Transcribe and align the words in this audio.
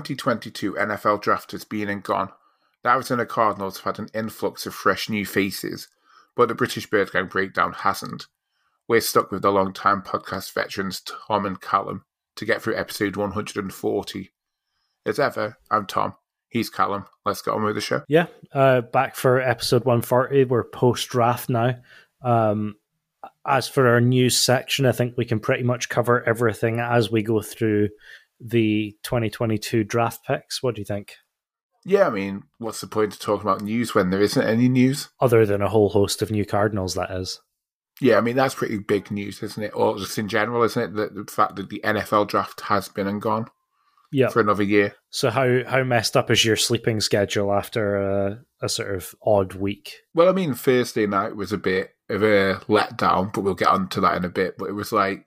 2022 0.00 0.74
NFL 0.74 1.20
draft 1.22 1.52
has 1.52 1.64
been 1.64 1.88
and 1.88 2.02
gone. 2.02 2.30
The 2.82 2.90
Arizona 2.90 3.26
Cardinals 3.26 3.78
have 3.78 3.96
had 3.96 4.04
an 4.04 4.10
influx 4.14 4.66
of 4.66 4.74
fresh 4.74 5.08
new 5.08 5.24
faces, 5.24 5.88
but 6.34 6.48
the 6.48 6.54
British 6.54 6.88
Bird 6.88 7.12
Gang 7.12 7.26
breakdown 7.26 7.72
hasn't. 7.72 8.26
We're 8.88 9.00
stuck 9.00 9.30
with 9.30 9.42
the 9.42 9.52
long-time 9.52 10.02
podcast 10.02 10.52
veterans 10.52 11.02
Tom 11.02 11.46
and 11.46 11.60
Callum 11.60 12.04
to 12.36 12.44
get 12.44 12.62
through 12.62 12.76
episode 12.76 13.16
140. 13.16 14.32
As 15.06 15.18
ever, 15.18 15.58
I'm 15.70 15.86
Tom. 15.86 16.14
He's 16.48 16.70
Callum. 16.70 17.06
Let's 17.24 17.42
get 17.42 17.54
on 17.54 17.62
with 17.62 17.74
the 17.74 17.80
show. 17.80 18.02
Yeah, 18.08 18.26
uh, 18.52 18.80
back 18.80 19.14
for 19.14 19.40
episode 19.40 19.84
140. 19.84 20.44
We're 20.44 20.64
post 20.64 21.08
draft 21.08 21.48
now. 21.48 21.76
Um, 22.22 22.76
as 23.46 23.68
for 23.68 23.88
our 23.88 24.00
news 24.00 24.36
section, 24.36 24.86
I 24.86 24.92
think 24.92 25.16
we 25.16 25.24
can 25.24 25.40
pretty 25.40 25.62
much 25.62 25.88
cover 25.88 26.22
everything 26.28 26.80
as 26.80 27.10
we 27.10 27.22
go 27.22 27.40
through 27.40 27.88
the 28.42 28.96
2022 29.02 29.84
draft 29.84 30.24
picks. 30.26 30.62
What 30.62 30.74
do 30.74 30.80
you 30.80 30.84
think? 30.84 31.14
Yeah, 31.84 32.06
I 32.06 32.10
mean, 32.10 32.44
what's 32.58 32.80
the 32.80 32.86
point 32.86 33.12
of 33.12 33.20
talking 33.20 33.42
about 33.42 33.60
news 33.60 33.94
when 33.94 34.10
there 34.10 34.20
isn't 34.20 34.42
any 34.46 34.68
news? 34.68 35.08
Other 35.20 35.44
than 35.44 35.62
a 35.62 35.68
whole 35.68 35.88
host 35.88 36.22
of 36.22 36.30
new 36.30 36.44
Cardinals, 36.44 36.94
that 36.94 37.10
is. 37.10 37.40
Yeah, 38.00 38.18
I 38.18 38.20
mean, 38.20 38.36
that's 38.36 38.54
pretty 38.54 38.78
big 38.78 39.10
news, 39.10 39.42
isn't 39.42 39.62
it? 39.62 39.72
Or 39.74 39.98
just 39.98 40.18
in 40.18 40.28
general, 40.28 40.62
isn't 40.62 40.82
it? 40.82 40.94
The, 40.94 41.22
the 41.22 41.30
fact 41.30 41.56
that 41.56 41.70
the 41.70 41.80
NFL 41.84 42.28
draft 42.28 42.62
has 42.62 42.88
been 42.88 43.06
and 43.06 43.20
gone 43.20 43.46
yeah. 44.12 44.28
for 44.28 44.40
another 44.40 44.62
year. 44.62 44.94
So, 45.10 45.30
how, 45.30 45.64
how 45.66 45.82
messed 45.82 46.16
up 46.16 46.30
is 46.30 46.44
your 46.44 46.56
sleeping 46.56 47.00
schedule 47.00 47.52
after 47.52 47.96
a, 47.96 48.44
a 48.60 48.68
sort 48.68 48.94
of 48.94 49.14
odd 49.24 49.54
week? 49.54 49.94
Well, 50.14 50.28
I 50.28 50.32
mean, 50.32 50.54
Thursday 50.54 51.06
night 51.06 51.36
was 51.36 51.52
a 51.52 51.58
bit 51.58 51.90
of 52.08 52.22
a 52.22 52.60
letdown, 52.68 53.32
but 53.32 53.42
we'll 53.42 53.54
get 53.54 53.68
onto 53.68 54.00
that 54.00 54.16
in 54.16 54.24
a 54.24 54.28
bit. 54.28 54.56
But 54.58 54.68
it 54.68 54.74
was 54.74 54.92
like 54.92 55.26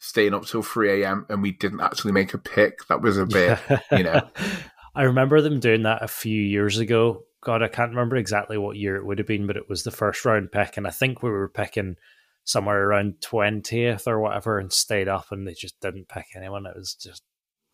staying 0.00 0.34
up 0.34 0.46
till 0.46 0.62
3 0.62 1.02
a.m. 1.02 1.26
and 1.28 1.42
we 1.42 1.52
didn't 1.52 1.80
actually 1.80 2.12
make 2.12 2.34
a 2.34 2.38
pick. 2.38 2.86
That 2.88 3.02
was 3.02 3.16
a 3.16 3.26
bit, 3.26 3.58
you 3.92 4.02
know. 4.02 4.28
I 4.94 5.02
remember 5.02 5.40
them 5.40 5.60
doing 5.60 5.84
that 5.84 6.02
a 6.02 6.08
few 6.08 6.40
years 6.40 6.78
ago. 6.78 7.22
God, 7.42 7.62
I 7.62 7.68
can't 7.68 7.90
remember 7.90 8.16
exactly 8.16 8.58
what 8.58 8.76
year 8.76 8.96
it 8.96 9.06
would 9.06 9.18
have 9.18 9.26
been, 9.26 9.46
but 9.46 9.56
it 9.56 9.68
was 9.68 9.84
the 9.84 9.90
first 9.90 10.24
round 10.24 10.50
pick. 10.50 10.76
And 10.76 10.86
I 10.86 10.90
think 10.90 11.22
we 11.22 11.30
were 11.30 11.48
picking 11.48 11.96
somewhere 12.44 12.82
around 12.82 13.14
20th 13.20 14.06
or 14.06 14.18
whatever 14.18 14.58
and 14.58 14.72
stayed 14.72 15.06
up 15.06 15.30
and 15.30 15.46
they 15.46 15.54
just 15.54 15.78
didn't 15.80 16.08
pick 16.08 16.26
anyone. 16.34 16.66
It 16.66 16.76
was 16.76 16.94
just 16.94 17.22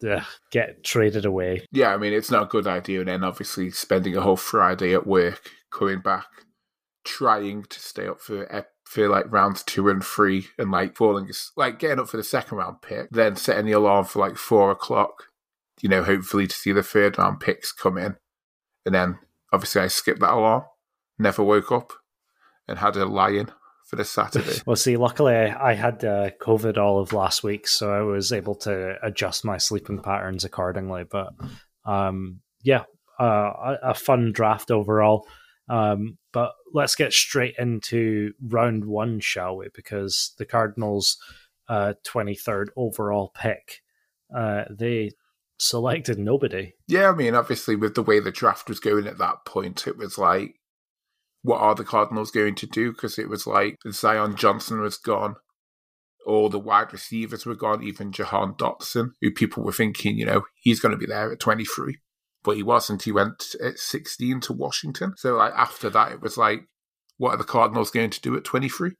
ugh, 0.09 0.23
get 0.51 0.85
traded 0.85 1.25
away. 1.25 1.67
Yeah, 1.73 1.95
I 1.95 1.97
mean, 1.97 2.13
it's 2.13 2.31
not 2.31 2.45
a 2.45 2.47
good 2.47 2.67
idea. 2.67 3.01
And 3.01 3.09
then 3.09 3.25
obviously 3.25 3.71
spending 3.71 4.17
a 4.17 4.21
whole 4.21 4.37
Friday 4.37 4.95
at 4.95 5.07
work, 5.07 5.51
coming 5.71 6.01
back, 6.01 6.27
trying 7.05 7.65
to 7.65 7.81
stay 7.81 8.07
up 8.07 8.21
for 8.21 8.53
for 8.87 9.09
like 9.09 9.31
rounds 9.31 9.63
two 9.65 9.89
and 9.89 10.03
three 10.03 10.47
and 10.59 10.71
like 10.71 10.97
falling, 10.97 11.29
like 11.57 11.79
getting 11.79 11.99
up 11.99 12.09
for 12.09 12.17
the 12.17 12.23
second 12.23 12.59
round 12.59 12.81
pick, 12.83 13.11
then 13.11 13.37
setting 13.37 13.67
the 13.67 13.73
alarm 13.73 14.05
for 14.05 14.21
like 14.21 14.37
four 14.37 14.71
o'clock, 14.71 15.25
you 15.83 15.89
know, 15.89 16.05
hopefully 16.05 16.47
to 16.47 16.55
see 16.55 16.73
the 16.73 16.83
third 16.83 17.19
round 17.19 17.41
picks 17.41 17.73
come 17.73 17.99
in. 17.99 18.17
And 18.85 18.95
then 18.95 19.19
obviously 19.53 19.83
I 19.83 19.89
skipped 19.89 20.21
that 20.21 20.33
alarm, 20.33 20.63
never 21.19 21.43
woke 21.43 21.73
up, 21.73 21.93
and 22.69 22.79
had 22.79 22.97
a 22.97 23.07
lie-in 23.07 23.51
for 23.87 23.97
this 23.97 24.11
Saturday. 24.11 24.61
well, 24.67 24.77
see, 24.77 24.97
luckily 24.97 25.35
I 25.35 25.75
had 25.75 26.05
uh, 26.05 26.31
COVID 26.41 26.79
all 26.79 27.01
of 27.01 27.13
last 27.13 27.43
week, 27.43 27.67
so 27.67 27.93
I 27.93 28.03
was 28.03 28.33
able 28.33 28.55
to 28.57 28.97
adjust 29.03 29.45
my 29.45 29.59
sleeping 29.59 30.01
patterns 30.01 30.45
accordingly. 30.45 31.05
But 31.05 31.31
um, 31.85 32.41
yeah, 32.63 32.85
uh, 33.19 33.77
a, 33.83 33.95
fun 33.95 34.33
draft 34.33 34.71
overall. 34.71 35.27
Um, 35.69 36.19
let's 36.77 36.95
get 36.95 37.13
straight 37.13 37.55
into 37.59 38.35
round 38.41 38.85
one, 38.85 39.19
shall 39.19 39.57
we? 39.57 39.69
Because 39.75 40.35
the 40.37 40.45
Cardinals' 40.45 41.17
uh, 41.69 41.95
23rd 42.07 42.67
overall 42.77 43.33
pick, 43.35 43.83
uh, 44.35 44.65
they 44.71 45.13
selected 45.59 46.19
nobody. 46.19 46.75
Yeah, 46.87 47.09
I 47.09 47.15
mean, 47.15 47.35
obviously, 47.35 47.77
with 47.77 47.95
the 47.95 48.03
way 48.03 48.21
the 48.21 48.31
draft 48.31 48.69
was 48.69 48.79
going 48.79 49.07
at 49.07 49.17
that 49.19 49.47
point, 49.47 49.87
it 49.87 49.97
was 49.97 50.19
like, 50.19 50.57
what 51.43 51.61
are 51.61 51.75
the 51.75 51.85
Cardinals 51.85 52.31
going 52.31 52.55
to 52.57 52.67
do? 52.67 52.93
Because 52.93 53.19
it 53.19 53.31
was 53.31 53.47
like 53.47 53.79
Zion 53.91 54.37
Johnson 54.37 54.81
was 54.81 54.99
gone, 54.99 55.37
all 56.27 56.51
the 56.51 56.59
wide 56.59 56.93
receivers 56.93 57.47
were 57.47 57.55
gone, 57.55 57.83
even 57.83 58.13
Jahan 58.13 58.53
Dotson, 58.55 59.13
who 59.23 59.31
people 59.31 59.63
were 59.63 59.73
thinking, 59.73 60.19
you 60.19 60.27
know, 60.27 60.43
he's 60.57 60.81
going 60.81 60.93
to 60.93 60.99
be 60.99 61.07
there 61.07 61.33
at 61.33 61.41
23. 61.41 61.97
But 62.47 62.57
he 62.57 62.63
wasn't. 62.63 63.03
He 63.03 63.11
went 63.11 63.57
at 63.61 63.81
16 63.81 64.41
to 64.43 64.53
Washington. 64.53 65.15
So 65.17 65.35
like, 65.35 65.53
after 65.55 65.91
that, 65.91 66.13
it 66.13 66.23
was 66.23 66.39
like, 66.39 66.69
what 67.19 67.35
are 67.35 67.37
the 67.37 67.45
Cardinals 67.45 67.91
going 67.91 68.11
to 68.11 68.21
do 68.21 68.37
at 68.37 68.45
23? 68.45 68.93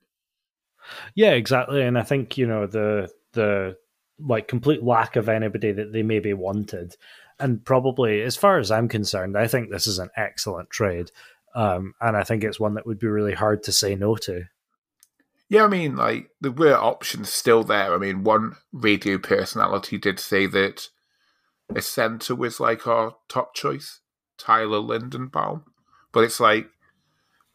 Yeah, 1.15 1.31
exactly. 1.31 1.81
And 1.81 1.97
I 1.97 2.03
think, 2.03 2.37
you 2.37 2.45
know, 2.45 2.67
the 2.67 3.09
the 3.31 3.77
like 4.19 4.49
complete 4.49 4.83
lack 4.83 5.15
of 5.15 5.29
anybody 5.29 5.71
that 5.71 5.93
they 5.93 6.03
maybe 6.03 6.33
wanted. 6.33 6.97
And 7.39 7.63
probably, 7.63 8.21
as 8.21 8.35
far 8.35 8.59
as 8.59 8.69
I'm 8.69 8.89
concerned, 8.89 9.37
I 9.37 9.47
think 9.47 9.69
this 9.69 9.87
is 9.87 9.99
an 9.99 10.09
excellent 10.17 10.69
trade. 10.69 11.11
Um, 11.55 11.93
and 12.01 12.17
I 12.17 12.23
think 12.23 12.43
it's 12.43 12.59
one 12.59 12.73
that 12.73 12.85
would 12.85 12.99
be 12.99 13.07
really 13.07 13.33
hard 13.33 13.63
to 13.63 13.71
say 13.71 13.95
no 13.95 14.15
to. 14.17 14.43
Yeah, 15.49 15.63
I 15.63 15.67
mean, 15.67 15.95
like, 15.95 16.31
there 16.41 16.51
were 16.51 16.75
options 16.75 17.29
still 17.29 17.63
there. 17.63 17.93
I 17.93 17.97
mean, 17.97 18.25
one 18.25 18.57
radio 18.73 19.17
personality 19.17 19.97
did 19.97 20.19
say 20.19 20.47
that 20.47 20.89
a 21.75 21.81
centre 21.81 22.35
was 22.35 22.59
like 22.59 22.87
our 22.87 23.15
top 23.27 23.53
choice, 23.53 24.01
Tyler 24.37 24.79
Linderbaum. 24.79 25.63
But 26.11 26.23
it's 26.23 26.39
like, 26.39 26.67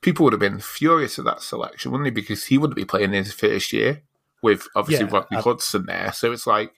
people 0.03 0.25
would 0.25 0.33
have 0.33 0.41
been 0.41 0.61
furious 0.61 1.19
at 1.19 1.25
that 1.25 1.43
selection, 1.43 1.91
wouldn't 1.91 2.07
they? 2.07 2.21
Because 2.21 2.47
he 2.47 2.59
wouldn't 2.59 2.77
be 2.77 2.85
playing 2.85 3.15
in 3.15 3.25
his 3.25 3.33
first 3.33 3.73
year 3.73 4.03
with 4.43 4.67
obviously 4.75 5.07
yeah, 5.07 5.13
Rodney 5.13 5.39
I, 5.39 5.41
Hudson 5.41 5.87
there. 5.87 6.13
So 6.13 6.33
it's 6.33 6.47
like 6.47 6.73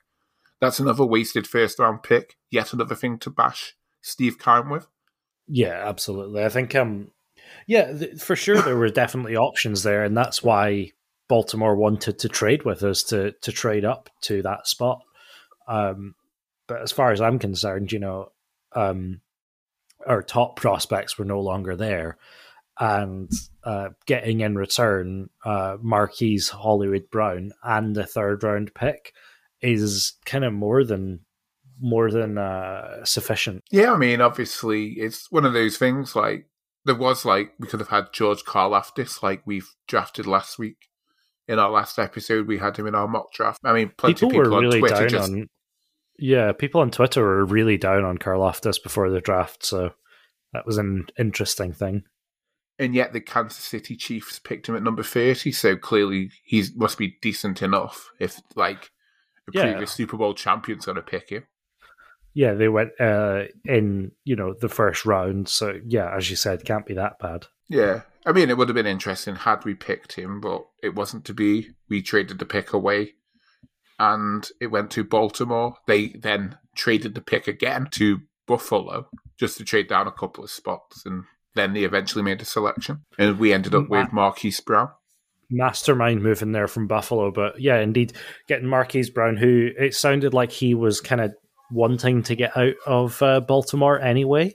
that's 0.61 0.79
another 0.79 1.05
wasted 1.05 1.47
first 1.47 1.79
round 1.79 2.03
pick, 2.03 2.37
yet 2.51 2.73
another 2.73 2.95
thing 2.95 3.19
to 3.19 3.31
bash 3.31 3.75
Steve 4.03 4.39
Keim 4.39 4.71
with. 4.71 4.87
Yeah, 5.49 5.83
absolutely. 5.87 6.45
I 6.45 6.49
think 6.51 6.75
um 6.75 7.11
yeah, 7.67 7.93
th- 7.93 8.21
for 8.21 8.37
sure 8.37 8.61
there 8.61 8.77
were 8.77 8.91
definitely 8.91 9.37
options 9.37 9.83
there 9.83 10.05
and 10.05 10.17
that's 10.17 10.43
why 10.43 10.93
Baltimore 11.29 11.77
wanted 11.77 12.19
to 12.21 12.29
trade 12.29 12.65
with 12.65 12.83
us 12.83 13.03
to 13.05 13.33
to 13.41 13.51
trade 13.51 13.85
up 13.85 14.11
to 14.23 14.43
that 14.43 14.69
spot. 14.69 15.01
Um 15.67 16.15
but 16.67 16.83
as 16.83 16.93
far 16.93 17.13
as 17.13 17.21
I'm 17.21 17.39
concerned, 17.39 17.93
you 17.93 17.99
know, 17.99 18.33
um 18.73 19.21
our 20.07 20.23
top 20.23 20.57
prospects 20.57 21.19
were 21.19 21.25
no 21.25 21.41
longer 21.41 21.77
there 21.77 22.19
and 22.79 23.31
uh, 23.63 23.91
getting 24.07 24.41
in 24.41 24.57
return 24.57 25.31
uh, 25.45 25.77
Marquise 25.81 26.49
Hollywood 26.49 27.09
Brown 27.11 27.53
and 27.63 27.97
a 27.97 28.05
third 28.05 28.43
round 28.43 28.75
pick 28.75 29.13
is 29.61 30.15
kind 30.25 30.45
of 30.45 30.53
more 30.53 30.85
than 30.85 31.21
more 31.81 32.11
than 32.11 32.39
uh, 32.39 33.05
sufficient. 33.05 33.65
Yeah, 33.71 33.93
I 33.93 33.97
mean, 33.97 34.21
obviously, 34.21 34.91
it's 34.93 35.31
one 35.31 35.45
of 35.45 35.53
those 35.53 35.77
things. 35.77 36.15
Like 36.17 36.47
there 36.85 36.95
was 36.95 37.25
like 37.25 37.53
we 37.59 37.69
could 37.69 37.81
have 37.81 37.89
had 37.89 38.13
George 38.13 38.45
Karlaftis, 38.45 39.23
like 39.23 39.43
we've 39.47 39.75
drafted 39.87 40.27
last 40.27 40.59
week. 40.59 40.89
In 41.47 41.59
our 41.59 41.71
last 41.71 41.99
episode, 41.99 42.47
we 42.47 42.57
had 42.57 42.79
him 42.79 42.87
in 42.87 42.95
our 42.95 43.07
mock 43.07 43.31
draft. 43.33 43.61
I 43.65 43.75
mean, 43.75 43.93
plenty 43.99 44.15
people, 44.15 44.31
people 44.31 44.51
were 44.51 44.61
really 44.61 44.81
down 44.81 45.09
just... 45.09 45.31
on. 45.31 45.49
Yeah, 46.19 46.53
people 46.53 46.81
on 46.81 46.91
Twitter 46.91 47.23
were 47.23 47.45
really 47.45 47.77
down 47.77 48.05
on 48.05 48.19
Karlaftis 48.19 48.83
before 48.83 49.11
the 49.11 49.21
draft, 49.21 49.65
so 49.65 49.91
that 50.53 50.67
was 50.67 50.79
an 50.79 51.07
interesting 51.19 51.73
thing 51.73 52.05
and 52.79 52.95
yet 52.95 53.13
the 53.13 53.21
Kansas 53.21 53.59
City 53.59 53.97
Chiefs 53.97 54.39
picked 54.39 54.69
him 54.69 54.77
at 54.77 54.83
number 54.83 55.03
30, 55.03 55.53
so 55.53 55.77
clearly 55.77 56.31
he 56.45 56.65
must 56.75 56.99
be 56.99 57.17
decent 57.23 57.63
enough 57.63 58.11
if, 58.19 58.41
like, 58.57 58.91
a 59.49 59.53
yeah. 59.53 59.63
previous 59.63 59.93
Super 59.93 60.17
Bowl 60.17 60.35
champion's 60.35 60.87
going 60.87 60.97
to 60.97 61.03
pick 61.03 61.31
him. 61.31 61.45
Yeah, 62.33 62.55
they 62.55 62.69
went 62.69 62.91
uh, 62.99 63.45
in, 63.65 64.11
you 64.25 64.35
know, 64.35 64.55
the 64.61 64.69
first 64.69 65.07
round, 65.07 65.49
so 65.49 65.79
yeah, 65.87 66.15
as 66.17 66.31
you 66.31 66.37
said, 66.37 66.65
can't 66.65 66.87
be 66.87 66.95
that 66.95 67.21
bad. 67.21 67.47
Yeah, 67.69 68.03
I 68.27 68.33
mean, 68.33 68.51
it 68.51 68.59
would 68.59 68.69
have 68.69 68.75
been 68.75 68.87
interesting 68.87 69.37
had 69.37 69.65
we 69.65 69.75
picked 69.75 70.15
him, 70.15 70.41
but 70.41 70.67
it 70.83 70.97
wasn't 70.97 71.25
to 71.27 71.35
be. 71.35 71.71
We 71.89 72.03
traded 72.03 72.41
the 72.41 72.45
pick 72.45 72.73
away, 72.73 73.15
and 73.99 74.49
it 74.61 74.69
went 74.69 74.91
to 74.93 75.05
Baltimore. 75.05 75.77
They 75.87 76.09
then 76.09 76.59
traded 76.77 77.15
the 77.15 77.21
pick 77.21 77.47
again 77.47 77.89
to 77.93 78.21
Buffalo 78.47 79.09
just 79.39 79.59
to 79.59 79.65
trade 79.65 79.89
down 79.89 80.07
a 80.07 80.13
couple 80.13 80.45
of 80.45 80.51
spots, 80.51 81.05
and 81.07 81.25
then 81.55 81.73
they 81.73 81.85
eventually 81.85 82.23
made 82.23 82.43
a 82.43 82.45
selection, 82.45 83.05
and 83.19 83.39
we 83.39 83.53
ended 83.53 83.75
up 83.75 83.89
with 83.89 84.13
Marquise 84.13 84.61
Brown. 84.61 84.91
Mastermind 85.51 86.23
moving 86.23 86.53
there 86.53 86.69
from 86.69 86.87
Buffalo, 86.87 87.31
but 87.31 87.61
yeah, 87.61 87.79
indeed, 87.79 88.13
getting 88.49 88.69
Marquise 88.69 89.11
Brown, 89.11 89.37
who 89.37 89.71
it 89.79 89.95
sounded 89.95 90.35
like 90.35 90.51
he 90.51 90.75
was 90.75 91.01
kind 91.01 91.21
of 91.21 91.35
wanting 91.71 92.23
to 92.25 92.35
get 92.35 92.57
out 92.57 92.75
of 92.87 93.21
uh, 93.23 93.41
Baltimore 93.41 94.01
anyway, 94.01 94.53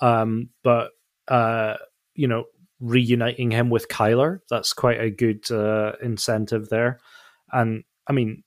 um, 0.00 0.50
but 0.62 0.90
uh, 1.28 1.74
you 2.14 2.28
know, 2.28 2.44
reuniting 2.80 3.50
him 3.50 3.70
with 3.70 3.88
Kyler, 3.88 4.40
that's 4.50 4.72
quite 4.72 5.00
a 5.00 5.10
good 5.10 5.50
uh, 5.50 5.92
incentive 6.02 6.68
there. 6.68 7.00
And 7.52 7.84
I 8.06 8.12
mean, 8.12 8.42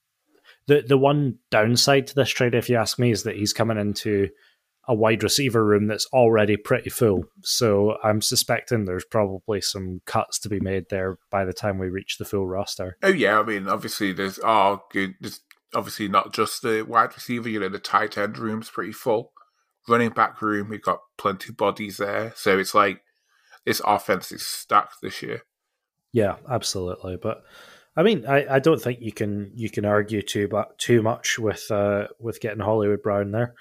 the 0.67 0.81
the 0.81 0.97
one 0.97 1.39
downside 1.49 2.07
to 2.07 2.15
this 2.15 2.29
trade, 2.29 2.55
if 2.55 2.69
you 2.69 2.77
ask 2.77 2.99
me, 2.99 3.11
is 3.11 3.23
that 3.23 3.35
he's 3.35 3.53
coming 3.53 3.77
into 3.77 4.29
a 4.87 4.95
wide 4.95 5.23
receiver 5.23 5.63
room 5.63 5.87
that's 5.87 6.07
already 6.07 6.57
pretty 6.57 6.89
full. 6.89 7.23
So 7.41 7.97
I'm 8.03 8.21
suspecting 8.21 8.85
there's 8.85 9.05
probably 9.05 9.61
some 9.61 10.01
cuts 10.05 10.39
to 10.39 10.49
be 10.49 10.59
made 10.59 10.85
there 10.89 11.19
by 11.29 11.45
the 11.45 11.53
time 11.53 11.77
we 11.77 11.87
reach 11.87 12.17
the 12.17 12.25
full 12.25 12.47
roster. 12.47 12.97
Oh 13.03 13.09
yeah, 13.09 13.39
I 13.39 13.43
mean 13.43 13.67
obviously 13.67 14.11
there's 14.11 14.39
oh 14.43 14.81
there's 14.93 15.41
obviously 15.73 16.07
not 16.07 16.33
just 16.33 16.61
the 16.61 16.83
wide 16.83 17.13
receiver, 17.13 17.49
you 17.49 17.59
know, 17.59 17.69
the 17.69 17.79
tight 17.79 18.17
end 18.17 18.37
room's 18.37 18.69
pretty 18.69 18.91
full. 18.91 19.31
Running 19.87 20.09
back 20.09 20.41
room, 20.41 20.69
we've 20.69 20.81
got 20.81 20.99
plenty 21.17 21.49
of 21.49 21.57
bodies 21.57 21.97
there. 21.97 22.33
So 22.35 22.59
it's 22.59 22.75
like 22.75 23.01
this 23.65 23.81
offense 23.85 24.31
is 24.31 24.45
stacked 24.45 24.95
this 25.01 25.21
year. 25.21 25.43
Yeah, 26.11 26.35
absolutely. 26.49 27.17
But 27.17 27.43
I 27.95 28.03
mean, 28.03 28.25
I, 28.25 28.55
I 28.55 28.59
don't 28.59 28.81
think 28.81 28.99
you 29.01 29.11
can 29.11 29.51
you 29.55 29.69
can 29.69 29.85
argue 29.85 30.21
too 30.21 30.47
but 30.47 30.77
too 30.77 31.01
much 31.01 31.37
with 31.37 31.69
uh, 31.69 32.07
with 32.19 32.39
getting 32.39 32.61
Hollywood 32.61 33.01
Brown 33.01 33.31
there, 33.31 33.53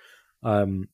um, 0.43 0.89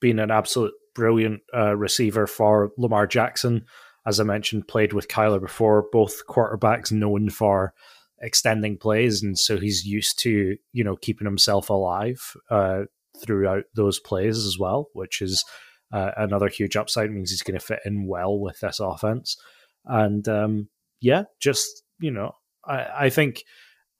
being 0.00 0.18
an 0.18 0.30
absolute 0.30 0.72
brilliant 0.94 1.42
uh, 1.54 1.76
receiver 1.76 2.26
for 2.26 2.72
Lamar 2.76 3.06
Jackson. 3.06 3.64
As 4.06 4.18
I 4.18 4.24
mentioned, 4.24 4.68
played 4.68 4.92
with 4.92 5.08
Kyler 5.08 5.40
before. 5.40 5.86
Both 5.92 6.26
quarterbacks 6.26 6.90
known 6.90 7.30
for 7.30 7.74
extending 8.20 8.76
plays, 8.76 9.22
and 9.22 9.38
so 9.38 9.58
he's 9.58 9.84
used 9.84 10.18
to 10.20 10.56
you 10.72 10.82
know 10.82 10.96
keeping 10.96 11.26
himself 11.26 11.70
alive 11.70 12.36
uh, 12.50 12.82
throughout 13.24 13.64
those 13.74 14.00
plays 14.00 14.36
as 14.36 14.58
well, 14.58 14.88
which 14.94 15.22
is 15.22 15.44
uh, 15.92 16.10
another 16.16 16.48
huge 16.48 16.74
upside. 16.74 17.06
It 17.06 17.12
means 17.12 17.30
he's 17.30 17.42
going 17.42 17.58
to 17.58 17.64
fit 17.64 17.80
in 17.84 18.08
well 18.08 18.36
with 18.36 18.58
this 18.58 18.80
offense, 18.80 19.36
and 19.84 20.26
um, 20.28 20.68
yeah, 21.00 21.24
just 21.40 21.84
you 22.00 22.10
know 22.10 22.34
I, 22.64 23.06
I 23.06 23.10
think 23.10 23.44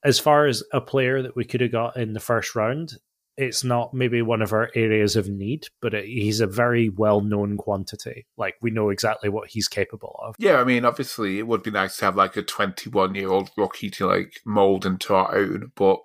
as 0.03 0.19
far 0.19 0.45
as 0.45 0.63
a 0.73 0.81
player 0.81 1.21
that 1.21 1.35
we 1.35 1.45
could 1.45 1.61
have 1.61 1.71
got 1.71 1.97
in 1.97 2.13
the 2.13 2.19
first 2.19 2.55
round, 2.55 2.93
it's 3.37 3.63
not 3.63 3.93
maybe 3.93 4.21
one 4.21 4.41
of 4.41 4.51
our 4.51 4.69
areas 4.75 5.15
of 5.15 5.29
need, 5.29 5.67
but 5.81 5.93
it, 5.93 6.05
he's 6.05 6.41
a 6.41 6.47
very 6.47 6.89
well 6.89 7.21
known 7.21 7.55
quantity. 7.55 8.25
Like 8.37 8.55
we 8.61 8.69
know 8.69 8.89
exactly 8.89 9.29
what 9.29 9.49
he's 9.49 9.69
capable 9.69 10.19
of. 10.21 10.35
Yeah, 10.37 10.59
I 10.59 10.65
mean, 10.65 10.83
obviously, 10.83 11.39
it 11.39 11.47
would 11.47 11.63
be 11.63 11.71
nice 11.71 11.97
to 11.97 12.05
have 12.05 12.17
like 12.17 12.35
a 12.35 12.41
21 12.41 13.15
year 13.15 13.29
old 13.29 13.49
rookie 13.55 13.89
to 13.91 14.07
like 14.07 14.41
mold 14.45 14.85
into 14.85 15.15
our 15.15 15.35
own, 15.35 15.71
but 15.75 15.99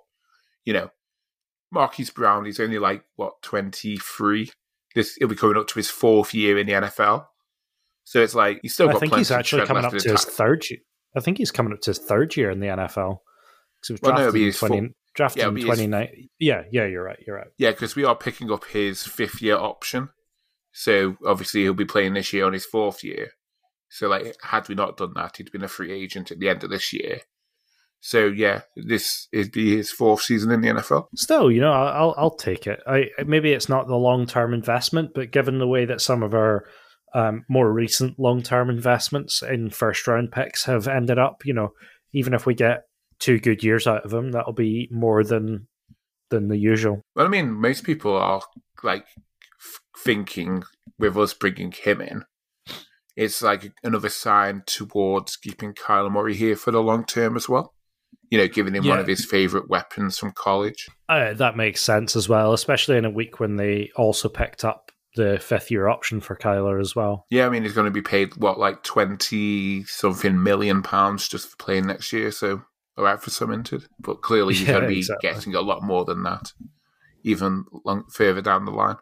you 0.63 0.73
know, 0.73 0.89
Marquise 1.71 2.09
Brown, 2.09 2.45
he's 2.45 2.59
only 2.59 2.79
like 2.79 3.03
what 3.17 3.41
23. 3.41 4.51
This 4.95 5.15
he'll 5.15 5.27
be 5.27 5.35
coming 5.35 5.57
up 5.57 5.67
to 5.67 5.75
his 5.75 5.89
fourth 5.89 6.33
year 6.33 6.57
in 6.57 6.67
the 6.67 6.73
NFL, 6.73 7.25
so 8.05 8.21
it's 8.21 8.33
like 8.33 8.59
he's 8.61 8.73
still. 8.73 8.87
Got. 8.87 8.95
I 8.95 8.99
think 8.99 9.15
he's 9.15 9.31
actually 9.31 9.65
coming 9.65 9.83
up 9.83 9.91
to 9.91 10.09
his 10.09 10.23
time. 10.23 10.33
third. 10.33 10.69
year. 10.69 10.79
I 11.15 11.19
think 11.19 11.37
he's 11.37 11.51
coming 11.51 11.73
up 11.73 11.81
to 11.81 11.91
his 11.91 11.99
third 11.99 12.35
year 12.35 12.49
in 12.51 12.59
the 12.59 12.67
NFL. 12.67 13.19
Because 13.81 13.89
it 13.89 13.93
was 13.93 14.01
Well, 14.01 14.11
no, 14.13 14.17
drafted 14.23 14.41
in 14.41 14.45
his 14.47 14.57
20, 14.59 14.79
full- 14.79 14.89
drafted 15.15 15.41
yeah, 15.41 15.47
in 15.47 15.53
be 15.53 15.61
his- 15.61 15.67
29. 15.67 16.29
Yeah, 16.39 16.63
yeah, 16.71 16.85
you're 16.85 17.03
right. 17.03 17.19
You're 17.25 17.35
right. 17.37 17.47
Yeah, 17.57 17.71
because 17.71 17.95
we 17.95 18.03
are 18.03 18.15
picking 18.15 18.51
up 18.51 18.65
his 18.65 19.03
fifth 19.03 19.41
year 19.41 19.55
option. 19.57 20.09
So 20.71 21.15
obviously 21.25 21.61
he'll 21.61 21.73
be 21.73 21.85
playing 21.85 22.13
this 22.13 22.33
year 22.33 22.45
on 22.45 22.53
his 22.53 22.65
fourth 22.65 23.03
year. 23.03 23.31
So 23.89 24.07
like 24.09 24.35
had 24.43 24.67
we 24.67 24.75
not 24.75 24.97
done 24.97 25.13
that, 25.15 25.37
he'd 25.37 25.51
been 25.51 25.63
a 25.63 25.67
free 25.69 25.91
agent 25.91 26.31
at 26.31 26.39
the 26.39 26.49
end 26.49 26.63
of 26.63 26.69
this 26.69 26.91
year. 26.91 27.21
So 28.01 28.27
yeah, 28.27 28.61
this 28.75 29.27
is 29.31 29.49
be 29.49 29.77
his 29.77 29.89
fourth 29.91 30.21
season 30.21 30.51
in 30.51 30.61
the 30.61 30.67
NFL. 30.67 31.07
Still, 31.15 31.49
you 31.51 31.61
know, 31.61 31.71
I'll 31.71 32.13
I'll 32.17 32.35
take 32.35 32.67
it. 32.67 32.79
I 32.85 33.05
maybe 33.25 33.51
it's 33.53 33.69
not 33.69 33.87
the 33.87 33.95
long 33.95 34.27
term 34.27 34.53
investment, 34.53 35.11
but 35.15 35.31
given 35.31 35.59
the 35.59 35.67
way 35.67 35.85
that 35.85 36.01
some 36.01 36.21
of 36.23 36.33
our 36.33 36.65
um, 37.15 37.45
more 37.47 37.71
recent 37.71 38.19
long 38.19 38.43
term 38.43 38.69
investments 38.69 39.41
in 39.41 39.69
first 39.69 40.05
round 40.05 40.33
picks 40.33 40.65
have 40.65 40.87
ended 40.87 41.17
up, 41.17 41.45
you 41.45 41.53
know, 41.53 41.71
even 42.13 42.33
if 42.33 42.45
we 42.45 42.53
get 42.53 42.83
two 43.19 43.39
good 43.39 43.63
years 43.63 43.87
out 43.87 44.03
of 44.03 44.11
them, 44.11 44.33
that'll 44.33 44.53
be 44.53 44.89
more 44.91 45.23
than 45.23 45.67
than 46.29 46.49
the 46.49 46.57
usual. 46.57 47.01
Well, 47.15 47.25
I 47.25 47.29
mean, 47.29 47.51
most 47.51 47.85
people 47.85 48.15
are 48.17 48.41
like 48.83 49.05
f- 49.59 49.79
thinking 49.97 50.63
with 50.99 51.17
us 51.17 51.33
bringing 51.33 51.71
him 51.71 52.01
in, 52.01 52.25
it's 53.15 53.41
like 53.41 53.71
another 53.81 54.09
sign 54.09 54.63
towards 54.65 55.37
keeping 55.37 55.73
Kyler 55.73 56.11
Murray 56.11 56.35
here 56.35 56.57
for 56.57 56.71
the 56.71 56.83
long 56.83 57.05
term 57.05 57.37
as 57.37 57.47
well. 57.47 57.73
You 58.29 58.39
know, 58.39 58.47
giving 58.49 58.75
him 58.75 58.87
one 58.87 58.99
of 58.99 59.07
his 59.07 59.23
favorite 59.23 59.69
weapons 59.69 60.17
from 60.17 60.33
college. 60.33 60.89
Uh, 61.07 61.33
that 61.33 61.55
makes 61.55 61.81
sense 61.81 62.15
as 62.17 62.27
well, 62.27 62.51
especially 62.53 62.97
in 62.97 63.05
a 63.05 63.09
week 63.09 63.39
when 63.39 63.55
they 63.55 63.91
also 63.95 64.27
picked 64.27 64.65
up 64.65 64.91
the 65.15 65.39
fifth 65.39 65.71
year 65.71 65.87
option 65.87 66.21
for 66.21 66.35
Kyler 66.35 66.79
as 66.79 66.95
well. 66.95 67.25
Yeah, 67.29 67.45
I 67.45 67.49
mean, 67.49 67.63
he's 67.63 67.73
going 67.73 67.85
to 67.85 67.91
be 67.91 68.01
paid 68.01 68.35
what, 68.37 68.59
like 68.59 68.83
twenty 68.83 69.83
something 69.85 70.41
million 70.41 70.81
pounds 70.83 71.27
just 71.27 71.49
for 71.49 71.57
playing 71.57 71.87
next 71.87 72.11
year. 72.13 72.31
So, 72.31 72.61
all 72.97 73.03
right 73.03 73.21
for 73.21 73.29
some 73.29 73.49
inted, 73.51 73.85
but 73.99 74.21
clearly 74.21 74.53
he's 74.55 74.67
Yeah, 74.67 74.73
going 74.73 74.83
to 74.83 74.87
be 74.89 74.97
exactly. 74.99 75.29
getting 75.29 75.55
a 75.55 75.61
lot 75.61 75.83
more 75.83 76.05
than 76.05 76.23
that, 76.23 76.51
even 77.23 77.65
long, 77.85 78.05
further 78.11 78.41
down 78.41 78.65
the 78.65 78.71
line. 78.71 78.97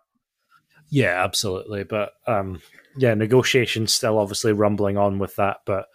Yeah, 0.90 1.24
absolutely. 1.24 1.84
But 1.84 2.12
um, 2.28 2.62
yeah, 2.98 3.14
negotiations 3.16 3.94
still 3.94 4.20
obviously 4.20 4.54
rumbling 4.54 4.98
on 4.98 5.18
with 5.18 5.36
that. 5.38 5.58
But 5.66 5.88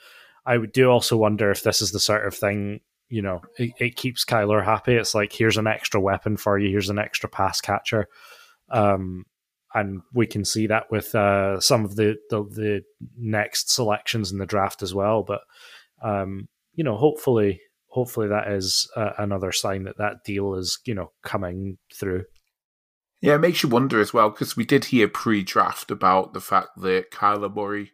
I 0.44 0.59
do 0.59 0.91
also 0.91 1.17
wonder 1.17 1.50
if 1.50 1.62
this 1.62 1.81
is 1.81 1.93
the 1.93 2.00
sort 2.00 2.26
of 2.26 2.35
thing, 2.35 2.81
you 3.09 3.23
know, 3.23 3.43
it, 3.59 3.73
it 3.79 3.97
keeps 3.97 4.25
Kyler 4.25 4.64
happy. 4.64 4.94
It's 4.94 5.14
like, 5.14 5.32
here's 5.32 5.56
an 5.56 5.67
extra 5.67 6.00
weapon 6.00 6.37
for 6.37 6.59
you, 6.59 6.71
here's 6.71 6.91
an 6.91 6.99
extra 6.99 7.29
pass 7.29 7.61
catcher. 7.61 8.09
Um, 8.71 9.25
and 9.75 10.00
we 10.12 10.26
can 10.26 10.44
see 10.44 10.67
that 10.67 10.91
with 10.91 11.15
uh, 11.15 11.61
some 11.61 11.85
of 11.85 11.97
the, 11.97 12.17
the, 12.31 12.43
the 12.43 12.81
next 13.17 13.70
selections 13.70 14.32
in 14.32 14.38
the 14.38 14.47
draft 14.47 14.82
as 14.82 14.94
well. 14.94 15.23
But, 15.23 15.41
um, 16.03 16.49
you 16.75 16.85
know, 16.85 16.97
hopefully. 16.97 17.61
Hopefully 17.91 18.29
that 18.29 18.53
is 18.53 18.87
uh, 18.97 19.12
another 19.17 19.50
sign 19.50 19.85
that 19.85 19.97
that 19.97 20.23
deal 20.23 20.55
is, 20.55 20.79
you 20.85 20.94
know, 20.94 21.11
coming 21.25 21.79
through. 21.93 22.25
Yeah, 23.23 23.37
it 23.37 23.41
makes 23.41 23.62
you 23.62 23.70
wonder 23.70 23.99
as 23.99 24.12
well 24.12 24.29
because 24.29 24.59
we 24.59 24.67
did 24.67 24.85
hear 24.85 25.09
pre-draft 25.09 25.91
about 25.91 26.35
the 26.35 26.41
fact 26.41 26.69
that 26.82 27.11
Kyler 27.11 27.53
Murray 27.53 27.93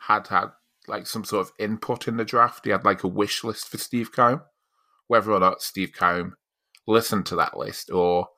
had 0.00 0.26
had 0.28 0.48
like 0.86 1.06
some 1.06 1.24
sort 1.24 1.46
of 1.46 1.52
input 1.58 2.06
in 2.06 2.18
the 2.18 2.24
draft. 2.24 2.66
He 2.66 2.70
had 2.70 2.84
like 2.84 3.02
a 3.02 3.08
wish 3.08 3.42
list 3.42 3.68
for 3.68 3.78
Steve 3.78 4.12
Keim. 4.14 4.42
Whether 5.06 5.32
or 5.32 5.40
not 5.40 5.62
Steve 5.62 5.92
Keim 5.98 6.34
listened 6.86 7.24
to 7.26 7.36
that 7.36 7.56
list 7.56 7.90
or 7.90 8.28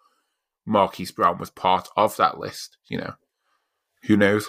Marquise 0.66 1.10
Brown 1.10 1.38
was 1.38 1.50
part 1.50 1.88
of 1.96 2.16
that 2.16 2.38
list, 2.38 2.76
you 2.88 2.98
know, 2.98 3.14
who 4.04 4.16
knows? 4.16 4.48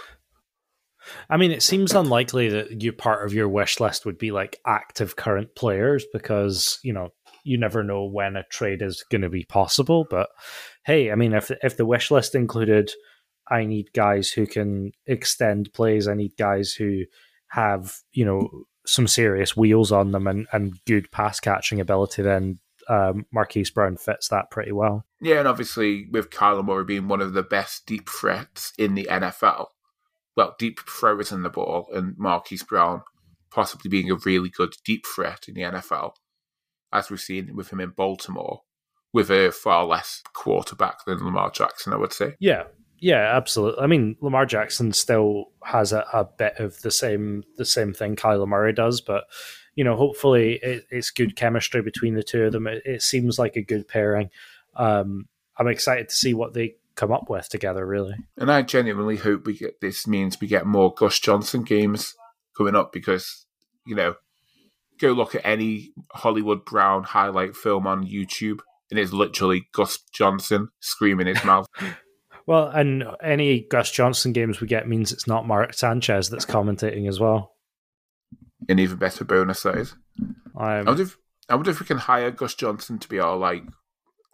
I 1.29 1.37
mean, 1.37 1.51
it 1.51 1.63
seems 1.63 1.93
unlikely 1.93 2.49
that 2.49 2.81
you 2.81 2.93
part 2.93 3.25
of 3.25 3.33
your 3.33 3.49
wish 3.49 3.79
list 3.79 4.05
would 4.05 4.17
be 4.17 4.31
like 4.31 4.59
active 4.65 5.15
current 5.15 5.55
players 5.55 6.05
because 6.13 6.79
you 6.83 6.93
know 6.93 7.09
you 7.43 7.57
never 7.57 7.83
know 7.83 8.05
when 8.05 8.35
a 8.35 8.43
trade 8.43 8.81
is 8.81 9.03
going 9.09 9.21
to 9.21 9.29
be 9.29 9.43
possible. 9.43 10.05
But 10.09 10.29
hey, 10.85 11.11
I 11.11 11.15
mean, 11.15 11.33
if 11.33 11.51
if 11.61 11.77
the 11.77 11.85
wish 11.85 12.09
list 12.11 12.35
included, 12.35 12.91
I 13.49 13.65
need 13.65 13.93
guys 13.93 14.29
who 14.29 14.47
can 14.47 14.91
extend 15.05 15.73
plays. 15.73 16.07
I 16.07 16.13
need 16.13 16.37
guys 16.37 16.73
who 16.73 17.03
have 17.49 17.95
you 18.13 18.25
know 18.25 18.49
some 18.85 19.07
serious 19.07 19.55
wheels 19.55 19.91
on 19.91 20.11
them 20.11 20.27
and 20.27 20.47
and 20.51 20.79
good 20.85 21.11
pass 21.11 21.39
catching 21.39 21.79
ability. 21.79 22.21
Then 22.21 22.59
um, 22.89 23.25
Marquise 23.31 23.71
Brown 23.71 23.97
fits 23.97 24.29
that 24.29 24.51
pretty 24.51 24.71
well. 24.71 25.05
Yeah, 25.23 25.39
and 25.39 25.47
obviously 25.47 26.07
with 26.11 26.29
Kyler 26.29 26.65
Murray 26.65 26.83
being 26.83 27.07
one 27.07 27.21
of 27.21 27.31
the 27.31 27.43
best 27.43 27.85
deep 27.85 28.09
threats 28.09 28.73
in 28.77 28.93
the 28.93 29.07
NFL, 29.09 29.67
well, 30.35 30.53
deep 30.59 30.81
throwers 30.81 31.31
in 31.31 31.43
the 31.43 31.49
ball, 31.49 31.87
and 31.93 32.17
Marquise 32.17 32.63
Brown 32.63 33.03
possibly 33.49 33.87
being 33.87 34.11
a 34.11 34.15
really 34.15 34.49
good 34.49 34.73
deep 34.83 35.05
threat 35.05 35.45
in 35.47 35.53
the 35.53 35.61
NFL, 35.61 36.11
as 36.91 37.09
we've 37.09 37.21
seen 37.21 37.55
with 37.55 37.71
him 37.71 37.79
in 37.79 37.91
Baltimore, 37.91 38.63
with 39.13 39.29
a 39.31 39.51
far 39.51 39.85
less 39.85 40.21
quarterback 40.33 41.05
than 41.05 41.23
Lamar 41.23 41.51
Jackson, 41.51 41.93
I 41.93 41.97
would 41.97 42.11
say. 42.11 42.33
Yeah, 42.41 42.63
yeah, 42.99 43.33
absolutely. 43.33 43.81
I 43.81 43.87
mean, 43.87 44.17
Lamar 44.19 44.45
Jackson 44.45 44.91
still 44.91 45.51
has 45.63 45.93
a, 45.93 46.05
a 46.11 46.25
bit 46.25 46.59
of 46.59 46.81
the 46.81 46.91
same 46.91 47.43
the 47.57 47.65
same 47.65 47.93
thing 47.93 48.17
Kyler 48.17 48.47
Murray 48.47 48.73
does, 48.73 48.99
but 48.99 49.23
you 49.75 49.83
know, 49.83 49.95
hopefully 49.95 50.59
it, 50.61 50.85
it's 50.91 51.11
good 51.11 51.35
chemistry 51.35 51.81
between 51.81 52.15
the 52.15 52.23
two 52.23 52.43
of 52.43 52.51
them. 52.51 52.67
It, 52.67 52.81
it 52.85 53.01
seems 53.01 53.39
like 53.39 53.55
a 53.55 53.61
good 53.61 53.87
pairing. 53.87 54.29
Um, 54.75 55.25
I'm 55.57 55.67
excited 55.67 56.09
to 56.09 56.15
see 56.15 56.33
what 56.33 56.53
they 56.53 56.75
come 56.95 57.11
up 57.11 57.29
with 57.29 57.49
together. 57.49 57.85
Really, 57.85 58.15
And 58.37 58.51
I 58.51 58.61
genuinely 58.61 59.17
hope 59.17 59.45
we 59.45 59.57
get 59.57 59.81
this 59.81 60.07
means 60.07 60.39
we 60.39 60.47
get 60.47 60.65
more 60.65 60.93
Gus 60.93 61.19
Johnson 61.19 61.63
games 61.63 62.13
coming 62.57 62.75
up 62.75 62.91
because, 62.93 63.45
you 63.85 63.95
know, 63.95 64.15
go 64.99 65.11
look 65.11 65.35
at 65.35 65.45
any 65.45 65.91
Hollywood 66.13 66.65
Brown 66.65 67.03
highlight 67.03 67.55
film 67.55 67.87
on 67.87 68.05
YouTube 68.07 68.59
and 68.91 68.99
it's 68.99 69.11
literally 69.13 69.67
Gus 69.73 69.99
Johnson 70.13 70.69
screaming 70.79 71.25
his 71.27 71.43
mouth. 71.43 71.65
well, 72.45 72.67
and 72.67 73.03
any 73.23 73.61
Gus 73.69 73.91
Johnson 73.91 74.33
games 74.33 74.61
we 74.61 74.67
get 74.67 74.87
means 74.87 75.11
it's 75.11 75.25
not 75.27 75.47
Mark 75.47 75.73
Sanchez 75.73 76.29
that's 76.29 76.45
commentating 76.45 77.07
as 77.07 77.19
well. 77.19 77.55
An 78.69 78.79
even 78.79 78.97
better 78.97 79.25
bonus 79.25 79.63
that 79.63 79.77
is. 79.77 79.95
I 80.55 80.79
Um, 80.79 80.85
wonder 80.85 81.03
if 81.03 81.17
I 81.49 81.55
wonder 81.55 81.71
if 81.71 81.79
we 81.79 81.85
can 81.85 81.97
hire 81.97 82.31
Gus 82.31 82.53
Johnson 82.53 82.99
to 82.99 83.09
be 83.09 83.19
our 83.19 83.35
like 83.35 83.63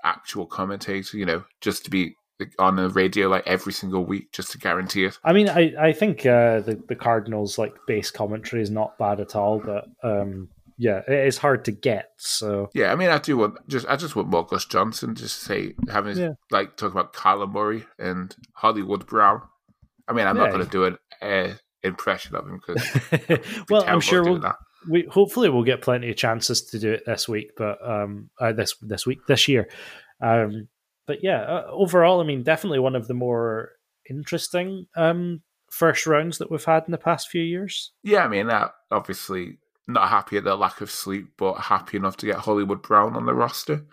actual 0.03 0.45
commentator, 0.45 1.17
you 1.17 1.25
know, 1.25 1.43
just 1.61 1.85
to 1.85 1.91
be 1.91 2.15
on 2.57 2.75
the 2.77 2.89
radio 2.89 3.27
like 3.27 3.45
every 3.45 3.73
single 3.73 4.05
week, 4.05 4.31
just 4.31 4.51
to 4.51 4.57
guarantee 4.57 5.05
it. 5.05 5.17
I 5.23 5.33
mean, 5.33 5.49
I, 5.49 5.73
I 5.79 5.93
think 5.93 6.25
uh, 6.25 6.61
the 6.61 6.81
the 6.87 6.95
Cardinals 6.95 7.57
like 7.57 7.75
base 7.87 8.11
commentary 8.11 8.61
is 8.61 8.71
not 8.71 8.97
bad 8.97 9.19
at 9.19 9.35
all, 9.35 9.59
but 9.59 9.87
um, 10.03 10.49
yeah, 10.77 11.01
it 11.07 11.27
is 11.27 11.37
hard 11.37 11.65
to 11.65 11.71
get. 11.71 12.11
So 12.17 12.69
Yeah, 12.73 12.91
I 12.91 12.95
mean, 12.95 13.09
I 13.09 13.17
do 13.17 13.37
want 13.37 13.67
just 13.67 13.85
I 13.87 13.97
just 13.97 14.15
want 14.15 14.29
more 14.29 14.45
Gus 14.45 14.65
Johnson, 14.65 15.15
just 15.15 15.39
to 15.39 15.45
say 15.45 15.73
having 15.89 16.17
Yeah. 16.17 16.33
like 16.51 16.77
talk 16.77 16.91
about 16.91 17.13
Kyler 17.13 17.51
Murray 17.51 17.85
and 17.97 18.35
Hollywood 18.53 19.05
Brown. 19.05 19.41
I 20.07 20.13
mean, 20.13 20.25
I'm 20.25 20.37
not 20.37 20.51
going 20.51 20.65
to 20.65 20.71
do 20.71 20.85
an 20.85 20.97
uh, 21.21 21.53
impression 21.83 22.35
of 22.35 22.47
him 22.47 22.59
because 22.65 23.65
well, 23.69 23.83
I'm 23.85 23.99
sure 23.99 24.23
we'll 24.23 24.39
that. 24.39 24.55
We 24.87 25.07
hopefully 25.11 25.49
we'll 25.49 25.63
get 25.63 25.81
plenty 25.81 26.09
of 26.09 26.15
chances 26.15 26.61
to 26.63 26.79
do 26.79 26.91
it 26.91 27.05
this 27.05 27.27
week, 27.27 27.51
but 27.57 27.77
um, 27.87 28.29
uh, 28.39 28.53
this 28.53 28.75
this 28.81 29.05
week 29.05 29.19
this 29.27 29.47
year. 29.47 29.69
Um, 30.21 30.67
but 31.05 31.23
yeah, 31.23 31.41
uh, 31.41 31.67
overall, 31.71 32.21
I 32.21 32.23
mean, 32.23 32.43
definitely 32.43 32.79
one 32.79 32.95
of 32.95 33.07
the 33.07 33.13
more 33.13 33.71
interesting 34.09 34.87
um, 34.95 35.41
first 35.71 36.05
rounds 36.05 36.37
that 36.37 36.51
we've 36.51 36.63
had 36.63 36.83
in 36.85 36.91
the 36.91 36.97
past 36.97 37.29
few 37.29 37.41
years. 37.41 37.91
Yeah, 38.03 38.23
I 38.25 38.27
mean, 38.27 38.49
uh, 38.49 38.69
obviously 38.91 39.57
not 39.87 40.09
happy 40.09 40.37
at 40.37 40.43
the 40.43 40.55
lack 40.55 40.81
of 40.81 40.91
sleep, 40.91 41.29
but 41.37 41.55
happy 41.55 41.97
enough 41.97 42.17
to 42.17 42.25
get 42.25 42.37
Hollywood 42.37 42.81
Brown 42.81 43.15
on 43.15 43.25
the 43.25 43.33
roster. 43.33 43.85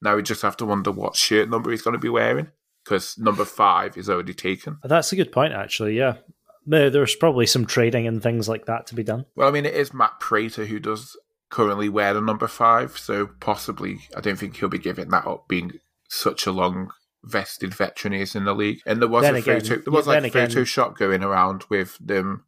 Now 0.00 0.16
we 0.16 0.22
just 0.22 0.42
have 0.42 0.56
to 0.58 0.66
wonder 0.66 0.90
what 0.90 1.14
shirt 1.14 1.48
number 1.48 1.70
he's 1.70 1.82
going 1.82 1.92
to 1.92 1.98
be 1.98 2.08
wearing 2.08 2.48
because 2.84 3.16
number 3.18 3.44
five 3.44 3.96
is 3.96 4.10
already 4.10 4.34
taken. 4.34 4.78
That's 4.82 5.12
a 5.12 5.16
good 5.16 5.30
point, 5.30 5.52
actually. 5.52 5.96
Yeah, 5.96 6.16
there's 6.66 7.14
probably 7.16 7.46
some 7.46 7.66
trading 7.66 8.06
and 8.06 8.22
things 8.22 8.48
like 8.48 8.66
that 8.66 8.86
to 8.88 8.94
be 8.94 9.02
done. 9.02 9.26
Well, 9.34 9.48
I 9.48 9.50
mean, 9.50 9.66
it 9.66 9.74
is 9.74 9.94
Matt 9.94 10.20
Prater 10.20 10.66
who 10.66 10.78
does 10.78 11.16
currently 11.50 11.88
wear 11.88 12.14
the 12.14 12.20
number 12.20 12.48
five, 12.48 12.98
so 12.98 13.28
possibly 13.40 14.00
I 14.16 14.20
don't 14.20 14.38
think 14.38 14.56
he'll 14.56 14.68
be 14.68 14.78
giving 14.78 15.10
that 15.10 15.26
up, 15.26 15.48
being 15.48 15.72
such 16.08 16.46
a 16.46 16.52
long 16.52 16.90
vested 17.24 17.74
veteran 17.74 18.12
is 18.12 18.34
in 18.34 18.44
the 18.44 18.54
league. 18.54 18.80
And 18.86 19.00
there 19.00 19.08
was 19.08 19.22
then 19.22 19.36
a 19.36 19.38
again, 19.38 19.60
photo, 19.60 19.82
there 19.82 19.92
was 19.92 20.06
like 20.06 20.22
a 20.22 20.26
again, 20.26 20.48
photo 20.48 20.64
shot 20.64 20.96
going 20.98 21.22
around 21.22 21.64
with 21.68 21.96
them 21.98 22.44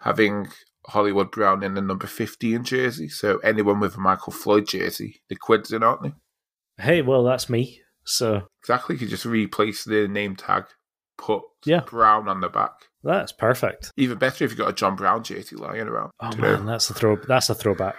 having 0.00 0.48
Hollywood 0.86 1.30
Brown 1.30 1.62
in 1.62 1.74
the 1.74 1.80
number 1.80 2.06
15 2.06 2.64
jersey. 2.64 3.08
So 3.08 3.38
anyone 3.38 3.80
with 3.80 3.96
a 3.96 4.00
Michael 4.00 4.32
Floyd 4.32 4.66
jersey, 4.66 5.22
the 5.28 5.36
quids 5.36 5.72
in, 5.72 5.82
aren't 5.82 6.02
they? 6.02 6.12
Hey, 6.78 7.02
well, 7.02 7.24
that's 7.24 7.50
me. 7.50 7.80
So 8.04 8.48
exactly, 8.62 8.96
you 8.96 9.06
just 9.06 9.26
replace 9.26 9.84
the 9.84 10.08
name 10.08 10.36
tag, 10.36 10.64
put 11.18 11.42
yeah. 11.64 11.80
Brown 11.80 12.28
on 12.28 12.40
the 12.40 12.48
back. 12.48 12.72
That's 13.08 13.32
perfect. 13.32 13.90
Even 13.96 14.18
better 14.18 14.44
if 14.44 14.50
you've 14.50 14.58
got 14.58 14.68
a 14.68 14.74
John 14.74 14.94
Brown 14.94 15.24
jersey 15.24 15.56
lying 15.56 15.88
around. 15.88 16.10
Oh 16.20 16.36
man, 16.36 16.66
know. 16.66 16.72
that's 16.72 16.90
a 16.90 16.94
throw. 16.94 17.16
That's 17.16 17.48
a 17.48 17.54
throwback. 17.54 17.96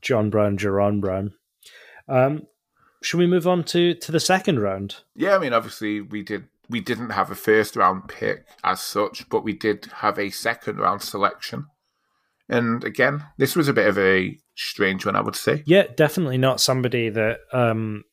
John 0.00 0.30
Brown, 0.30 0.56
Jaron 0.56 1.02
Brown. 1.02 1.34
Um, 2.08 2.46
should 3.02 3.18
we 3.18 3.26
move 3.26 3.46
on 3.46 3.62
to 3.64 3.92
to 3.92 4.10
the 4.10 4.18
second 4.18 4.60
round? 4.60 5.02
Yeah, 5.14 5.36
I 5.36 5.38
mean, 5.38 5.52
obviously 5.52 6.00
we 6.00 6.22
did 6.22 6.48
we 6.70 6.80
didn't 6.80 7.10
have 7.10 7.30
a 7.30 7.34
first 7.34 7.76
round 7.76 8.08
pick 8.08 8.46
as 8.64 8.80
such, 8.80 9.28
but 9.28 9.44
we 9.44 9.52
did 9.52 9.84
have 9.96 10.18
a 10.18 10.30
second 10.30 10.78
round 10.78 11.02
selection. 11.02 11.66
And 12.48 12.84
again, 12.84 13.22
this 13.36 13.54
was 13.54 13.68
a 13.68 13.74
bit 13.74 13.86
of 13.86 13.98
a 13.98 14.38
strange 14.54 15.04
one, 15.04 15.14
I 15.16 15.20
would 15.20 15.36
say. 15.36 15.62
Yeah, 15.66 15.88
definitely 15.94 16.38
not 16.38 16.62
somebody 16.62 17.10
that 17.10 17.40
um, 17.52 18.04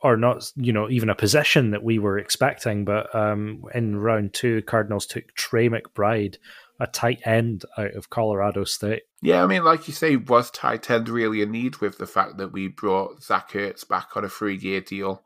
or 0.00 0.16
not, 0.16 0.52
you 0.56 0.72
know, 0.72 0.88
even 0.88 1.10
a 1.10 1.14
position 1.14 1.70
that 1.70 1.82
we 1.82 1.98
were 1.98 2.18
expecting. 2.18 2.84
But 2.84 3.12
um, 3.14 3.64
in 3.74 3.96
round 3.96 4.34
two, 4.34 4.62
Cardinals 4.62 5.06
took 5.06 5.34
Trey 5.34 5.68
McBride, 5.68 6.36
a 6.78 6.86
tight 6.86 7.20
end 7.24 7.64
out 7.76 7.94
of 7.94 8.10
Colorado 8.10 8.64
State. 8.64 9.02
Yeah, 9.20 9.42
I 9.42 9.46
mean, 9.46 9.64
like 9.64 9.88
you 9.88 9.94
say, 9.94 10.16
was 10.16 10.50
tight 10.50 10.90
end 10.90 11.08
really 11.08 11.42
a 11.42 11.46
need 11.46 11.78
with 11.78 11.98
the 11.98 12.06
fact 12.06 12.38
that 12.38 12.52
we 12.52 12.68
brought 12.68 13.22
Zach 13.22 13.50
Ertz 13.50 13.86
back 13.86 14.16
on 14.16 14.24
a 14.24 14.28
three 14.28 14.56
year 14.56 14.80
deal? 14.80 15.22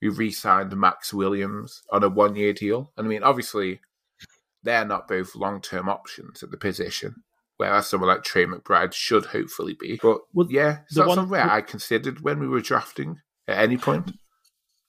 We 0.00 0.08
re 0.08 0.30
signed 0.30 0.76
Maxx 0.76 1.12
Williams 1.12 1.82
on 1.90 2.02
a 2.02 2.08
one 2.08 2.36
year 2.36 2.52
deal. 2.52 2.92
And 2.96 3.06
I 3.06 3.08
mean, 3.08 3.22
obviously, 3.22 3.80
they're 4.62 4.84
not 4.84 5.08
both 5.08 5.34
long 5.34 5.60
term 5.60 5.88
options 5.88 6.42
at 6.42 6.50
the 6.50 6.56
position. 6.56 7.22
Whereas 7.58 7.86
someone 7.86 8.08
like 8.08 8.22
Trey 8.22 8.44
McBride 8.44 8.92
should 8.92 9.26
hopefully 9.26 9.74
be. 9.78 9.98
But 10.02 10.20
well, 10.34 10.46
yeah, 10.50 10.80
it's 10.86 10.96
not 10.96 11.08
one, 11.08 11.16
something 11.16 11.40
I 11.40 11.62
considered 11.62 12.20
when 12.20 12.38
we 12.38 12.48
were 12.48 12.60
drafting 12.60 13.20
at 13.48 13.58
any 13.58 13.76
point? 13.76 14.10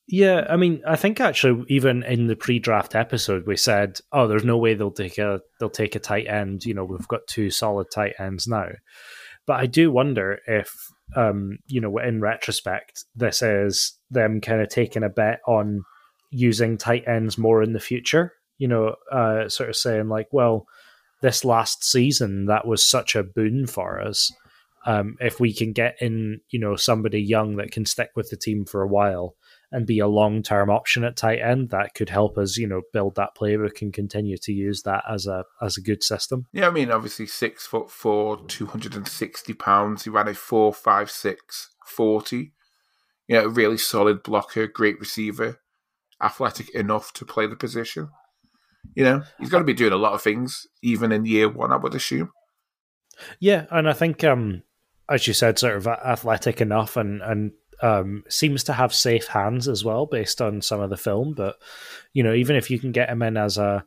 Yeah, 0.07 0.47
I 0.49 0.55
mean, 0.55 0.81
I 0.87 0.95
think 0.95 1.19
actually 1.19 1.65
even 1.67 2.01
in 2.03 2.27
the 2.27 2.35
pre-draft 2.35 2.95
episode 2.95 3.45
we 3.45 3.57
said, 3.57 3.99
"Oh, 4.13 4.27
there's 4.27 4.45
no 4.45 4.57
way 4.57 4.73
they'll 4.73 4.89
take 4.89 5.17
a 5.17 5.41
they'll 5.59 5.69
take 5.69 5.95
a 5.95 5.99
tight 5.99 6.27
end." 6.27 6.65
You 6.65 6.73
know, 6.73 6.85
we've 6.85 7.07
got 7.09 7.27
two 7.27 7.49
solid 7.49 7.87
tight 7.93 8.13
ends 8.17 8.47
now. 8.47 8.69
But 9.45 9.59
I 9.59 9.65
do 9.65 9.91
wonder 9.91 10.39
if, 10.47 10.73
um, 11.15 11.59
you 11.67 11.81
know, 11.81 11.97
in 11.97 12.21
retrospect, 12.21 13.03
this 13.15 13.41
is 13.41 13.97
them 14.09 14.39
kind 14.39 14.61
of 14.61 14.69
taking 14.69 15.03
a 15.03 15.09
bet 15.09 15.39
on 15.45 15.83
using 16.31 16.77
tight 16.77 17.03
ends 17.07 17.37
more 17.37 17.61
in 17.61 17.73
the 17.73 17.79
future. 17.79 18.33
You 18.57 18.69
know, 18.69 18.95
uh, 19.11 19.49
sort 19.49 19.69
of 19.69 19.75
saying 19.75 20.07
like, 20.07 20.27
"Well, 20.31 20.67
this 21.21 21.43
last 21.43 21.83
season 21.83 22.45
that 22.45 22.65
was 22.65 22.89
such 22.89 23.13
a 23.13 23.23
boon 23.23 23.67
for 23.67 23.99
us." 23.99 24.31
Um, 24.87 25.17
if 25.19 25.37
we 25.41 25.53
can 25.53 25.73
get 25.73 25.97
in, 25.99 26.39
you 26.49 26.59
know, 26.59 26.77
somebody 26.77 27.21
young 27.21 27.57
that 27.57 27.71
can 27.71 27.85
stick 27.85 28.11
with 28.15 28.29
the 28.29 28.37
team 28.37 28.63
for 28.63 28.81
a 28.81 28.87
while 28.87 29.35
and 29.69 29.85
be 29.85 29.99
a 29.99 30.07
long 30.07 30.41
term 30.41 30.69
option 30.69 31.03
at 31.03 31.17
tight 31.17 31.39
end, 31.39 31.71
that 31.71 31.93
could 31.93 32.07
help 32.07 32.37
us, 32.37 32.55
you 32.55 32.65
know, 32.65 32.83
build 32.93 33.15
that 33.15 33.35
playbook 33.37 33.81
and 33.81 33.91
continue 33.91 34.37
to 34.37 34.53
use 34.53 34.83
that 34.83 35.03
as 35.05 35.27
a 35.27 35.43
as 35.61 35.75
a 35.75 35.81
good 35.81 36.03
system. 36.03 36.45
Yeah, 36.53 36.67
I 36.67 36.71
mean, 36.71 36.89
obviously 36.89 37.27
six 37.27 37.67
foot 37.67 37.91
four, 37.91 38.37
two 38.47 38.67
hundred 38.67 38.95
and 38.95 39.05
sixty 39.05 39.53
pounds. 39.53 40.05
He 40.05 40.09
ran 40.09 40.29
a 40.29 40.33
four 40.33 40.73
five 40.73 41.11
six 41.11 41.69
forty. 41.85 42.53
You 43.27 43.35
know, 43.35 43.47
really 43.47 43.77
solid 43.77 44.23
blocker, 44.23 44.67
great 44.67 45.01
receiver, 45.01 45.59
athletic 46.23 46.73
enough 46.73 47.11
to 47.15 47.25
play 47.25 47.45
the 47.45 47.57
position. 47.57 48.07
You 48.95 49.03
know, 49.03 49.23
he's 49.37 49.49
going 49.49 49.63
to 49.63 49.67
be 49.67 49.73
doing 49.73 49.91
a 49.91 49.97
lot 49.97 50.13
of 50.13 50.21
things, 50.21 50.65
even 50.81 51.11
in 51.11 51.25
year 51.25 51.49
one, 51.49 51.73
I 51.73 51.75
would 51.75 51.93
assume. 51.93 52.31
Yeah, 53.39 53.65
and 53.69 53.89
I 53.89 53.93
think 53.93 54.23
um, 54.23 54.63
as 55.09 55.27
you 55.27 55.33
said, 55.33 55.59
sort 55.59 55.77
of 55.77 55.87
athletic 55.87 56.61
enough 56.61 56.97
and 56.97 57.21
and 57.21 57.51
um, 57.81 58.23
seems 58.27 58.63
to 58.65 58.73
have 58.73 58.93
safe 58.93 59.27
hands 59.27 59.67
as 59.67 59.83
well, 59.83 60.05
based 60.05 60.41
on 60.41 60.61
some 60.61 60.81
of 60.81 60.89
the 60.89 60.97
film. 60.97 61.33
But 61.33 61.55
you 62.13 62.23
know, 62.23 62.33
even 62.33 62.55
if 62.55 62.71
you 62.71 62.79
can 62.79 62.91
get 62.91 63.09
him 63.09 63.21
in 63.21 63.37
as 63.37 63.57
a 63.57 63.85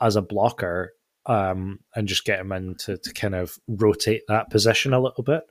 as 0.00 0.16
a 0.16 0.22
blocker 0.22 0.92
um, 1.26 1.80
and 1.94 2.08
just 2.08 2.24
get 2.24 2.40
him 2.40 2.52
in 2.52 2.74
to, 2.76 2.96
to 2.98 3.12
kind 3.12 3.34
of 3.34 3.58
rotate 3.68 4.22
that 4.28 4.50
position 4.50 4.92
a 4.92 5.00
little 5.00 5.24
bit, 5.24 5.42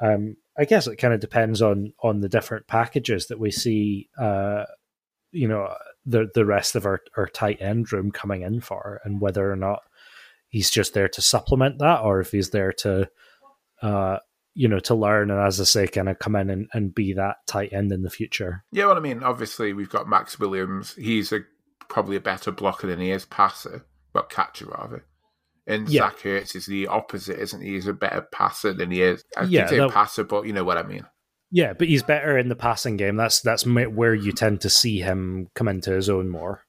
um, 0.00 0.36
I 0.58 0.64
guess 0.64 0.86
it 0.86 0.96
kind 0.96 1.14
of 1.14 1.20
depends 1.20 1.62
on 1.62 1.92
on 2.02 2.20
the 2.20 2.28
different 2.28 2.66
packages 2.66 3.26
that 3.28 3.38
we 3.38 3.50
see. 3.50 4.08
Uh, 4.18 4.64
you 5.32 5.48
know, 5.48 5.74
the 6.06 6.28
the 6.34 6.44
rest 6.44 6.76
of 6.76 6.86
our, 6.86 7.00
our 7.16 7.26
tight 7.26 7.60
end 7.60 7.92
room 7.92 8.10
coming 8.10 8.42
in 8.42 8.60
for, 8.60 9.00
and 9.04 9.20
whether 9.20 9.50
or 9.50 9.56
not 9.56 9.80
he's 10.48 10.70
just 10.70 10.94
there 10.94 11.08
to 11.08 11.22
supplement 11.22 11.78
that, 11.78 12.00
or 12.00 12.20
if 12.20 12.30
he's 12.30 12.50
there 12.50 12.72
to 12.72 13.08
uh, 13.80 14.18
you 14.54 14.68
know, 14.68 14.80
to 14.80 14.94
learn 14.94 15.30
and 15.30 15.40
as 15.40 15.60
I 15.60 15.64
say, 15.64 15.86
kind 15.86 16.08
of 16.08 16.18
come 16.18 16.36
in 16.36 16.50
and, 16.50 16.68
and 16.72 16.94
be 16.94 17.14
that 17.14 17.36
tight 17.46 17.72
end 17.72 17.92
in 17.92 18.02
the 18.02 18.10
future. 18.10 18.64
Yeah, 18.72 18.86
well, 18.86 18.96
I 18.96 19.00
mean, 19.00 19.22
obviously 19.22 19.72
we've 19.72 19.88
got 19.88 20.08
Maxx 20.08 20.38
Williams. 20.38 20.94
He's 20.94 21.32
a 21.32 21.40
probably 21.88 22.16
a 22.16 22.20
better 22.20 22.50
blocker 22.50 22.86
than 22.86 23.00
he 23.00 23.10
is 23.10 23.24
passer, 23.24 23.84
well, 24.14 24.24
catcher 24.24 24.66
rather. 24.66 25.04
And 25.66 25.88
yeah. 25.88 26.08
Zach 26.08 26.18
Ertz 26.20 26.56
is 26.56 26.66
the 26.66 26.88
opposite, 26.88 27.38
isn't 27.38 27.60
he? 27.60 27.74
He's 27.74 27.86
a 27.86 27.92
better 27.92 28.22
passer 28.32 28.72
than 28.72 28.90
he 28.90 29.02
is. 29.02 29.22
I 29.36 29.44
yeah, 29.44 29.66
say 29.66 29.78
that, 29.78 29.90
passer, 29.90 30.24
but 30.24 30.46
you 30.46 30.52
know 30.52 30.64
what 30.64 30.78
I 30.78 30.82
mean. 30.82 31.06
Yeah, 31.50 31.74
but 31.74 31.86
he's 31.86 32.02
better 32.02 32.36
in 32.38 32.48
the 32.48 32.56
passing 32.56 32.96
game. 32.96 33.16
That's 33.16 33.40
that's 33.42 33.66
where 33.66 34.14
you 34.14 34.32
tend 34.32 34.62
to 34.62 34.70
see 34.70 35.00
him 35.00 35.48
come 35.54 35.68
into 35.68 35.92
his 35.92 36.08
own 36.08 36.28
more. 36.30 36.62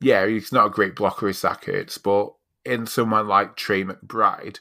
Yeah, 0.00 0.26
he's 0.26 0.52
not 0.52 0.66
a 0.66 0.70
great 0.70 0.94
blocker 0.94 1.28
as 1.28 1.38
Zach 1.38 1.64
Ertz, 1.64 2.00
but 2.00 2.32
in 2.64 2.86
someone 2.86 3.26
like 3.26 3.56
Trey 3.56 3.82
McBride, 3.82 4.60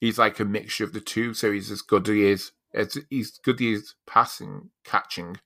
he's 0.00 0.18
like 0.18 0.40
a 0.40 0.44
mixture 0.44 0.84
of 0.84 0.92
the 0.92 1.00
two. 1.00 1.34
So 1.34 1.52
he's 1.52 1.70
as 1.70 1.82
good 1.82 2.08
as 2.08 2.14
he 2.14 2.24
is 2.24 2.52
as 2.74 2.98
he's 3.10 3.38
good 3.38 3.58
he 3.58 3.72
is 3.72 3.94
passing, 4.06 4.70
catching, 4.84 5.38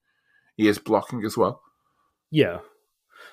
he 0.56 0.68
is 0.68 0.78
blocking 0.78 1.24
as 1.24 1.36
well. 1.36 1.60
Yeah, 2.30 2.58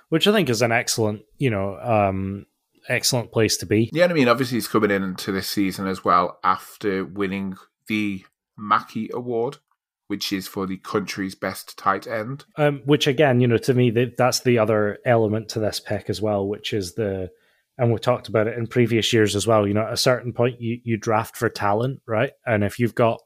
which 0.09 0.27
I 0.27 0.31
think 0.31 0.49
is 0.49 0.61
an 0.61 0.71
excellent, 0.71 1.21
you 1.37 1.49
know, 1.49 1.77
um, 1.79 2.45
excellent 2.89 3.31
place 3.31 3.57
to 3.57 3.65
be. 3.65 3.89
Yeah, 3.93 4.05
I 4.05 4.13
mean, 4.13 4.27
obviously 4.27 4.57
he's 4.57 4.67
coming 4.67 4.91
into 4.91 5.31
this 5.31 5.47
season 5.49 5.87
as 5.87 6.03
well 6.03 6.39
after 6.43 7.05
winning 7.05 7.55
the 7.87 8.25
Mackey 8.57 9.09
Award. 9.13 9.57
Which 10.09 10.31
is 10.31 10.47
for 10.47 10.65
the 10.65 10.77
country's 10.77 11.35
best 11.35 11.77
tight 11.77 12.07
end. 12.07 12.45
Um, 12.55 12.81
which 12.85 13.07
again, 13.07 13.41
you 13.41 13.47
know, 13.49 13.57
to 13.57 13.73
me, 13.73 13.89
that's 14.17 14.39
the 14.39 14.57
other 14.57 14.99
element 15.05 15.49
to 15.49 15.59
this 15.59 15.81
pick 15.81 16.09
as 16.09 16.21
well, 16.21 16.47
which 16.47 16.71
is 16.71 16.93
the 16.93 17.29
and 17.77 17.91
we 17.91 17.99
talked 17.99 18.27
about 18.27 18.47
it 18.47 18.57
in 18.57 18.67
previous 18.67 19.13
years 19.13 19.35
as 19.35 19.45
well. 19.45 19.67
You 19.67 19.73
know, 19.73 19.85
at 19.85 19.93
a 19.93 19.97
certain 19.97 20.33
point, 20.33 20.59
you, 20.59 20.79
you 20.83 20.97
draft 20.97 21.37
for 21.37 21.49
talent, 21.49 22.01
right? 22.07 22.31
And 22.45 22.63
if 22.63 22.79
you've 22.79 22.95
got 22.95 23.21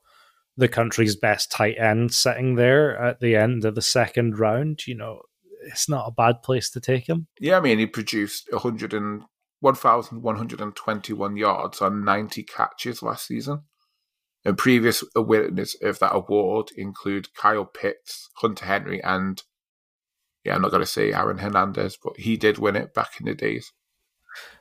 the 0.57 0.67
country's 0.67 1.15
best 1.15 1.51
tight 1.51 1.77
end 1.77 2.13
sitting 2.13 2.55
there 2.55 2.97
at 2.97 3.21
the 3.21 3.35
end 3.35 3.63
of 3.63 3.75
the 3.75 3.81
second 3.81 4.39
round, 4.39 4.85
you 4.85 4.95
know, 4.95 5.21
it's 5.63 5.87
not 5.87 6.07
a 6.07 6.11
bad 6.11 6.41
place 6.43 6.69
to 6.71 6.81
take 6.81 7.07
him. 7.07 7.27
Yeah, 7.39 7.57
I 7.57 7.61
mean, 7.61 7.79
he 7.79 7.85
produced 7.85 8.47
100 8.51 8.93
and 8.93 9.23
1,121 9.61 11.37
yards 11.37 11.81
on 11.81 12.03
90 12.03 12.43
catches 12.43 13.01
last 13.01 13.27
season. 13.27 13.61
And 14.43 14.57
previous 14.57 15.03
winners 15.15 15.75
of 15.83 15.99
that 15.99 16.15
award 16.15 16.69
include 16.75 17.33
Kyle 17.35 17.63
Pitts, 17.63 18.29
Hunter 18.37 18.65
Henry, 18.65 19.01
and 19.03 19.41
yeah, 20.43 20.55
I'm 20.55 20.63
not 20.63 20.71
going 20.71 20.81
to 20.81 20.87
say 20.87 21.13
Aaron 21.13 21.37
Hernandez, 21.37 21.99
but 22.03 22.17
he 22.17 22.37
did 22.37 22.57
win 22.57 22.75
it 22.75 22.95
back 22.95 23.19
in 23.19 23.27
the 23.27 23.35
days 23.35 23.71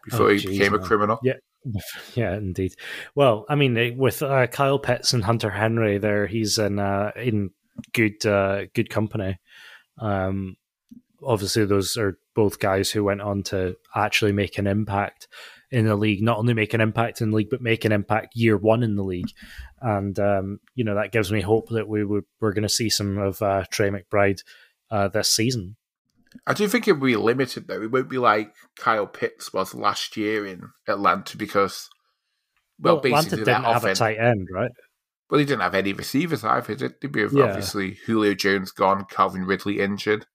before 0.05 0.27
oh, 0.27 0.31
he 0.31 0.39
geez, 0.39 0.59
became 0.59 0.73
man. 0.73 0.81
a 0.81 0.85
criminal. 0.85 1.19
Yeah. 1.23 1.35
Yeah, 2.15 2.37
indeed. 2.37 2.75
Well, 3.15 3.45
I 3.47 3.55
mean, 3.55 3.99
with 3.99 4.23
uh, 4.23 4.47
Kyle 4.47 4.79
Pitts 4.79 5.13
and 5.13 5.23
Hunter 5.23 5.51
Henry, 5.51 5.99
there 5.99 6.27
he's 6.27 6.59
in 6.59 6.79
uh, 6.79 7.11
in 7.15 7.51
good 7.93 8.25
uh, 8.25 8.65
good 8.75 8.89
company. 8.89 9.39
Um, 9.99 10.57
obviously, 11.23 11.67
those 11.67 11.99
are 11.99 12.19
both 12.35 12.59
guys 12.59 12.91
who 12.91 13.05
went 13.05 13.21
on 13.21 13.43
to 13.45 13.77
actually 13.95 14.33
make 14.33 14.57
an 14.57 14.67
impact 14.67 15.29
in 15.71 15.87
the 15.87 15.97
league, 15.97 16.23
not 16.23 16.39
only 16.39 16.55
make 16.55 16.75
an 16.75 16.81
impact 16.81 17.21
in 17.21 17.31
the 17.31 17.37
league, 17.37 17.51
but 17.51 17.63
make 17.63 17.85
an 17.85 17.93
impact 17.93 18.35
year 18.35 18.57
one 18.57 18.83
in 18.83 18.97
the 18.97 19.05
league. 19.05 19.31
And, 19.81 20.19
um, 20.19 20.61
you 20.75 20.85
know, 20.85 20.97
that 20.97 21.13
gives 21.13 21.31
me 21.31 21.41
hope 21.41 21.69
that 21.71 21.89
we 21.89 22.05
would, 22.05 22.25
we're 22.41 22.53
going 22.53 22.63
to 22.63 22.69
see 22.69 22.91
some 22.91 23.19
of 23.19 23.41
uh, 23.41 23.65
Trey 23.71 23.91
McBride 23.91 24.43
uh, 24.91 25.09
this 25.09 25.33
season. 25.33 25.77
I 26.47 26.55
do 26.55 26.69
think 26.69 26.87
it 26.87 26.93
will 26.93 27.07
be 27.07 27.17
limited, 27.17 27.67
though. 27.67 27.83
It 27.83 27.91
won't 27.91 28.09
be 28.09 28.19
like 28.19 28.53
Kyle 28.77 29.07
Pitts 29.07 29.53
was 29.53 29.75
last 29.75 30.17
year 30.17 30.47
in 30.47 30.71
Atlanta 30.87 31.37
because, 31.37 31.89
well, 32.79 32.95
well 32.95 33.03
basically, 33.03 33.41
Atlanta 33.43 33.45
that 33.45 33.63
didn't 33.63 33.73
have 33.73 33.85
a 33.85 33.95
tight 33.95 34.19
end, 34.19 34.49
right? 34.53 34.71
Well, 35.29 35.39
he 35.39 35.45
didn't 35.47 35.63
have 35.63 35.75
any 35.75 35.93
receivers 35.93 36.45
either, 36.45 36.75
did 36.75 36.95
they? 37.01 37.09
With 37.09 37.33
Yeah. 37.33 37.45
obviously 37.45 37.99
Julio 38.07 38.35
Jones 38.35 38.73
gone, 38.73 39.05
Calvin 39.05 39.45
Ridley 39.45 39.81
injured, 39.81 40.27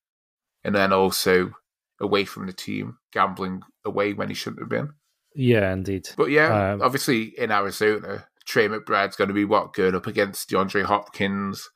and 0.63 0.73
then 0.73 0.93
also 0.93 1.51
away 1.99 2.25
from 2.25 2.45
the 2.47 2.53
team, 2.53 2.97
gambling 3.11 3.61
away 3.83 4.13
when 4.13 4.29
he 4.29 4.35
shouldn't 4.35 4.61
have 4.61 4.69
been. 4.69 4.93
Yeah, 5.33 5.73
indeed. 5.73 6.09
But 6.15 6.29
yeah, 6.31 6.73
Um, 6.73 6.81
obviously 6.81 7.37
in 7.37 7.51
Arizona, 7.51 8.27
Trey 8.45 8.67
McBride's 8.69 9.17
going 9.17 9.27
to 9.27 9.33
be 9.33 9.43
what 9.45 9.73
going 9.73 9.95
up 9.95 10.07
against 10.07 10.49
DeAndre 10.49 10.83
Hopkins, 10.83 11.69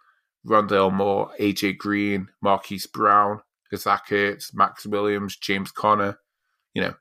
Rondale 0.48 0.94
Moore, 0.94 1.32
AJ 1.40 1.78
Green, 1.78 2.30
Marquise 2.42 2.88
Brown, 2.88 3.42
Zach 3.78 4.08
Ertz, 4.10 4.54
Maxx 4.54 4.86
Williams, 4.86 5.36
James 5.36 5.72
Conner. 5.72 6.20
You 6.74 6.84
know, 6.84 6.94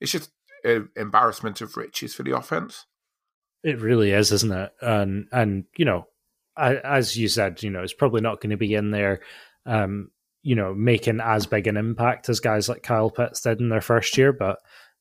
it's 0.00 0.12
just 0.12 0.30
an 0.64 0.88
embarrassment 0.96 1.60
of 1.60 1.76
riches 1.76 2.14
for 2.14 2.22
the 2.22 2.36
offense. 2.36 2.86
It 3.62 3.80
really 3.80 4.12
is, 4.12 4.32
isn't 4.32 4.52
it? 4.52 4.72
And 4.80 5.26
and 5.32 5.64
you 5.76 5.84
know, 5.84 6.06
as 6.56 7.16
you 7.16 7.28
said, 7.28 7.62
you 7.62 7.70
know, 7.70 7.82
it's 7.82 7.92
probably 7.92 8.20
not 8.20 8.40
going 8.40 8.50
to 8.50 8.56
be 8.56 8.74
in 8.74 8.90
there, 8.90 9.20
um, 9.64 10.10
you 10.42 10.54
know, 10.54 10.74
making 10.74 11.20
as 11.20 11.46
big 11.46 11.66
an 11.66 11.76
impact 11.76 12.28
as 12.28 12.40
guys 12.40 12.68
like 12.68 12.82
Kyle 12.82 13.10
Pitts 13.10 13.40
did 13.40 13.60
in 13.60 13.68
their 13.68 13.80
first 13.80 14.16
year, 14.16 14.32
but 14.32 14.58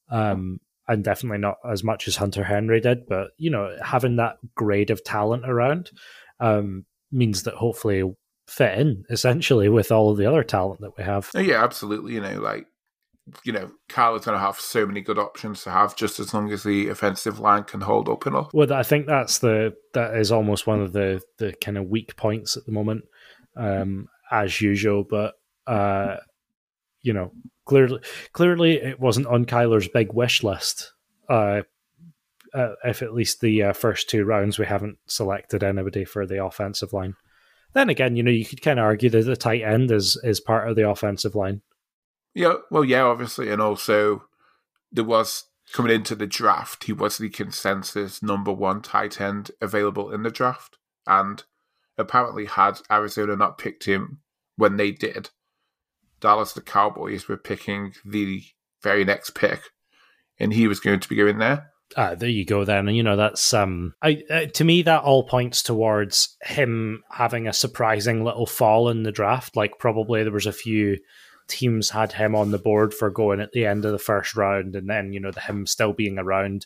um, 0.10 0.60
and 0.88 1.04
definitely 1.04 1.40
not 1.40 1.58
as 1.70 1.84
much 1.84 2.08
as 2.08 2.16
Hunter 2.16 2.44
Henry 2.44 2.82
did. 2.82 3.06
But 3.08 3.32
you 3.38 3.50
know, 3.50 3.76
having 3.84 4.18
that 4.18 4.38
grade 4.56 4.90
of 4.90 5.04
talent 5.04 5.48
around 5.48 5.92
um, 6.40 6.86
means 7.12 7.44
that 7.44 7.56
hopefully 7.56 8.04
fit 8.48 8.78
in 8.78 9.06
essentially 9.10 9.70
with 9.70 9.92
all 9.92 10.12
of 10.12 10.18
the 10.18 10.26
other 10.26 10.44
talent 10.44 10.82
that 10.82 10.98
we 10.98 11.04
have. 11.04 11.30
Oh, 11.36 11.40
yeah, 11.40 11.64
absolutely. 11.64 12.14
You 12.14 12.22
know, 12.22 12.40
like, 12.40 12.68
you 13.44 13.52
know, 13.52 13.72
Kyle 13.90 14.16
is 14.16 14.26
going 14.26 14.38
to 14.38 14.44
have 14.46 14.60
so 14.60 14.86
many 14.86 15.02
good 15.02 15.18
options 15.18 15.64
to 15.64 15.72
have 15.72 15.96
just 15.96 16.20
as 16.20 16.34
long 16.34 16.52
as 16.52 16.64
the 16.64 16.90
offensive 16.90 17.40
line 17.40 17.64
can 17.64 17.82
hold 17.82 18.08
up 18.08 18.28
enough. 18.28 18.52
Well, 18.54 18.72
I 18.72 18.84
think 18.84 19.08
that's 19.08 19.40
the 19.40 19.76
that 19.94 20.16
is 20.16 20.32
almost 20.32 20.68
one 20.68 20.82
of 20.82 20.94
the 20.94 21.22
the 21.38 21.54
kind 21.54 21.78
of 21.78 21.88
weak 21.88 22.16
points 22.18 22.56
at 22.56 22.66
the 22.66 22.72
moment, 22.72 23.06
um, 23.58 24.10
as 24.32 24.62
usual. 24.62 25.04
But 25.04 25.34
uh, 25.66 26.18
you 27.02 27.14
know, 27.14 27.32
clearly, 27.66 28.00
clearly, 28.34 28.74
it 28.74 29.00
wasn't 29.00 29.28
on 29.28 29.46
Kyler's 29.46 29.88
big 29.88 30.14
wish 30.14 30.44
list. 30.44 30.94
Uh, 31.28 31.62
uh, 32.54 32.74
if 32.86 33.02
at 33.02 33.14
least 33.14 33.42
the 33.42 33.64
uh, 33.64 33.74
first 33.74 34.10
two 34.10 34.24
rounds 34.24 34.58
we 34.58 34.66
haven't 34.66 34.98
selected 35.08 35.64
anybody 35.64 36.06
for 36.06 36.26
the 36.26 36.44
offensive 36.44 36.94
line. 36.94 37.16
Then 37.76 37.90
again, 37.90 38.16
you 38.16 38.24
know, 38.24 38.32
you 38.32 38.46
could 38.46 38.62
kind 38.62 38.80
of 38.80 38.86
argue 38.86 39.10
that 39.12 39.24
the 39.24 39.36
tight 39.36 39.62
end 39.62 39.92
is 39.92 40.20
is 40.24 40.40
part 40.40 40.68
of 40.68 40.76
the 40.76 40.90
offensive 40.90 41.36
line. 41.36 41.62
Yeah, 42.34 42.56
well, 42.72 42.84
yeah, 42.84 43.04
obviously, 43.04 43.52
and 43.52 43.62
also 43.62 44.24
there 44.92 45.04
was 45.04 45.46
coming 45.72 45.94
into 45.94 46.16
the 46.16 46.28
draft, 46.28 46.86
he 46.86 46.94
was 46.94 47.18
the 47.18 47.30
consensus 47.30 48.24
number 48.24 48.52
one 48.52 48.82
tight 48.82 49.20
end 49.20 49.52
available 49.62 50.12
in 50.12 50.24
the 50.24 50.32
draft, 50.32 50.78
and 51.06 51.44
apparently, 51.98 52.46
had 52.46 52.80
Arizona 52.90 53.36
not 53.36 53.58
picked 53.58 53.86
him 53.86 54.20
when 54.56 54.78
they 54.78 54.92
did, 54.92 55.30
Dallas 56.22 56.54
the 56.54 56.62
Cowboys 56.62 57.28
were 57.28 57.38
picking 57.38 57.94
the 58.06 58.44
very 58.82 59.04
next 59.04 59.36
pick, 59.36 59.62
and 60.40 60.54
he 60.54 60.68
was 60.68 60.80
going 60.80 61.02
to 61.02 61.10
be 61.10 61.16
going 61.16 61.40
there. 61.40 61.72
Ah, 61.96 62.16
there 62.16 62.30
you 62.30 62.46
go. 62.46 62.66
Then 62.66 62.88
and 62.88 62.98
you 62.98 63.04
know 63.04 63.16
that's 63.16 63.54
um, 63.54 63.94
I 64.02 64.24
uh, 64.30 64.46
to 64.46 64.64
me 64.64 64.82
that 64.84 65.04
all 65.04 65.24
points 65.24 65.62
towards 65.62 66.36
him 66.44 67.04
having 67.12 67.48
a 67.48 67.54
surprising 67.54 68.24
little 68.24 68.46
fall 68.46 68.90
in 68.90 69.04
the 69.04 69.12
draft. 69.12 69.56
Like 69.56 69.78
probably 69.80 70.24
there 70.24 70.32
was 70.32 70.48
a 70.48 70.52
few 70.52 70.98
teams 71.48 71.92
had 71.92 72.12
him 72.12 72.36
on 72.36 72.52
the 72.52 72.58
board 72.58 72.94
for 72.94 73.10
going 73.10 73.40
at 73.40 73.52
the 73.52 73.66
end 73.66 73.86
of 73.86 73.92
the 73.92 74.00
first 74.00 74.36
round, 74.36 74.76
and 74.76 74.90
then 74.90 75.14
you 75.14 75.20
know 75.20 75.32
the 75.32 75.42
him 75.42 75.68
still 75.68 75.94
being 75.94 76.18
around, 76.18 76.66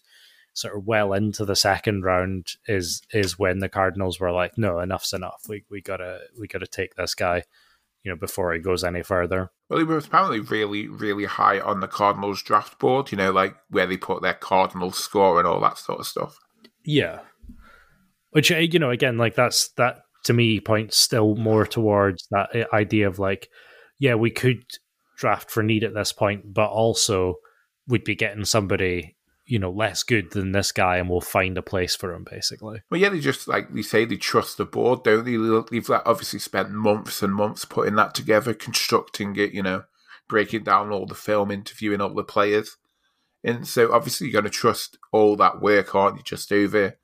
sort 0.53 0.75
of 0.75 0.85
well 0.85 1.13
into 1.13 1.45
the 1.45 1.55
second 1.55 2.03
round 2.03 2.47
is 2.67 3.01
is 3.13 3.37
when 3.37 3.59
the 3.59 3.69
Cardinals 3.69 4.19
were 4.19 4.31
like, 4.31 4.57
no, 4.57 4.79
enough's 4.79 5.13
enough. 5.13 5.43
We 5.49 5.65
we 5.69 5.81
gotta 5.81 6.21
we 6.39 6.47
gotta 6.47 6.67
take 6.67 6.95
this 6.95 7.13
guy, 7.13 7.43
you 8.03 8.11
know, 8.11 8.17
before 8.17 8.53
he 8.53 8.59
goes 8.59 8.83
any 8.83 9.03
further. 9.03 9.51
Well, 9.69 9.79
he 9.79 9.85
was 9.85 10.07
apparently 10.07 10.39
really, 10.39 10.87
really 10.87 11.25
high 11.25 11.59
on 11.59 11.79
the 11.79 11.87
Cardinals 11.87 12.41
draft 12.41 12.79
board, 12.79 13.11
you 13.11 13.17
know, 13.17 13.31
like 13.31 13.55
where 13.69 13.85
they 13.85 13.97
put 13.97 14.21
their 14.21 14.33
Cardinals 14.33 14.97
score 14.97 15.37
and 15.39 15.47
all 15.47 15.59
that 15.61 15.77
sort 15.77 15.99
of 15.99 16.07
stuff. 16.07 16.39
Yeah. 16.85 17.19
Which 18.31 18.51
uh, 18.51 18.57
you 18.57 18.79
know, 18.79 18.89
again, 18.89 19.17
like 19.17 19.35
that's 19.35 19.69
that 19.77 20.01
to 20.25 20.33
me 20.33 20.59
points 20.59 20.97
still 20.97 21.35
more 21.35 21.65
towards 21.65 22.27
that 22.31 22.55
uh, 22.55 22.75
idea 22.75 23.07
of 23.07 23.19
like, 23.19 23.49
yeah, 23.99 24.15
we 24.15 24.31
could 24.31 24.63
draft 25.17 25.51
for 25.51 25.61
need 25.61 25.83
at 25.83 25.93
this 25.93 26.13
point, 26.13 26.53
but 26.53 26.69
also 26.69 27.35
we'd 27.87 28.03
be 28.03 28.15
getting 28.15 28.45
somebody 28.45 29.17
you 29.49 29.57
know 29.57 29.71
less 29.71 30.03
good 30.03 30.31
than 30.31 30.51
this 30.51 30.71
guy, 30.71 30.97
and 30.97 31.09
we'll 31.09 31.21
find 31.21 31.57
a 31.57 31.63
place 31.63 31.95
for 31.95 32.13
him 32.13 32.23
basically. 32.29 32.81
Well, 32.91 33.01
yeah, 33.01 33.09
they 33.09 33.19
just 33.19 33.47
like 33.47 33.73
they 33.73 33.81
say 33.81 34.05
they 34.05 34.15
trust 34.15 34.57
the 34.57 34.65
board, 34.65 35.03
don't 35.03 35.25
they? 35.25 35.37
They've 35.71 35.89
like, 35.89 36.03
obviously 36.05 36.39
spent 36.39 36.69
months 36.69 37.23
and 37.23 37.33
months 37.33 37.65
putting 37.65 37.95
that 37.95 38.13
together, 38.13 38.53
constructing 38.53 39.35
it, 39.35 39.51
you 39.51 39.63
know, 39.63 39.83
breaking 40.27 40.65
down 40.65 40.91
all 40.91 41.07
the 41.07 41.15
film, 41.15 41.49
interviewing 41.49 41.99
all 41.99 42.13
the 42.13 42.23
players, 42.23 42.77
and 43.43 43.67
so 43.67 43.91
obviously 43.91 44.27
you're 44.27 44.39
going 44.39 44.51
to 44.51 44.55
trust 44.55 44.99
all 45.11 45.35
that 45.37 45.61
work, 45.61 45.95
aren't 45.95 46.17
you? 46.17 46.23
Just 46.23 46.51
over, 46.51 46.99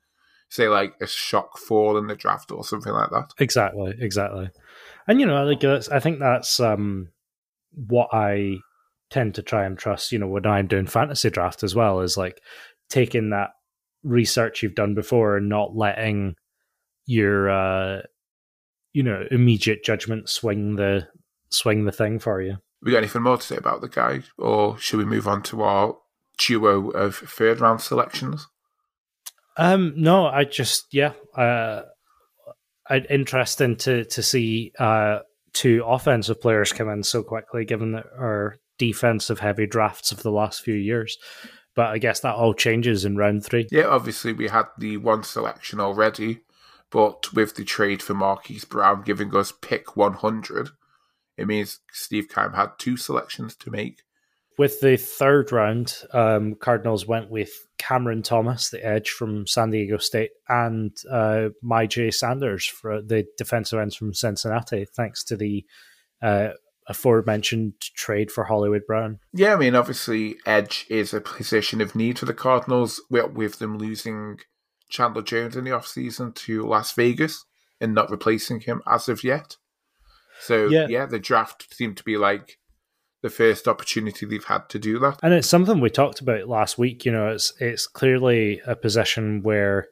say, 0.48 0.68
like 0.68 0.94
a 1.00 1.08
shock 1.08 1.58
fall 1.58 1.98
in 1.98 2.06
the 2.06 2.14
draft 2.14 2.52
or 2.52 2.62
something 2.62 2.92
like 2.92 3.10
that. 3.10 3.32
Exactly, 3.38 3.92
exactly. 3.98 4.50
And 5.08 5.18
you 5.18 5.26
know, 5.26 5.44
like 5.44 5.64
I 5.64 5.98
think 5.98 6.20
that's 6.20 6.60
um, 6.60 7.08
what 7.72 8.10
I 8.12 8.58
tend 9.10 9.34
to 9.34 9.42
try 9.42 9.64
and 9.64 9.78
trust. 9.78 10.12
You 10.12 10.18
know, 10.18 10.28
when 10.28 10.46
I'm 10.46 10.66
doing 10.66 10.86
fantasy 10.86 11.30
draft 11.30 11.62
as 11.62 11.74
well, 11.74 12.00
is 12.00 12.16
like 12.16 12.40
taking 12.88 13.30
that 13.30 13.50
research 14.02 14.62
you've 14.62 14.74
done 14.74 14.94
before 14.94 15.36
and 15.36 15.48
not 15.48 15.76
letting 15.76 16.34
your 17.06 17.50
uh, 17.50 18.02
you 18.92 19.02
know 19.02 19.24
immediate 19.30 19.84
judgment 19.84 20.28
swing 20.28 20.76
the 20.76 21.06
swing 21.50 21.84
the 21.84 21.92
thing 21.92 22.18
for 22.18 22.40
you. 22.40 22.56
We 22.82 22.92
got 22.92 22.98
anything 22.98 23.22
more 23.22 23.36
to 23.36 23.42
say 23.42 23.56
about 23.56 23.80
the 23.80 23.88
guy, 23.88 24.22
or 24.38 24.78
should 24.78 24.98
we 24.98 25.04
move 25.04 25.26
on 25.26 25.42
to 25.44 25.62
our 25.62 25.96
duo 26.38 26.90
of 26.90 27.16
third 27.16 27.60
round 27.60 27.80
selections? 27.80 28.46
Um, 29.56 29.94
no, 29.96 30.26
I 30.26 30.44
just 30.44 30.86
yeah, 30.92 31.12
uh, 31.36 31.82
interesting 33.08 33.76
to 33.76 34.04
to 34.04 34.22
see 34.22 34.72
uh, 34.78 35.20
two 35.52 35.82
offensive 35.86 36.40
players 36.40 36.72
come 36.72 36.90
in 36.90 37.02
so 37.02 37.22
quickly, 37.22 37.64
given 37.64 37.92
that 37.92 38.06
our 38.18 38.56
defensive 38.78 39.40
heavy 39.40 39.66
drafts 39.66 40.12
of 40.12 40.22
the 40.22 40.30
last 40.30 40.62
few 40.62 40.74
years. 40.74 41.18
But 41.74 41.88
I 41.88 41.98
guess 41.98 42.20
that 42.20 42.34
all 42.34 42.54
changes 42.54 43.04
in 43.04 43.16
round 43.16 43.44
three. 43.44 43.66
Yeah, 43.70 43.86
obviously 43.86 44.32
we 44.32 44.48
had 44.48 44.64
the 44.78 44.96
one 44.96 45.24
selection 45.24 45.78
already, 45.78 46.40
but 46.90 47.32
with 47.34 47.54
the 47.54 47.64
trade 47.64 48.02
for 48.02 48.14
Marquise 48.14 48.64
Brown 48.64 49.02
giving 49.02 49.34
us 49.36 49.52
pick 49.52 49.96
100, 49.96 50.70
it 51.36 51.46
means 51.46 51.80
Steve 51.92 52.28
Keim 52.34 52.54
had 52.54 52.70
two 52.78 52.96
selections 52.96 53.54
to 53.56 53.70
make. 53.70 54.02
With 54.58 54.80
the 54.80 54.96
third 54.96 55.52
round, 55.52 55.94
um, 56.14 56.54
Cardinals 56.54 57.06
went 57.06 57.30
with 57.30 57.50
Cameron 57.76 58.22
Thomas, 58.22 58.70
the 58.70 58.84
edge 58.84 59.10
from 59.10 59.46
San 59.46 59.70
Diego 59.70 59.98
State, 59.98 60.30
and 60.48 60.96
uh, 61.10 61.50
Myjai 61.62 62.14
Sanders 62.14 62.64
for 62.64 63.02
the 63.02 63.26
defensive 63.36 63.78
ends 63.78 63.96
from 63.96 64.14
Cincinnati, 64.14 64.86
thanks 64.86 65.24
to 65.24 65.36
the 65.36 65.66
uh, 66.22 66.50
aforementioned 66.88 67.74
trade 67.80 68.30
for 68.30 68.44
Hollywood 68.44 68.82
Brown. 68.86 69.18
Yeah, 69.32 69.54
I 69.54 69.56
mean, 69.56 69.74
obviously, 69.74 70.36
edge 70.46 70.86
is 70.88 71.12
a 71.12 71.20
position 71.20 71.80
of 71.80 71.94
need 71.94 72.18
for 72.18 72.26
the 72.26 72.34
Cardinals, 72.34 73.02
with, 73.10 73.32
with 73.32 73.58
them 73.58 73.78
losing 73.78 74.38
Chandler 74.88 75.22
Jones 75.22 75.56
in 75.56 75.64
the 75.64 75.70
offseason 75.70 76.34
to 76.34 76.62
Las 76.66 76.92
Vegas 76.92 77.44
and 77.80 77.94
not 77.94 78.10
replacing 78.10 78.60
him 78.60 78.82
as 78.86 79.08
of 79.08 79.24
yet. 79.24 79.56
So, 80.40 80.68
Yeah. 80.68 80.86
yeah, 80.88 81.06
the 81.06 81.18
draft 81.18 81.74
seemed 81.74 81.96
to 81.96 82.04
be 82.04 82.16
like 82.16 82.58
the 83.22 83.30
first 83.30 83.66
opportunity 83.66 84.24
they've 84.26 84.44
had 84.44 84.68
to 84.68 84.78
do 84.78 84.98
that. 85.00 85.18
And 85.22 85.34
it's 85.34 85.48
something 85.48 85.80
we 85.80 85.90
talked 85.90 86.20
about 86.20 86.48
last 86.48 86.78
week. 86.78 87.04
You 87.04 87.12
know, 87.12 87.28
it's 87.28 87.52
it's 87.58 87.86
clearly 87.86 88.60
a 88.66 88.76
position 88.76 89.42
where 89.42 89.88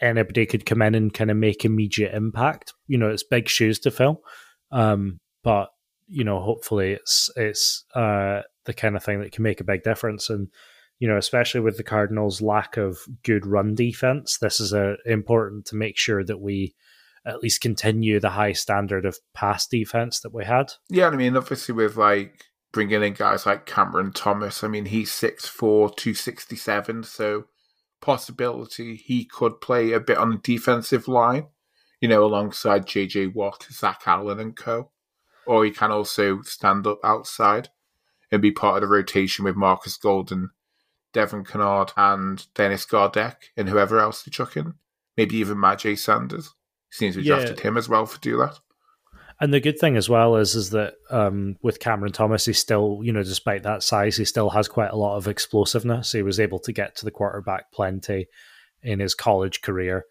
anybody 0.00 0.46
could 0.46 0.64
come 0.64 0.80
in 0.82 0.94
and 0.94 1.12
kind 1.12 1.30
of 1.30 1.36
make 1.36 1.64
immediate 1.64 2.14
impact. 2.14 2.72
You 2.86 2.98
know, 2.98 3.10
it's 3.10 3.24
big 3.24 3.48
shoes 3.48 3.78
to 3.80 3.90
fill, 3.90 4.22
um, 4.70 5.18
but 5.44 5.68
you 6.08 6.24
know, 6.24 6.40
hopefully, 6.40 6.92
it's 6.92 7.30
it's 7.36 7.84
uh, 7.94 8.42
the 8.64 8.74
kind 8.74 8.96
of 8.96 9.04
thing 9.04 9.20
that 9.20 9.32
can 9.32 9.42
make 9.42 9.60
a 9.60 9.64
big 9.64 9.82
difference. 9.82 10.30
And 10.30 10.48
you 10.98 11.08
know, 11.08 11.16
especially 11.16 11.60
with 11.60 11.76
the 11.76 11.82
Cardinals' 11.82 12.40
lack 12.40 12.76
of 12.76 12.98
good 13.24 13.46
run 13.46 13.74
defense, 13.74 14.38
this 14.38 14.60
is 14.60 14.72
a, 14.72 14.96
important 15.06 15.66
to 15.66 15.76
make 15.76 15.98
sure 15.98 16.24
that 16.24 16.40
we 16.40 16.74
at 17.24 17.40
least 17.40 17.60
continue 17.60 18.18
the 18.18 18.30
high 18.30 18.52
standard 18.52 19.06
of 19.06 19.18
pass 19.34 19.66
defense 19.66 20.20
that 20.20 20.34
we 20.34 20.44
had. 20.44 20.72
Yeah, 20.88 21.08
I 21.08 21.16
mean, 21.16 21.36
obviously, 21.36 21.74
with 21.74 21.96
like 21.96 22.44
bringing 22.72 23.02
in 23.02 23.12
guys 23.12 23.46
like 23.46 23.66
Cameron 23.66 24.12
Thomas. 24.12 24.64
I 24.64 24.68
mean, 24.68 24.86
he's 24.86 25.10
6'4", 25.10 25.94
267, 25.96 27.04
so 27.04 27.44
possibility 28.00 28.96
he 28.96 29.24
could 29.24 29.60
play 29.60 29.92
a 29.92 30.00
bit 30.00 30.18
on 30.18 30.30
the 30.30 30.38
defensive 30.38 31.06
line, 31.06 31.46
you 32.00 32.08
know, 32.08 32.24
alongside 32.24 32.86
JJ 32.86 33.34
Watt, 33.34 33.68
Zach 33.70 34.02
Allen, 34.06 34.40
and 34.40 34.56
co. 34.56 34.90
Or 35.46 35.64
he 35.64 35.70
can 35.70 35.90
also 35.90 36.42
stand 36.42 36.86
up 36.86 37.00
outside 37.04 37.68
and 38.30 38.40
be 38.40 38.52
part 38.52 38.76
of 38.76 38.88
the 38.88 38.92
rotation 38.92 39.44
with 39.44 39.56
Marcus 39.56 39.96
Golden, 39.96 40.50
Devon 41.12 41.44
Kennard, 41.44 41.92
and 41.96 42.46
Dennis 42.54 42.86
Gardeck, 42.86 43.50
and 43.56 43.68
whoever 43.68 43.98
else 43.98 44.22
they 44.22 44.30
chuck 44.30 44.56
in. 44.56 44.74
Maybe 45.16 45.36
even 45.36 45.58
Myjai 45.58 45.98
Sanders. 45.98 46.54
Seems 46.90 47.16
we 47.16 47.22
yeah. 47.22 47.36
drafted 47.36 47.60
him 47.60 47.76
as 47.76 47.88
well 47.88 48.06
for 48.06 48.18
do 48.20 48.38
that. 48.38 48.58
And 49.40 49.52
the 49.52 49.60
good 49.60 49.78
thing 49.78 49.96
as 49.96 50.08
well 50.08 50.36
is 50.36 50.54
is 50.54 50.70
that 50.70 50.94
um, 51.10 51.56
with 51.62 51.80
Cameron 51.80 52.12
Thomas, 52.12 52.44
he 52.44 52.52
still, 52.52 53.00
you 53.02 53.12
know, 53.12 53.22
despite 53.22 53.64
that 53.64 53.82
size, 53.82 54.16
he 54.16 54.24
still 54.24 54.50
has 54.50 54.68
quite 54.68 54.90
a 54.90 54.96
lot 54.96 55.16
of 55.16 55.26
explosiveness. 55.26 56.12
He 56.12 56.22
was 56.22 56.38
able 56.38 56.60
to 56.60 56.72
get 56.72 56.96
to 56.96 57.04
the 57.04 57.10
quarterback 57.10 57.72
plenty 57.72 58.28
in 58.82 59.00
his 59.00 59.14
college 59.14 59.60
career. 59.60 60.04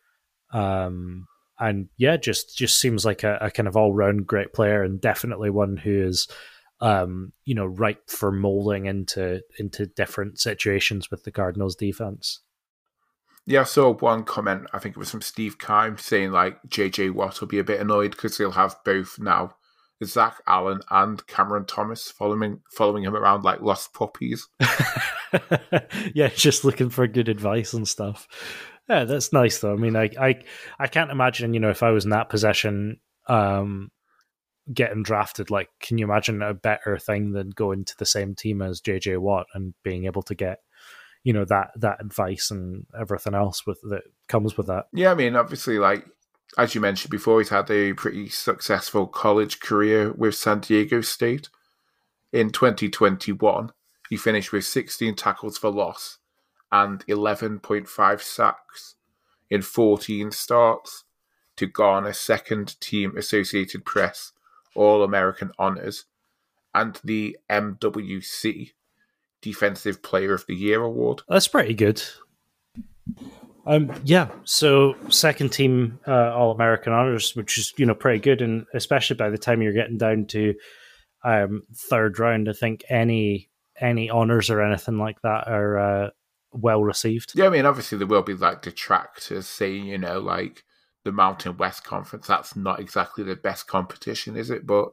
Um, 0.52 1.28
and 1.62 1.88
yeah, 1.95 2.17
just 2.17 2.58
just 2.58 2.80
seems 2.80 3.06
like 3.06 3.24
a, 3.24 3.38
a 3.39 3.52
kind 3.52 3.67
of 3.67 3.78
all 3.78 3.93
round 3.93 4.26
great 4.26 4.52
player, 4.52 4.84
and 4.84 5.00
definitely 5.00 5.52
one 5.52 5.78
who 5.78 6.08
is, 6.08 6.28
um, 6.82 7.32
you 7.45 7.54
know, 7.54 7.67
ripe 7.67 8.10
for 8.10 8.32
molding 8.32 8.88
into 8.88 9.41
into 9.60 9.86
different 9.86 10.39
situations 10.39 11.12
with 11.12 11.24
the 11.24 11.32
Cardinals 11.32 11.76
defense. 11.76 12.41
Yeah, 13.45 13.62
I 13.62 13.65
saw 13.65 13.93
one 13.93 14.24
comment. 14.24 14.67
I 14.74 14.80
think 14.80 14.95
it 14.95 15.00
was 15.00 15.12
from 15.12 15.21
Steve 15.21 15.58
Keim 15.60 15.97
saying 15.97 16.32
like 16.32 16.60
JJ 16.67 17.13
Watt 17.13 17.39
will 17.39 17.47
be 17.47 17.60
a 17.60 17.63
bit 17.63 17.80
annoyed 17.80 18.12
because 18.12 18.38
he'll 18.38 18.52
have 18.52 18.76
both 18.84 19.19
now 19.19 19.56
Zach 20.04 20.41
Allen 20.47 20.82
and 20.89 21.26
Cameron 21.28 21.65
Thomas 21.65 22.10
following 22.10 22.62
following 22.71 23.04
him 23.04 23.15
around 23.15 23.43
like 23.43 23.62
lost 23.62 23.93
puppies. 23.93 24.47
yeah, 26.13 26.30
just 26.30 26.65
looking 26.65 26.89
for 26.89 27.08
good 27.08 27.30
advice 27.30 27.74
and 27.74 27.88
stuff. 27.88 28.28
Yeah, 28.92 29.06
that's 29.06 29.32
nice 29.32 29.60
though. 29.60 29.72
I 29.72 29.78
mean, 29.78 29.96
I 29.96 30.10
I 30.20 30.42
I 30.78 30.88
can't 30.88 31.12
imagine 31.12 31.54
you 31.54 31.62
know 31.62 31.70
if 31.70 31.82
I 31.82 31.92
was 31.92 32.04
in 32.04 32.12
that 32.12 32.28
position, 32.28 33.00
um, 33.28 33.90
getting 34.74 35.02
drafted. 35.02 35.50
Like, 35.50 35.70
can 35.80 35.98
you 35.98 36.04
imagine 36.04 36.42
a 36.42 36.54
better 36.54 36.98
thing 36.98 37.32
than 37.32 37.52
going 37.52 37.86
to 37.86 37.98
the 37.98 38.06
same 38.06 38.36
team 38.36 38.62
as 38.62 38.82
JJ 38.82 39.18
Watt 39.20 39.48
and 39.54 39.74
being 39.84 40.08
able 40.08 40.24
to 40.24 40.36
get 40.36 40.60
you 41.24 41.32
know 41.32 41.46
that 41.46 41.70
that 41.78 42.02
advice 42.02 42.52
and 42.52 42.86
everything 43.00 43.34
else 43.34 43.66
with 43.66 43.80
that 43.84 44.02
comes 44.28 44.58
with 44.58 44.68
that. 44.68 44.88
Yeah, 44.92 45.12
I 45.12 45.16
mean, 45.16 45.38
obviously, 45.38 45.80
like 45.80 46.06
as 46.58 46.76
you 46.76 46.82
mentioned 46.82 47.12
before, 47.12 47.40
he's 47.40 47.48
had 47.48 47.72
a 47.72 47.94
pretty 47.94 48.28
successful 48.28 49.08
college 49.08 49.62
career 49.62 50.12
with 50.12 50.36
San 50.36 50.60
Diego 50.60 51.00
State. 51.00 51.48
In 52.34 52.50
2021, 52.50 53.72
he 54.10 54.18
finished 54.18 54.52
with 54.52 54.66
16 54.66 55.16
tackles 55.16 55.58
for 55.58 55.70
loss 55.70 56.18
and 56.72 57.06
11.5 57.08 58.22
sacks 58.22 58.96
in 59.50 59.62
14 59.62 60.32
starts 60.32 61.04
to 61.58 61.68
garner 61.68 62.14
second 62.14 62.80
team 62.80 63.18
Associated 63.18 63.86
Press 63.86 64.32
All 64.76 65.04
American 65.04 65.52
honors 65.60 66.06
and 66.74 67.00
the 67.04 67.38
MWC 67.50 68.72
Defensive 69.42 70.02
Player 70.02 70.34
of 70.34 70.46
the 70.48 70.56
Year 70.56 70.82
award. 70.82 71.24
That's 71.28 71.48
pretty 71.48 71.74
good. 71.74 72.02
Um, 73.66 73.92
yeah, 74.04 74.30
so 74.44 74.96
second 75.10 75.52
team 75.52 76.00
uh, 76.08 76.34
All 76.34 76.52
American 76.52 76.94
honors, 76.94 77.36
which 77.36 77.58
is 77.58 77.74
you 77.78 77.86
know 77.86 77.94
pretty 77.94 78.20
good, 78.20 78.42
and 78.42 78.66
especially 78.74 79.18
by 79.18 79.30
the 79.30 79.38
time 79.38 79.62
you're 79.62 79.74
getting 79.74 79.98
down 79.98 80.26
to 80.28 80.56
um, 81.24 81.64
third 81.90 82.18
round, 82.18 82.50
I 82.50 82.54
think 82.54 82.84
any 82.90 83.50
any 83.80 84.10
honors 84.10 84.50
or 84.50 84.62
anything 84.62 84.98
like 84.98 85.22
that 85.22 85.48
are 85.48 85.78
uh, 85.78 86.10
well 86.52 86.84
received. 86.84 87.34
Yeah, 87.36 87.48
I 87.48 87.50
mean, 87.50 87.66
obviously 87.66 87.98
there 87.98 88.08
will 88.08 88.22
be 88.22 88.34
like 88.34 88.62
detractors 88.62 89.48
saying, 89.48 89.86
you 89.86 89.98
know, 89.98 90.20
like 90.20 90.64
the 91.04 91.12
Mountain 91.12 91.58
West 91.58 91.84
Conference. 91.84 92.28
That's 92.28 92.56
not 92.56 92.80
exactly 92.80 93.24
the 93.24 93.36
best 93.36 93.68
competition, 93.68 94.38
is 94.38 94.50
it? 94.50 94.66
But 94.66 94.90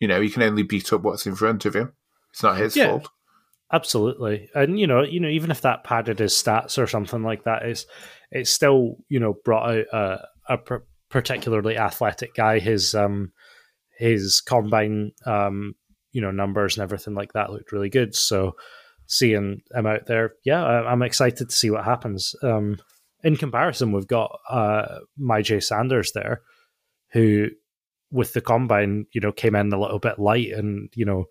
you 0.00 0.08
know, 0.08 0.20
he 0.20 0.30
can 0.30 0.42
only 0.42 0.62
beat 0.62 0.92
up 0.92 1.02
what's 1.02 1.26
in 1.26 1.36
front 1.36 1.64
of 1.64 1.76
him. 1.76 1.92
It's 2.30 2.42
not 2.42 2.58
his 2.58 2.76
yeah. 2.76 2.88
fault. 2.88 3.08
Absolutely, 3.72 4.50
and 4.54 4.78
you 4.78 4.86
know, 4.86 5.02
you 5.02 5.20
know, 5.20 5.28
even 5.28 5.50
if 5.50 5.62
that 5.62 5.84
padded 5.84 6.18
his 6.18 6.34
stats 6.34 6.76
or 6.76 6.86
something 6.86 7.22
like 7.22 7.44
that, 7.44 7.66
is 7.66 7.86
it's 8.30 8.50
still 8.50 8.96
you 9.08 9.20
know 9.20 9.34
brought 9.44 9.70
out 9.70 9.84
a, 9.92 10.54
a 10.54 10.80
particularly 11.08 11.78
athletic 11.78 12.34
guy. 12.34 12.58
His 12.58 12.94
um 12.94 13.32
his 13.98 14.40
combine 14.40 15.12
um 15.26 15.74
you 16.12 16.20
know 16.20 16.30
numbers 16.30 16.76
and 16.76 16.82
everything 16.82 17.14
like 17.14 17.32
that 17.32 17.50
looked 17.50 17.72
really 17.72 17.88
good. 17.88 18.14
So 18.14 18.56
seeing 19.06 19.62
him 19.74 19.86
out 19.86 20.06
there, 20.06 20.34
yeah, 20.44 20.64
I'm 20.64 21.02
excited 21.02 21.48
to 21.48 21.54
see 21.54 21.70
what 21.70 21.84
happens. 21.84 22.34
Um, 22.42 22.78
in 23.22 23.36
comparison, 23.36 23.92
we've 23.92 24.06
got 24.06 24.38
uh 24.50 25.00
Myjai 25.20 25.62
Sanders 25.62 26.12
there, 26.12 26.42
who 27.12 27.48
with 28.10 28.32
the 28.34 28.40
combine, 28.40 29.06
you 29.12 29.20
know, 29.20 29.32
came 29.32 29.54
in 29.54 29.72
a 29.72 29.80
little 29.80 29.98
bit 29.98 30.18
light 30.18 30.52
and 30.52 30.88
you 30.94 31.04
know 31.04 31.26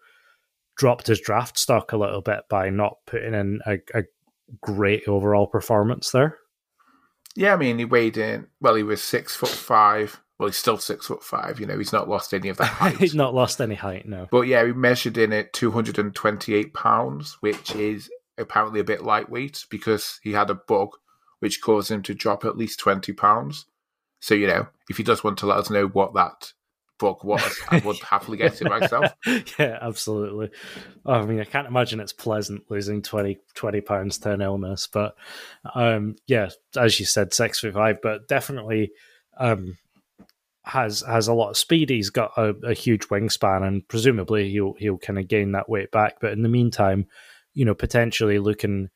dropped 0.77 1.07
his 1.07 1.21
draft 1.21 1.57
stock 1.57 1.91
a 1.91 1.97
little 1.97 2.21
bit 2.21 2.41
by 2.49 2.69
not 2.69 2.97
putting 3.05 3.33
in 3.33 3.59
a, 3.67 3.77
a 3.93 4.03
great 4.61 5.07
overall 5.07 5.47
performance 5.47 6.11
there. 6.11 6.37
Yeah, 7.35 7.53
I 7.53 7.57
mean, 7.57 7.77
he 7.77 7.85
weighed 7.85 8.17
in. 8.17 8.47
Well, 8.59 8.75
he 8.75 8.83
was 8.83 9.01
six 9.01 9.35
foot 9.35 9.49
five. 9.49 10.19
Well, 10.41 10.49
he's 10.49 10.57
still 10.57 10.79
six 10.79 11.05
foot 11.05 11.23
five. 11.23 11.59
You 11.59 11.67
know, 11.67 11.77
he's 11.77 11.93
not 11.93 12.09
lost 12.09 12.33
any 12.33 12.49
of 12.49 12.57
that 12.57 12.65
height. 12.65 12.97
he's 12.97 13.13
not 13.13 13.35
lost 13.35 13.61
any 13.61 13.75
height, 13.75 14.07
no. 14.07 14.27
But 14.31 14.47
yeah, 14.47 14.65
he 14.65 14.71
measured 14.71 15.15
in 15.19 15.31
at 15.33 15.53
two 15.53 15.69
hundred 15.69 15.99
and 15.99 16.15
twenty-eight 16.15 16.73
pounds, 16.73 17.37
which 17.41 17.75
is 17.75 18.09
apparently 18.39 18.79
a 18.79 18.83
bit 18.83 19.03
lightweight 19.03 19.65
because 19.69 20.19
he 20.23 20.31
had 20.31 20.49
a 20.49 20.55
bug 20.55 20.97
which 21.41 21.61
caused 21.61 21.91
him 21.91 22.01
to 22.01 22.15
drop 22.15 22.43
at 22.43 22.57
least 22.57 22.79
twenty 22.79 23.13
pounds. 23.13 23.67
So 24.19 24.33
you 24.33 24.47
know, 24.47 24.67
if 24.89 24.97
he 24.97 25.03
does 25.03 25.23
want 25.23 25.37
to 25.37 25.45
let 25.45 25.59
us 25.59 25.69
know 25.69 25.85
what 25.85 26.15
that 26.15 26.53
bug 26.97 27.23
was, 27.23 27.59
I 27.69 27.77
would 27.85 27.99
happily 28.09 28.39
get 28.39 28.59
it 28.59 28.67
myself. 28.67 29.13
yeah, 29.59 29.77
absolutely. 29.79 30.49
I 31.05 31.23
mean, 31.23 31.39
I 31.39 31.43
can't 31.43 31.67
imagine 31.67 31.99
it's 31.99 32.13
pleasant 32.13 32.63
losing 32.67 33.03
20, 33.03 33.37
20 33.53 33.81
pounds 33.81 34.17
to 34.17 34.31
an 34.31 34.41
illness, 34.41 34.87
but 34.91 35.13
um, 35.75 36.15
yeah, 36.25 36.49
as 36.75 36.99
you 36.99 37.05
said, 37.05 37.31
six 37.31 37.59
foot 37.59 37.75
five, 37.75 38.01
but 38.01 38.27
definitely 38.27 38.91
um, 39.37 39.77
has 40.63 41.01
has 41.01 41.27
a 41.27 41.33
lot 41.33 41.49
of 41.49 41.57
speed. 41.57 41.89
He's 41.89 42.09
got 42.09 42.31
a, 42.37 42.53
a 42.63 42.73
huge 42.73 43.07
wingspan, 43.07 43.67
and 43.67 43.87
presumably 43.87 44.49
he'll 44.49 44.75
he'll 44.77 44.97
kind 44.97 45.19
of 45.19 45.27
gain 45.27 45.53
that 45.53 45.69
weight 45.69 45.91
back. 45.91 46.15
But 46.21 46.33
in 46.33 46.41
the 46.41 46.49
meantime, 46.49 47.07
you 47.53 47.65
know, 47.65 47.73
potentially 47.73 48.39
looking 48.39 48.89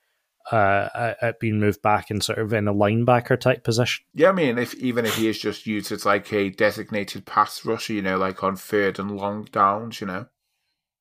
uh, 0.51 1.13
at 1.21 1.39
being 1.39 1.59
moved 1.59 1.81
back 1.81 2.11
in 2.11 2.21
sort 2.21 2.39
of 2.39 2.53
in 2.53 2.67
a 2.67 2.73
linebacker 2.73 3.39
type 3.39 3.63
position. 3.63 4.05
Yeah, 4.13 4.29
I 4.29 4.33
mean, 4.33 4.57
if 4.57 4.75
even 4.75 5.05
if 5.05 5.15
he 5.15 5.27
is 5.27 5.39
just 5.39 5.65
used 5.65 5.91
as 5.91 6.05
like 6.05 6.31
a 6.31 6.49
designated 6.49 7.25
pass 7.25 7.65
rusher, 7.65 7.93
you 7.93 8.01
know, 8.01 8.17
like 8.17 8.43
on 8.43 8.55
third 8.55 8.99
and 8.99 9.17
long 9.17 9.47
downs, 9.51 10.01
you 10.01 10.07
know, 10.07 10.27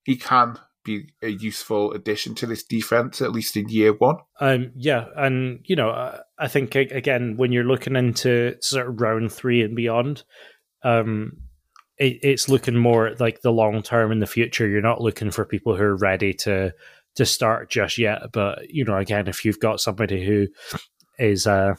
he 0.04 0.16
can 0.16 0.58
be 0.84 1.10
a 1.22 1.28
useful 1.28 1.92
addition 1.92 2.34
to 2.34 2.46
this 2.46 2.62
defense 2.62 3.22
at 3.22 3.32
least 3.32 3.56
in 3.56 3.68
year 3.68 3.92
one. 3.92 4.16
Um, 4.40 4.72
yeah, 4.76 5.06
and 5.16 5.60
you 5.64 5.76
know, 5.76 6.20
I 6.38 6.48
think 6.48 6.74
again 6.74 7.36
when 7.36 7.52
you're 7.52 7.64
looking 7.64 7.96
into 7.96 8.56
sort 8.60 8.88
of 8.88 9.00
round 9.00 9.32
three 9.32 9.62
and 9.62 9.74
beyond, 9.74 10.24
um, 10.84 11.38
it, 11.98 12.18
it's 12.22 12.48
looking 12.48 12.76
more 12.76 13.14
like 13.18 13.40
the 13.40 13.52
long 13.52 13.82
term 13.82 14.12
in 14.12 14.20
the 14.20 14.26
future. 14.26 14.68
You're 14.68 14.82
not 14.82 15.00
looking 15.00 15.30
for 15.30 15.44
people 15.44 15.76
who 15.76 15.82
are 15.82 15.96
ready 15.96 16.32
to 16.34 16.72
to 17.16 17.26
start 17.26 17.70
just 17.70 17.98
yet. 17.98 18.32
But 18.32 18.70
you 18.70 18.84
know, 18.84 18.96
again, 18.96 19.26
if 19.26 19.44
you've 19.44 19.60
got 19.60 19.80
somebody 19.80 20.24
who 20.24 20.48
is 21.18 21.46
a 21.46 21.76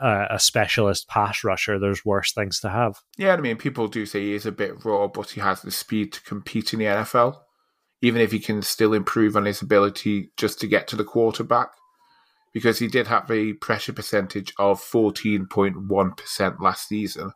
a 0.00 0.38
specialist 0.38 1.08
pass 1.08 1.42
rusher, 1.42 1.78
there's 1.78 2.04
worse 2.04 2.32
things 2.32 2.60
to 2.60 2.70
have. 2.70 3.00
Yeah, 3.16 3.34
I 3.34 3.36
mean, 3.38 3.56
people 3.56 3.88
do 3.88 4.06
say 4.06 4.20
he 4.20 4.34
is 4.34 4.46
a 4.46 4.52
bit 4.52 4.84
raw, 4.84 5.08
but 5.08 5.30
he 5.30 5.40
has 5.40 5.62
the 5.62 5.72
speed 5.72 6.12
to 6.12 6.22
compete 6.22 6.72
in 6.72 6.78
the 6.78 6.84
NFL. 6.84 7.36
Even 8.00 8.20
if 8.20 8.30
he 8.30 8.38
can 8.38 8.62
still 8.62 8.94
improve 8.94 9.36
on 9.36 9.44
his 9.44 9.60
ability 9.60 10.30
just 10.36 10.60
to 10.60 10.68
get 10.68 10.86
to 10.86 10.94
the 10.94 11.02
quarterback, 11.02 11.70
because 12.54 12.78
he 12.78 12.86
did 12.86 13.08
have 13.08 13.28
a 13.28 13.54
pressure 13.54 13.92
percentage 13.92 14.52
of 14.56 14.80
14.1% 14.80 16.60
last 16.60 16.88
season, 16.88 17.32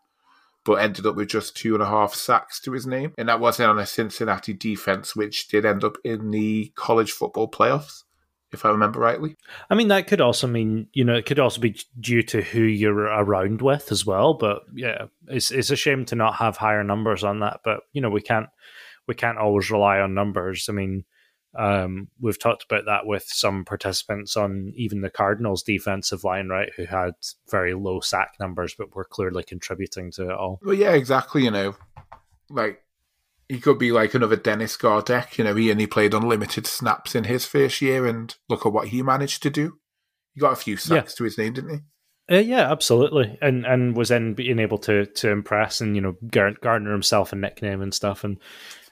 but 0.64 0.74
ended 0.74 1.06
up 1.06 1.16
with 1.16 1.28
just 1.28 1.56
two 1.56 1.74
and 1.74 1.82
a 1.82 1.86
half 1.86 2.14
sacks 2.14 2.60
to 2.60 2.72
his 2.72 2.86
name. 2.86 3.12
And 3.18 3.28
that 3.28 3.40
wasn't 3.40 3.70
on 3.70 3.78
a 3.78 3.86
Cincinnati 3.86 4.52
defense, 4.52 5.16
which 5.16 5.48
did 5.48 5.64
end 5.64 5.82
up 5.82 5.96
in 6.04 6.30
the 6.30 6.72
college 6.76 7.12
football 7.12 7.50
playoffs, 7.50 8.04
if 8.52 8.64
I 8.64 8.68
remember 8.68 9.00
rightly. 9.00 9.36
I 9.70 9.74
mean, 9.74 9.88
that 9.88 10.06
could 10.06 10.20
also 10.20 10.46
mean, 10.46 10.86
you 10.92 11.04
know, 11.04 11.14
it 11.14 11.26
could 11.26 11.40
also 11.40 11.60
be 11.60 11.80
due 11.98 12.22
to 12.24 12.42
who 12.42 12.62
you're 12.62 12.94
around 12.94 13.60
with 13.60 13.90
as 13.90 14.06
well. 14.06 14.34
But 14.34 14.62
yeah, 14.74 15.06
it's, 15.26 15.50
it's 15.50 15.70
a 15.70 15.76
shame 15.76 16.04
to 16.06 16.14
not 16.14 16.36
have 16.36 16.58
higher 16.58 16.84
numbers 16.84 17.24
on 17.24 17.40
that. 17.40 17.60
But, 17.64 17.80
you 17.92 18.00
know, 18.00 18.10
we 18.10 18.20
can't, 18.20 18.48
we 19.08 19.14
can't 19.14 19.38
always 19.38 19.70
rely 19.70 19.98
on 19.98 20.14
numbers. 20.14 20.66
I 20.68 20.72
mean, 20.72 21.04
um, 21.54 22.08
we've 22.20 22.38
talked 22.38 22.64
about 22.64 22.86
that 22.86 23.06
with 23.06 23.24
some 23.26 23.64
participants 23.64 24.36
on 24.36 24.72
even 24.74 25.02
the 25.02 25.10
Cardinals' 25.10 25.62
defensive 25.62 26.24
line, 26.24 26.48
right, 26.48 26.72
who 26.76 26.86
had 26.86 27.12
very 27.50 27.74
low 27.74 28.00
sack 28.00 28.34
numbers, 28.40 28.74
but 28.76 28.94
were 28.94 29.04
clearly 29.04 29.42
contributing 29.42 30.10
to 30.12 30.30
it 30.30 30.36
all. 30.36 30.60
Well, 30.62 30.74
yeah, 30.74 30.92
exactly. 30.92 31.44
You 31.44 31.50
know, 31.50 31.76
like 32.48 32.82
He 33.48 33.60
could 33.60 33.78
be 33.78 33.92
like 33.92 34.14
another 34.14 34.36
Dennis 34.36 34.76
Gardeck. 34.76 35.36
You 35.36 35.44
know, 35.44 35.54
he 35.54 35.70
only 35.70 35.86
played 35.86 36.14
unlimited 36.14 36.66
snaps 36.66 37.14
in 37.14 37.24
his 37.24 37.44
first 37.44 37.82
year, 37.82 38.06
and 38.06 38.34
look 38.48 38.64
at 38.64 38.72
what 38.72 38.88
he 38.88 39.02
managed 39.02 39.42
to 39.42 39.50
do. 39.50 39.78
He 40.34 40.40
got 40.40 40.54
a 40.54 40.56
few 40.56 40.78
sacks 40.78 41.12
yeah. 41.12 41.16
to 41.18 41.24
his 41.24 41.36
name, 41.36 41.52
didn't 41.52 41.70
he? 41.70 42.34
Uh, 42.34 42.38
yeah, 42.38 42.70
absolutely, 42.70 43.36
and 43.42 43.66
and 43.66 43.96
was 43.96 44.08
then 44.08 44.32
being 44.32 44.58
able 44.58 44.78
to 44.78 45.04
to 45.04 45.28
impress 45.28 45.80
and 45.82 45.96
you 45.96 46.00
know 46.00 46.16
garner 46.30 46.92
himself 46.92 47.32
a 47.32 47.36
nickname 47.36 47.82
and 47.82 47.92
stuff, 47.92 48.24
and 48.24 48.38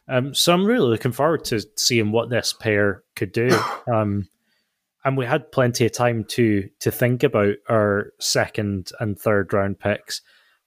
um, 0.08 0.34
so 0.34 0.52
I'm 0.52 0.64
really 0.64 0.88
looking 0.88 1.12
forward 1.12 1.44
to 1.46 1.62
seeing 1.76 2.12
what 2.12 2.30
this 2.30 2.52
pair 2.52 3.02
could 3.16 3.32
do. 3.32 3.50
Um, 3.92 4.28
and 5.04 5.16
we 5.16 5.24
had 5.24 5.50
plenty 5.50 5.86
of 5.86 5.92
time 5.92 6.24
to 6.24 6.68
to 6.80 6.90
think 6.90 7.22
about 7.22 7.56
our 7.68 8.12
second 8.20 8.92
and 9.00 9.18
third 9.18 9.52
round 9.52 9.80
picks 9.80 10.20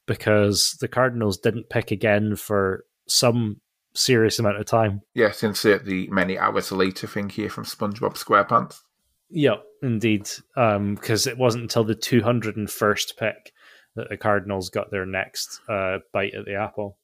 because 0.05 0.75
the 0.81 0.87
Cardinals 0.87 1.37
didn't 1.37 1.69
pick 1.69 1.91
again 1.91 2.35
for 2.35 2.85
some 3.07 3.61
serious 3.93 4.39
amount 4.39 4.57
of 4.57 4.65
time. 4.65 5.01
Yes, 5.13 5.43
insert 5.43 5.85
the 5.85 6.07
many 6.07 6.37
hours 6.37 6.71
later 6.71 7.07
thing 7.07 7.29
here 7.29 7.49
from 7.49 7.65
SpongeBob 7.65 8.15
SquarePants. 8.15 8.81
Yeah, 9.29 9.57
indeed. 9.81 10.29
Because 10.55 11.27
um, 11.27 11.31
it 11.31 11.37
wasn't 11.37 11.63
until 11.63 11.83
the 11.83 11.95
201st 11.95 13.17
pick 13.17 13.53
that 13.95 14.09
the 14.09 14.17
Cardinals 14.17 14.69
got 14.69 14.91
their 14.91 15.05
next 15.05 15.61
uh, 15.69 15.99
bite 16.11 16.33
at 16.33 16.45
the 16.45 16.55
apple. 16.55 16.97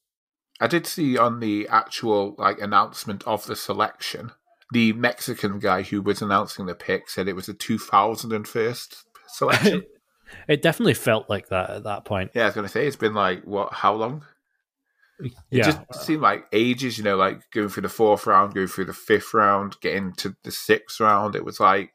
I 0.60 0.68
did 0.68 0.86
see 0.86 1.18
on 1.18 1.40
the 1.40 1.68
actual 1.70 2.36
like 2.38 2.60
announcement 2.60 3.24
of 3.26 3.46
the 3.46 3.56
selection, 3.56 4.32
the 4.72 4.94
Mexican 4.94 5.60
guy 5.60 5.84
who 5.84 6.02
was 6.02 6.22
announcing 6.22 6.66
the 6.66 6.76
pick 6.76 7.10
said 7.10 7.28
it 7.28 7.36
was 7.36 7.50
a 7.50 7.54
2001st 7.54 9.04
selection. 9.28 9.84
it 10.48 10.62
definitely 10.62 10.94
felt 10.94 11.30
like 11.30 11.50
that 11.50 11.70
at 11.70 11.84
that 11.84 12.06
point. 12.06 12.32
Yeah, 12.34 12.44
I 12.44 12.46
was 12.46 12.56
going 12.56 12.68
to 12.68 12.72
say 12.72 12.86
it's 12.86 12.96
been 12.96 13.14
like 13.14 13.44
what? 13.44 13.74
How 13.74 13.94
long? 13.94 14.26
It 15.22 15.34
yeah. 15.50 15.64
just 15.64 16.06
seemed 16.06 16.22
like 16.22 16.46
ages, 16.54 16.98
you 16.98 17.04
know, 17.04 17.18
like 17.18 17.52
going 17.52 17.68
through 17.68 17.84
the 17.84 17.90
fourth 17.90 18.26
round, 18.26 18.54
going 18.54 18.68
through 18.68 18.86
the 18.86 18.94
fifth 18.94 19.34
round, 19.34 19.76
getting 19.82 20.14
to 20.14 20.36
the 20.44 20.52
sixth 20.52 21.00
round. 21.02 21.36
It 21.36 21.44
was 21.44 21.60
like 21.60 21.94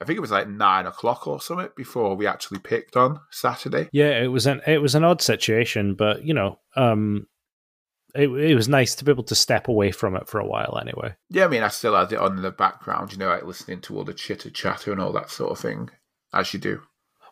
I 0.00 0.04
think 0.04 0.16
it 0.16 0.20
was 0.20 0.30
like 0.30 0.48
nine 0.48 0.86
o'clock 0.86 1.26
or 1.26 1.40
something 1.40 1.68
before 1.76 2.16
we 2.16 2.26
actually 2.26 2.58
picked 2.58 2.96
on 2.96 3.20
Saturday. 3.30 3.88
Yeah, 3.92 4.22
it 4.22 4.28
was 4.28 4.46
an 4.46 4.62
it 4.66 4.80
was 4.80 4.94
an 4.94 5.04
odd 5.04 5.20
situation, 5.20 5.94
but 5.94 6.24
you 6.24 6.32
know, 6.32 6.58
um, 6.74 7.26
it, 8.14 8.28
it 8.28 8.54
was 8.54 8.68
nice 8.68 8.94
to 8.96 9.04
be 9.04 9.10
able 9.10 9.24
to 9.24 9.34
step 9.34 9.68
away 9.68 9.90
from 9.90 10.16
it 10.16 10.28
for 10.28 10.38
a 10.38 10.46
while 10.46 10.78
anyway. 10.80 11.14
Yeah, 11.28 11.44
I 11.44 11.48
mean, 11.48 11.62
I 11.62 11.68
still 11.68 11.94
had 11.94 12.12
it 12.12 12.18
on 12.18 12.36
in 12.36 12.42
the 12.42 12.50
background, 12.50 13.12
you 13.12 13.18
know, 13.18 13.28
like 13.28 13.44
listening 13.44 13.80
to 13.82 13.96
all 13.96 14.04
the 14.04 14.14
chitter 14.14 14.50
chatter 14.50 14.92
and 14.92 15.00
all 15.00 15.12
that 15.12 15.30
sort 15.30 15.52
of 15.52 15.58
thing, 15.58 15.90
as 16.32 16.52
you 16.52 16.60
do. 16.60 16.82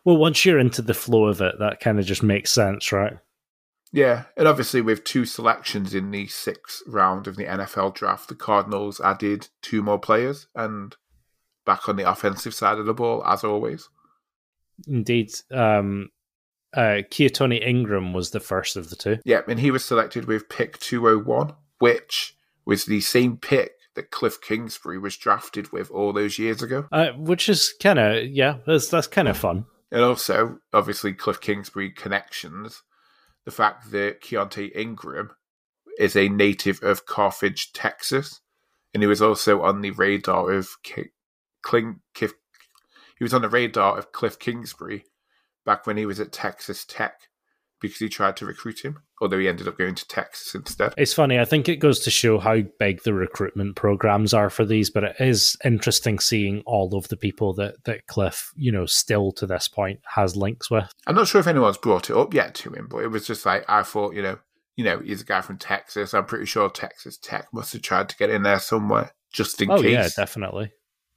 Well, 0.05 0.17
once 0.17 0.45
you're 0.45 0.59
into 0.59 0.81
the 0.81 0.93
flow 0.93 1.25
of 1.25 1.41
it, 1.41 1.55
that 1.59 1.79
kind 1.79 1.99
of 1.99 2.05
just 2.05 2.23
makes 2.23 2.51
sense, 2.51 2.91
right? 2.91 3.17
Yeah, 3.91 4.25
and 4.37 4.47
obviously 4.47 4.81
with 4.81 5.03
two 5.03 5.25
selections 5.25 5.95
in 5.95 6.11
the 6.11 6.27
sixth 6.27 6.83
round 6.85 7.27
of 7.27 7.35
the 7.35 7.45
NFL 7.45 7.95
draft, 7.95 8.29
the 8.29 8.35
Cardinals 8.35 9.01
added 9.01 9.49
two 9.61 9.81
more 9.81 9.99
players 9.99 10.47
and 10.55 10.95
back 11.65 11.89
on 11.89 11.95
the 11.95 12.09
offensive 12.09 12.53
side 12.53 12.77
of 12.77 12.85
the 12.85 12.93
ball, 12.93 13.23
as 13.25 13.43
always. 13.43 13.89
Indeed. 14.87 15.31
Um, 15.51 16.09
uh, 16.75 17.01
Ingram 17.11 18.13
was 18.13 18.31
the 18.31 18.39
first 18.39 18.75
of 18.75 18.89
the 18.89 18.95
two. 18.95 19.19
Yeah, 19.25 19.41
and 19.47 19.59
he 19.59 19.71
was 19.71 19.83
selected 19.85 20.25
with 20.25 20.49
pick 20.49 20.79
201, 20.79 21.53
which 21.79 22.35
was 22.65 22.85
the 22.85 23.01
same 23.01 23.37
pick 23.37 23.71
that 23.95 24.11
Cliff 24.11 24.39
Kingsbury 24.41 24.97
was 24.97 25.17
drafted 25.17 25.71
with 25.71 25.89
all 25.91 26.13
those 26.13 26.37
years 26.37 26.61
ago. 26.61 26.87
Uh, 26.91 27.09
which 27.17 27.49
is 27.49 27.73
kind 27.81 27.99
of, 27.99 28.25
yeah, 28.27 28.57
that's, 28.65 28.89
that's 28.89 29.07
kind 29.07 29.27
of 29.27 29.37
fun. 29.37 29.65
And 29.91 30.01
also, 30.01 30.59
obviously, 30.71 31.13
Cliff 31.13 31.41
Kingsbury 31.41 31.89
connections. 31.89 32.83
The 33.45 33.51
fact 33.51 33.91
that 33.91 34.21
Keaontay 34.21 34.75
Ingram 34.75 35.31
is 35.97 36.15
a 36.15 36.29
native 36.29 36.83
of 36.83 37.05
Carthage, 37.05 37.73
Texas, 37.73 38.41
and 38.93 39.01
he 39.01 39.07
was 39.07 39.21
also 39.21 39.63
on 39.63 39.81
the 39.81 39.91
radar 39.91 40.51
of 40.51 40.69
K- 40.83 41.09
Kling- 41.63 42.01
Kif- 42.13 42.33
he 43.17 43.23
was 43.23 43.33
on 43.33 43.41
the 43.41 43.49
radar 43.49 43.97
of 43.97 44.11
Cliff 44.11 44.37
Kingsbury 44.37 45.05
back 45.69 45.85
when 45.85 45.97
he 45.97 46.07
was 46.07 46.19
at 46.19 46.31
Texas 46.31 46.83
Tech 46.83 47.13
because 47.79 47.99
he 47.99 48.09
tried 48.09 48.35
to 48.35 48.45
recruit 48.47 48.79
him, 48.79 48.97
although 49.21 49.37
he 49.37 49.47
ended 49.47 49.67
up 49.67 49.77
going 49.77 49.93
to 49.93 50.07
Texas 50.07 50.55
instead. 50.55 50.95
It's 50.97 51.13
funny. 51.13 51.37
I 51.37 51.45
think 51.45 51.69
it 51.69 51.75
goes 51.75 51.99
to 51.99 52.09
show 52.09 52.39
how 52.39 52.61
big 52.79 53.03
the 53.03 53.13
recruitment 53.13 53.75
programs 53.75 54.33
are 54.33 54.49
for 54.49 54.65
these, 54.65 54.89
but 54.89 55.03
it 55.03 55.15
is 55.19 55.55
interesting 55.63 56.17
seeing 56.17 56.63
all 56.65 56.95
of 56.95 57.07
the 57.09 57.17
people 57.17 57.53
that, 57.53 57.83
that 57.83 58.07
Cliff, 58.07 58.51
you 58.55 58.71
know, 58.71 58.87
still 58.87 59.31
to 59.33 59.45
this 59.45 59.67
point 59.67 59.99
has 60.15 60.35
links 60.35 60.71
with. 60.71 60.91
I'm 61.05 61.13
not 61.13 61.27
sure 61.27 61.39
if 61.39 61.45
anyone's 61.45 61.77
brought 61.77 62.09
it 62.09 62.17
up 62.17 62.33
yet 62.33 62.55
to 62.55 62.71
him, 62.71 62.87
but 62.89 63.03
it 63.03 63.09
was 63.09 63.27
just 63.27 63.45
like, 63.45 63.63
I 63.69 63.83
thought, 63.83 64.15
you 64.15 64.23
know, 64.23 64.39
you 64.75 64.83
know, 64.83 64.97
he's 64.97 65.21
a 65.21 65.25
guy 65.25 65.41
from 65.41 65.59
Texas. 65.59 66.15
I'm 66.15 66.25
pretty 66.25 66.47
sure 66.47 66.67
Texas 66.67 67.15
Tech 67.15 67.45
must 67.53 67.73
have 67.73 67.83
tried 67.83 68.09
to 68.09 68.17
get 68.17 68.31
in 68.31 68.41
there 68.41 68.59
somewhere 68.59 69.11
just 69.31 69.61
in 69.61 69.69
oh, 69.69 69.83
case. 69.83 69.91
yeah, 69.91 70.09
definitely. 70.15 70.71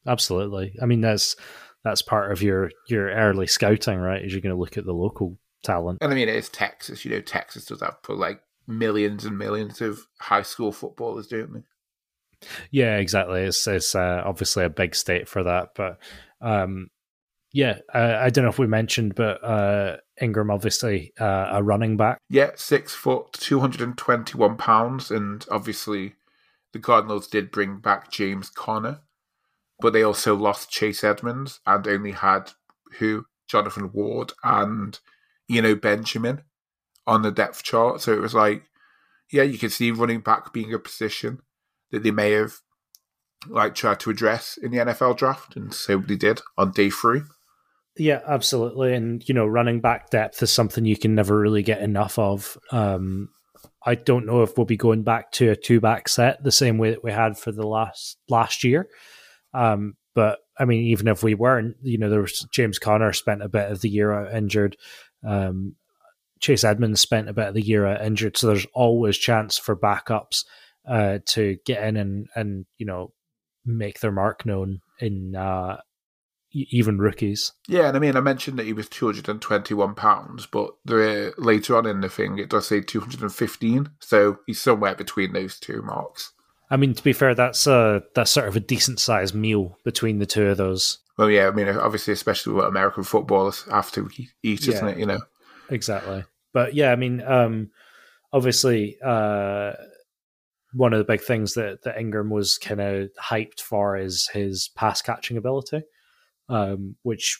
Absolutely. 0.06 0.74
I 0.82 0.84
mean, 0.84 1.00
there's 1.00 1.36
that's 1.84 2.02
part 2.02 2.32
of 2.32 2.42
your 2.42 2.70
your 2.88 3.10
early 3.10 3.46
scouting, 3.46 3.98
right? 3.98 4.24
Is 4.24 4.32
you're 4.32 4.40
going 4.40 4.54
to 4.54 4.60
look 4.60 4.76
at 4.76 4.84
the 4.84 4.92
local 4.92 5.38
talent. 5.62 5.98
And 6.02 6.12
I 6.12 6.16
mean, 6.16 6.28
it's 6.28 6.48
Texas. 6.48 7.04
You 7.04 7.12
know, 7.12 7.20
Texas 7.20 7.64
does 7.64 7.80
have 7.80 8.02
put 8.02 8.18
like 8.18 8.40
millions 8.66 9.24
and 9.24 9.38
millions 9.38 9.80
of 9.80 10.06
high 10.20 10.42
school 10.42 10.72
footballers, 10.72 11.26
don't 11.26 11.52
they? 11.52 11.62
Yeah, 12.70 12.96
exactly. 12.96 13.42
It's 13.42 13.66
it's 13.66 13.94
uh, 13.94 14.22
obviously 14.24 14.64
a 14.64 14.70
big 14.70 14.94
state 14.94 15.28
for 15.28 15.42
that, 15.44 15.70
but 15.76 15.98
um, 16.40 16.88
yeah, 17.52 17.78
uh, 17.94 18.18
I 18.20 18.30
don't 18.30 18.44
know 18.44 18.50
if 18.50 18.58
we 18.58 18.66
mentioned, 18.66 19.14
but 19.14 19.44
uh, 19.44 19.98
Ingram 20.20 20.50
obviously 20.50 21.12
uh, 21.20 21.50
a 21.52 21.62
running 21.62 21.96
back. 21.96 22.18
Yeah, 22.28 22.50
six 22.56 22.94
foot, 22.94 23.32
two 23.32 23.60
hundred 23.60 23.82
and 23.82 23.96
twenty-one 23.96 24.56
pounds, 24.56 25.10
and 25.10 25.44
obviously 25.50 26.14
the 26.72 26.80
Cardinals 26.80 27.28
did 27.28 27.50
bring 27.50 27.78
back 27.78 28.10
James 28.10 28.50
Conner, 28.50 29.00
but 29.82 29.92
they 29.92 30.02
also 30.02 30.34
lost 30.34 30.70
Chase 30.70 31.04
Edmonds 31.04 31.60
and 31.66 31.86
only 31.86 32.12
had 32.12 32.52
who 32.98 33.26
Jonathan 33.48 33.90
Ward 33.92 34.32
and 34.42 34.98
you 35.48 35.60
know 35.60 35.74
Benjamin 35.74 36.42
on 37.06 37.22
the 37.22 37.32
depth 37.32 37.62
chart. 37.62 38.00
So 38.00 38.12
it 38.12 38.20
was 38.20 38.34
like, 38.34 38.62
yeah, 39.30 39.42
you 39.42 39.58
can 39.58 39.70
see 39.70 39.90
running 39.90 40.20
back 40.20 40.52
being 40.52 40.72
a 40.72 40.78
position 40.78 41.40
that 41.90 42.02
they 42.02 42.12
may 42.12 42.30
have 42.30 42.54
like 43.48 43.74
tried 43.74 43.98
to 44.00 44.10
address 44.10 44.56
in 44.56 44.70
the 44.70 44.78
NFL 44.78 45.16
draft, 45.16 45.56
and 45.56 45.74
so 45.74 45.98
they 45.98 46.16
did 46.16 46.40
on 46.56 46.70
day 46.70 46.88
three. 46.88 47.22
Yeah, 47.96 48.20
absolutely. 48.26 48.94
And 48.94 49.28
you 49.28 49.34
know, 49.34 49.46
running 49.46 49.80
back 49.80 50.10
depth 50.10 50.42
is 50.42 50.52
something 50.52 50.84
you 50.84 50.96
can 50.96 51.14
never 51.14 51.38
really 51.38 51.62
get 51.62 51.82
enough 51.82 52.18
of. 52.18 52.56
Um, 52.70 53.28
I 53.84 53.96
don't 53.96 54.26
know 54.26 54.42
if 54.42 54.56
we'll 54.56 54.64
be 54.64 54.76
going 54.76 55.02
back 55.02 55.32
to 55.32 55.50
a 55.50 55.56
two 55.56 55.80
back 55.80 56.08
set 56.08 56.42
the 56.42 56.52
same 56.52 56.78
way 56.78 56.90
that 56.90 57.04
we 57.04 57.10
had 57.10 57.36
for 57.36 57.52
the 57.52 57.66
last 57.66 58.16
last 58.28 58.64
year. 58.64 58.88
Um, 59.54 59.94
but 60.14 60.40
I 60.58 60.64
mean, 60.64 60.82
even 60.84 61.08
if 61.08 61.22
we 61.22 61.34
weren't, 61.34 61.76
you 61.82 61.98
know, 61.98 62.10
there 62.10 62.20
was 62.20 62.46
James 62.52 62.78
Conner 62.78 63.12
spent 63.12 63.42
a 63.42 63.48
bit 63.48 63.70
of 63.70 63.80
the 63.80 63.88
year 63.88 64.12
out 64.12 64.34
injured. 64.34 64.76
Um, 65.26 65.76
Chase 66.40 66.64
Edmonds 66.64 67.00
spent 67.00 67.28
a 67.28 67.32
bit 67.32 67.48
of 67.48 67.54
the 67.54 67.62
year 67.62 67.86
out 67.86 68.04
injured, 68.04 68.36
so 68.36 68.48
there's 68.48 68.66
always 68.74 69.16
chance 69.16 69.58
for 69.58 69.76
backups 69.76 70.44
uh, 70.88 71.18
to 71.26 71.56
get 71.64 71.84
in 71.84 71.96
and 71.96 72.28
and 72.34 72.66
you 72.78 72.86
know 72.86 73.12
make 73.64 74.00
their 74.00 74.12
mark 74.12 74.44
known 74.44 74.80
in 74.98 75.36
uh, 75.36 75.78
even 76.52 76.98
rookies. 76.98 77.52
Yeah, 77.68 77.88
and 77.88 77.96
I 77.96 78.00
mean, 78.00 78.16
I 78.16 78.20
mentioned 78.20 78.58
that 78.58 78.66
he 78.66 78.72
was 78.72 78.88
221 78.88 79.94
pounds, 79.94 80.46
but 80.46 80.74
the, 80.84 81.32
later 81.38 81.76
on 81.76 81.86
in 81.86 82.00
the 82.00 82.08
thing, 82.08 82.38
it 82.38 82.50
does 82.50 82.66
say 82.66 82.80
215, 82.80 83.90
so 84.00 84.38
he's 84.46 84.60
somewhere 84.60 84.94
between 84.94 85.32
those 85.32 85.58
two 85.58 85.82
marks. 85.82 86.32
I 86.72 86.78
mean, 86.78 86.94
to 86.94 87.02
be 87.02 87.12
fair, 87.12 87.34
that's 87.34 87.66
a 87.66 88.02
that's 88.14 88.30
sort 88.30 88.48
of 88.48 88.56
a 88.56 88.60
decent 88.60 88.98
sized 88.98 89.34
meal 89.34 89.76
between 89.84 90.20
the 90.20 90.26
two 90.26 90.46
of 90.46 90.56
those. 90.56 91.00
Well, 91.18 91.28
yeah, 91.28 91.46
I 91.46 91.50
mean, 91.50 91.68
obviously, 91.68 92.14
especially 92.14 92.54
what 92.54 92.66
American 92.66 93.04
footballers 93.04 93.64
have 93.70 93.92
to 93.92 94.08
eat, 94.42 94.66
isn't 94.66 94.88
yeah, 94.88 94.92
it? 94.94 94.98
You 94.98 95.04
know, 95.04 95.20
exactly. 95.68 96.24
But 96.54 96.74
yeah, 96.74 96.90
I 96.90 96.96
mean, 96.96 97.20
um, 97.20 97.72
obviously, 98.32 98.96
uh, 99.04 99.72
one 100.72 100.94
of 100.94 100.98
the 100.98 101.04
big 101.04 101.20
things 101.20 101.52
that 101.54 101.82
that 101.82 102.00
Ingram 102.00 102.30
was 102.30 102.56
kind 102.56 102.80
of 102.80 103.10
hyped 103.22 103.60
for 103.60 103.98
is 103.98 104.30
his 104.32 104.70
pass 104.74 105.02
catching 105.02 105.36
ability, 105.36 105.82
um, 106.48 106.96
which 107.02 107.38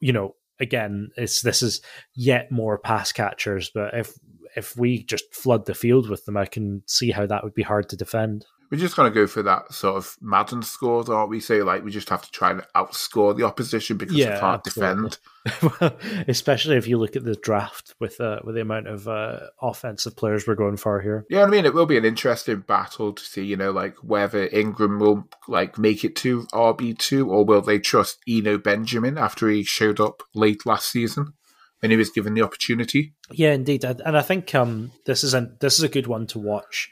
you 0.00 0.12
know, 0.12 0.34
again, 0.58 1.10
it's 1.16 1.40
this 1.42 1.62
is 1.62 1.82
yet 2.16 2.50
more 2.50 2.78
pass 2.78 3.12
catchers. 3.12 3.70
But 3.72 3.94
if 3.94 4.18
if 4.56 4.76
we 4.76 5.04
just 5.04 5.32
flood 5.32 5.66
the 5.66 5.74
field 5.74 6.10
with 6.10 6.24
them, 6.24 6.36
I 6.36 6.46
can 6.46 6.82
see 6.86 7.12
how 7.12 7.26
that 7.26 7.44
would 7.44 7.54
be 7.54 7.62
hard 7.62 7.88
to 7.90 7.96
defend 7.96 8.44
we're 8.72 8.78
just 8.78 8.96
going 8.96 9.12
to 9.12 9.14
go 9.14 9.26
for 9.26 9.42
that 9.42 9.70
sort 9.70 9.96
of 9.96 10.16
Madden 10.22 10.62
scores, 10.62 11.10
aren't 11.10 11.28
we? 11.28 11.40
Say 11.40 11.62
like 11.62 11.84
we 11.84 11.90
just 11.90 12.08
have 12.08 12.22
to 12.22 12.30
try 12.30 12.52
and 12.52 12.62
outscore 12.74 13.36
the 13.36 13.44
opposition 13.44 13.98
because 13.98 14.16
yeah, 14.16 14.34
we 14.34 14.40
can't 14.40 14.66
absolutely. 14.66 15.10
defend. 15.10 15.78
well, 15.80 16.24
especially 16.26 16.76
if 16.78 16.88
you 16.88 16.96
look 16.96 17.14
at 17.14 17.22
the 17.22 17.34
draft 17.34 17.94
with 18.00 18.18
uh, 18.18 18.40
with 18.44 18.54
the 18.54 18.62
amount 18.62 18.88
of 18.88 19.06
uh, 19.06 19.40
offensive 19.60 20.16
players 20.16 20.46
we're 20.46 20.54
going 20.54 20.78
for 20.78 21.02
here. 21.02 21.26
Yeah, 21.28 21.42
I 21.42 21.48
mean 21.48 21.66
it 21.66 21.74
will 21.74 21.84
be 21.84 21.98
an 21.98 22.06
interesting 22.06 22.60
battle 22.60 23.12
to 23.12 23.22
see, 23.22 23.44
you 23.44 23.58
know, 23.58 23.72
like 23.72 23.94
whether 23.96 24.46
Ingram 24.46 24.98
will 24.98 25.28
like 25.48 25.76
make 25.76 26.02
it 26.02 26.16
to 26.16 26.44
RB 26.54 26.96
two 26.96 27.30
or 27.30 27.44
will 27.44 27.60
they 27.60 27.78
trust 27.78 28.20
Eno 28.26 28.56
Benjamin 28.56 29.18
after 29.18 29.50
he 29.50 29.64
showed 29.64 30.00
up 30.00 30.22
late 30.34 30.64
last 30.64 30.90
season 30.90 31.34
when 31.80 31.90
he 31.90 31.98
was 31.98 32.08
given 32.08 32.32
the 32.32 32.42
opportunity. 32.42 33.12
Yeah, 33.30 33.52
indeed, 33.52 33.84
and 33.84 34.16
I 34.16 34.22
think 34.22 34.54
um, 34.54 34.92
this 35.04 35.22
is 35.22 35.34
a 35.34 35.50
this 35.60 35.74
is 35.74 35.82
a 35.82 35.90
good 35.90 36.06
one 36.06 36.26
to 36.28 36.38
watch 36.38 36.90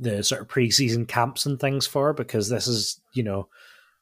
the 0.00 0.24
sort 0.24 0.40
of 0.40 0.48
preseason 0.48 1.06
camps 1.06 1.46
and 1.46 1.60
things 1.60 1.86
for 1.86 2.12
because 2.12 2.48
this 2.48 2.66
is 2.66 3.00
you 3.12 3.22
know 3.22 3.48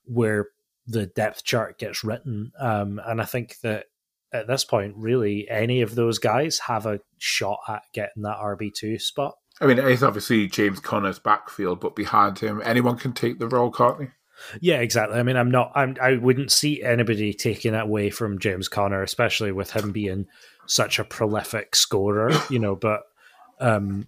where 0.04 0.48
the 0.86 1.06
depth 1.06 1.44
chart 1.44 1.78
gets 1.78 2.02
written. 2.02 2.52
Um, 2.58 3.00
and 3.04 3.20
I 3.20 3.24
think 3.24 3.60
that 3.60 3.86
at 4.32 4.46
this 4.46 4.64
point, 4.64 4.94
really, 4.96 5.48
any 5.48 5.82
of 5.82 5.94
those 5.94 6.18
guys 6.18 6.58
have 6.60 6.86
a 6.86 7.00
shot 7.18 7.60
at 7.68 7.82
getting 7.92 8.22
that 8.22 8.38
RB 8.38 8.72
two 8.72 8.98
spot. 8.98 9.34
I 9.60 9.66
mean, 9.66 9.78
it's 9.78 10.02
obviously 10.02 10.46
James 10.46 10.80
Conner's 10.80 11.18
backfield, 11.18 11.80
but 11.80 11.96
behind 11.96 12.38
him, 12.38 12.62
anyone 12.64 12.96
can 12.96 13.12
take 13.12 13.38
the 13.38 13.48
role, 13.48 13.70
can't 13.70 13.98
they? 13.98 14.08
Yeah, 14.60 14.76
exactly. 14.76 15.18
I 15.18 15.22
mean, 15.24 15.36
I'm 15.36 15.50
not. 15.50 15.72
I'm. 15.74 15.96
I 16.00 16.16
wouldn't 16.16 16.52
see 16.52 16.82
anybody 16.82 17.34
taking 17.34 17.72
that 17.72 17.84
away 17.84 18.10
from 18.10 18.38
James 18.38 18.68
Conner, 18.68 19.02
especially 19.02 19.50
with 19.50 19.72
him 19.72 19.90
being 19.90 20.26
such 20.66 20.98
a 20.98 21.04
prolific 21.04 21.74
scorer. 21.74 22.30
You 22.48 22.60
know, 22.60 22.76
but 22.76 23.02
um, 23.60 24.06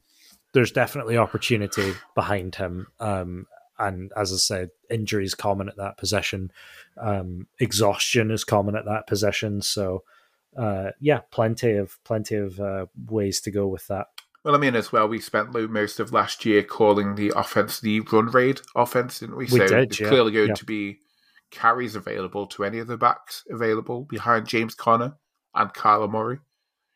there's 0.52 0.72
definitely 0.72 1.16
opportunity 1.16 1.94
behind 2.14 2.54
him. 2.54 2.88
Um, 2.98 3.46
and 3.78 4.12
as 4.16 4.32
I 4.32 4.36
said, 4.36 4.70
injuries 4.90 5.34
common 5.34 5.68
at 5.68 5.76
that 5.78 5.96
position. 5.96 6.52
Um, 7.00 7.46
exhaustion 7.58 8.30
is 8.30 8.44
common 8.44 8.76
at 8.76 8.84
that 8.84 9.06
position. 9.06 9.62
So, 9.62 10.04
uh, 10.56 10.90
yeah, 11.00 11.20
plenty 11.30 11.72
of 11.72 11.98
plenty 12.04 12.36
of 12.36 12.60
uh, 12.60 12.86
ways 13.06 13.40
to 13.42 13.50
go 13.50 13.66
with 13.66 13.86
that. 13.86 14.08
Well, 14.44 14.54
I 14.54 14.58
mean, 14.58 14.74
as 14.74 14.90
well, 14.90 15.06
we 15.06 15.20
spent 15.20 15.54
most 15.70 16.00
of 16.00 16.12
last 16.12 16.44
year 16.44 16.62
calling 16.62 17.14
the 17.14 17.32
offense 17.36 17.80
the 17.80 18.00
run 18.00 18.26
raid 18.26 18.60
offense, 18.74 19.20
didn't 19.20 19.36
we? 19.36 19.44
we 19.44 19.58
so 19.58 19.66
did, 19.66 19.78
it's 19.84 20.00
yeah. 20.00 20.08
clearly 20.08 20.32
going 20.32 20.48
yeah. 20.48 20.54
to 20.54 20.64
be 20.64 21.00
carries 21.50 21.96
available 21.96 22.46
to 22.46 22.64
any 22.64 22.78
of 22.78 22.86
the 22.86 22.96
backs 22.96 23.44
available 23.50 24.04
behind 24.04 24.46
James 24.46 24.74
Conner 24.74 25.16
and 25.54 25.72
Kyler 25.74 26.10
Murray, 26.10 26.38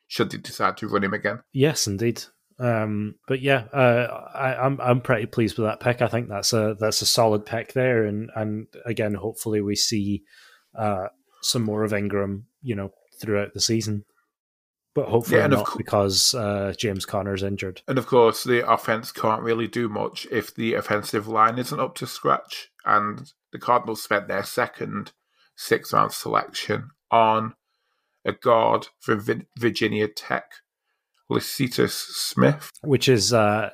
should 0.06 0.30
they 0.30 0.38
decide 0.38 0.76
to 0.78 0.88
run 0.88 1.04
him 1.04 1.12
again. 1.14 1.40
Yes, 1.52 1.86
indeed. 1.86 2.24
Um, 2.58 3.16
but 3.26 3.40
yeah, 3.40 3.64
uh, 3.72 4.28
I, 4.34 4.54
I'm 4.64 4.80
I'm 4.80 5.00
pretty 5.00 5.26
pleased 5.26 5.58
with 5.58 5.66
that 5.66 5.80
pick. 5.80 6.02
I 6.02 6.08
think 6.08 6.28
that's 6.28 6.52
a 6.52 6.76
that's 6.78 7.02
a 7.02 7.06
solid 7.06 7.44
pick 7.44 7.72
there, 7.72 8.04
and 8.04 8.30
and 8.36 8.66
again, 8.84 9.14
hopefully 9.14 9.60
we 9.60 9.74
see 9.74 10.22
uh, 10.76 11.08
some 11.42 11.62
more 11.62 11.84
of 11.84 11.92
Ingram, 11.92 12.46
you 12.62 12.76
know, 12.76 12.92
throughout 13.20 13.54
the 13.54 13.60
season 13.60 14.04
but 14.94 15.08
hopefully 15.08 15.40
yeah, 15.40 15.48
not 15.48 15.66
co- 15.66 15.76
because 15.76 16.34
uh, 16.34 16.72
James 16.78 17.04
Conner's 17.04 17.42
injured. 17.42 17.82
And 17.88 17.98
of 17.98 18.06
course, 18.06 18.44
the 18.44 18.68
offense 18.70 19.10
can't 19.10 19.42
really 19.42 19.66
do 19.66 19.88
much 19.88 20.26
if 20.30 20.54
the 20.54 20.74
offensive 20.74 21.26
line 21.26 21.58
isn't 21.58 21.80
up 21.80 21.96
to 21.96 22.06
scratch. 22.06 22.70
And 22.84 23.32
the 23.52 23.58
Cardinals 23.58 24.02
spent 24.02 24.28
their 24.28 24.44
second 24.44 25.12
six 25.56 25.92
round 25.92 26.12
selection 26.12 26.90
on 27.10 27.54
a 28.24 28.32
guard 28.32 28.88
from 29.00 29.44
Virginia 29.58 30.08
Tech, 30.08 30.50
Lecitus 31.30 31.92
Smith, 31.92 32.70
which 32.82 33.08
is 33.08 33.32
uh, 33.32 33.70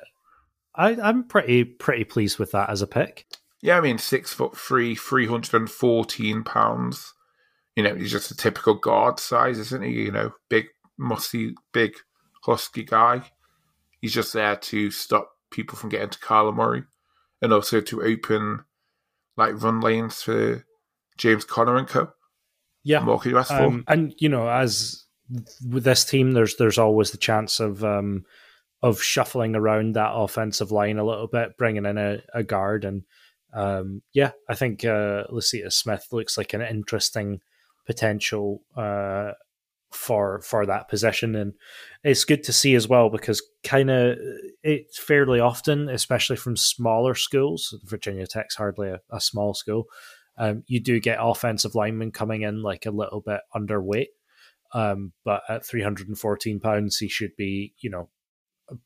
I, 0.75 0.89
I'm 0.95 1.23
pretty 1.23 1.63
pretty 1.63 2.03
pleased 2.03 2.39
with 2.39 2.51
that 2.51 2.69
as 2.69 2.81
a 2.81 2.87
pick. 2.87 3.25
Yeah, 3.61 3.77
I 3.77 3.81
mean 3.81 3.97
six 3.97 4.33
foot 4.33 4.57
three, 4.57 4.95
three 4.95 5.27
hundred 5.27 5.53
and 5.53 5.69
fourteen 5.69 6.43
pounds. 6.43 7.13
You 7.75 7.83
know, 7.83 7.95
he's 7.95 8.11
just 8.11 8.31
a 8.31 8.35
typical 8.35 8.75
guard 8.75 9.19
size, 9.19 9.57
isn't 9.57 9.83
he? 9.83 9.91
You 9.91 10.11
know, 10.11 10.31
big 10.49 10.67
musty, 10.97 11.55
big, 11.73 11.93
husky 12.43 12.83
guy. 12.83 13.21
He's 14.01 14.13
just 14.13 14.33
there 14.33 14.55
to 14.55 14.91
stop 14.91 15.29
people 15.51 15.77
from 15.77 15.89
getting 15.89 16.09
to 16.09 16.19
Kyler 16.19 16.55
Murray 16.55 16.83
and 17.41 17.53
also 17.53 17.81
to 17.81 18.03
open 18.03 18.65
like 19.37 19.61
run 19.61 19.79
lanes 19.79 20.21
for 20.21 20.65
James 21.17 21.45
Conner 21.45 21.77
and 21.77 21.87
co. 21.87 22.11
Yeah. 22.83 23.05
What 23.05 23.21
can 23.21 23.31
you 23.31 23.37
ask 23.37 23.51
um, 23.51 23.83
for? 23.83 23.93
And, 23.93 24.13
you 24.17 24.27
know, 24.27 24.49
as 24.49 25.05
with 25.67 25.83
this 25.83 26.05
team, 26.05 26.31
there's 26.31 26.55
there's 26.57 26.77
always 26.77 27.11
the 27.11 27.17
chance 27.17 27.59
of 27.59 27.83
um, 27.83 28.25
of 28.81 29.01
shuffling 29.01 29.55
around 29.55 29.93
that 29.95 30.13
offensive 30.13 30.71
line 30.71 30.97
a 30.97 31.05
little 31.05 31.27
bit, 31.27 31.57
bringing 31.57 31.85
in 31.85 31.97
a, 31.97 32.21
a 32.33 32.43
guard. 32.43 32.85
And 32.85 33.03
um, 33.53 34.01
yeah, 34.13 34.31
I 34.49 34.55
think 34.55 34.83
uh, 34.83 35.25
Lecitus 35.31 35.73
Smith 35.73 36.07
looks 36.11 36.37
like 36.37 36.53
an 36.53 36.61
interesting 36.61 37.41
potential 37.85 38.61
uh, 38.75 39.31
for 39.91 40.41
for 40.41 40.65
that 40.65 40.87
position 40.87 41.35
and 41.35 41.53
it's 42.03 42.23
good 42.23 42.43
to 42.43 42.53
see 42.53 42.75
as 42.75 42.87
well 42.87 43.09
because 43.09 43.43
kind 43.63 43.89
of 43.91 44.17
it's 44.63 44.97
fairly 44.97 45.39
often 45.39 45.89
especially 45.89 46.37
from 46.37 46.55
smaller 46.55 47.13
schools 47.13 47.77
virginia 47.83 48.25
tech's 48.25 48.55
hardly 48.55 48.87
a, 48.87 49.01
a 49.09 49.19
small 49.19 49.53
school 49.53 49.85
um, 50.37 50.63
you 50.67 50.79
do 50.79 50.99
get 50.99 51.17
offensive 51.19 51.75
linemen 51.75 52.09
coming 52.09 52.43
in 52.43 52.61
like 52.61 52.85
a 52.85 52.91
little 52.91 53.19
bit 53.19 53.41
underweight 53.53 54.07
um, 54.73 55.13
but 55.23 55.41
at 55.49 55.65
314 55.65 56.59
pounds 56.59 56.97
he 56.97 57.07
should 57.07 57.35
be 57.37 57.73
you 57.79 57.89
know 57.89 58.09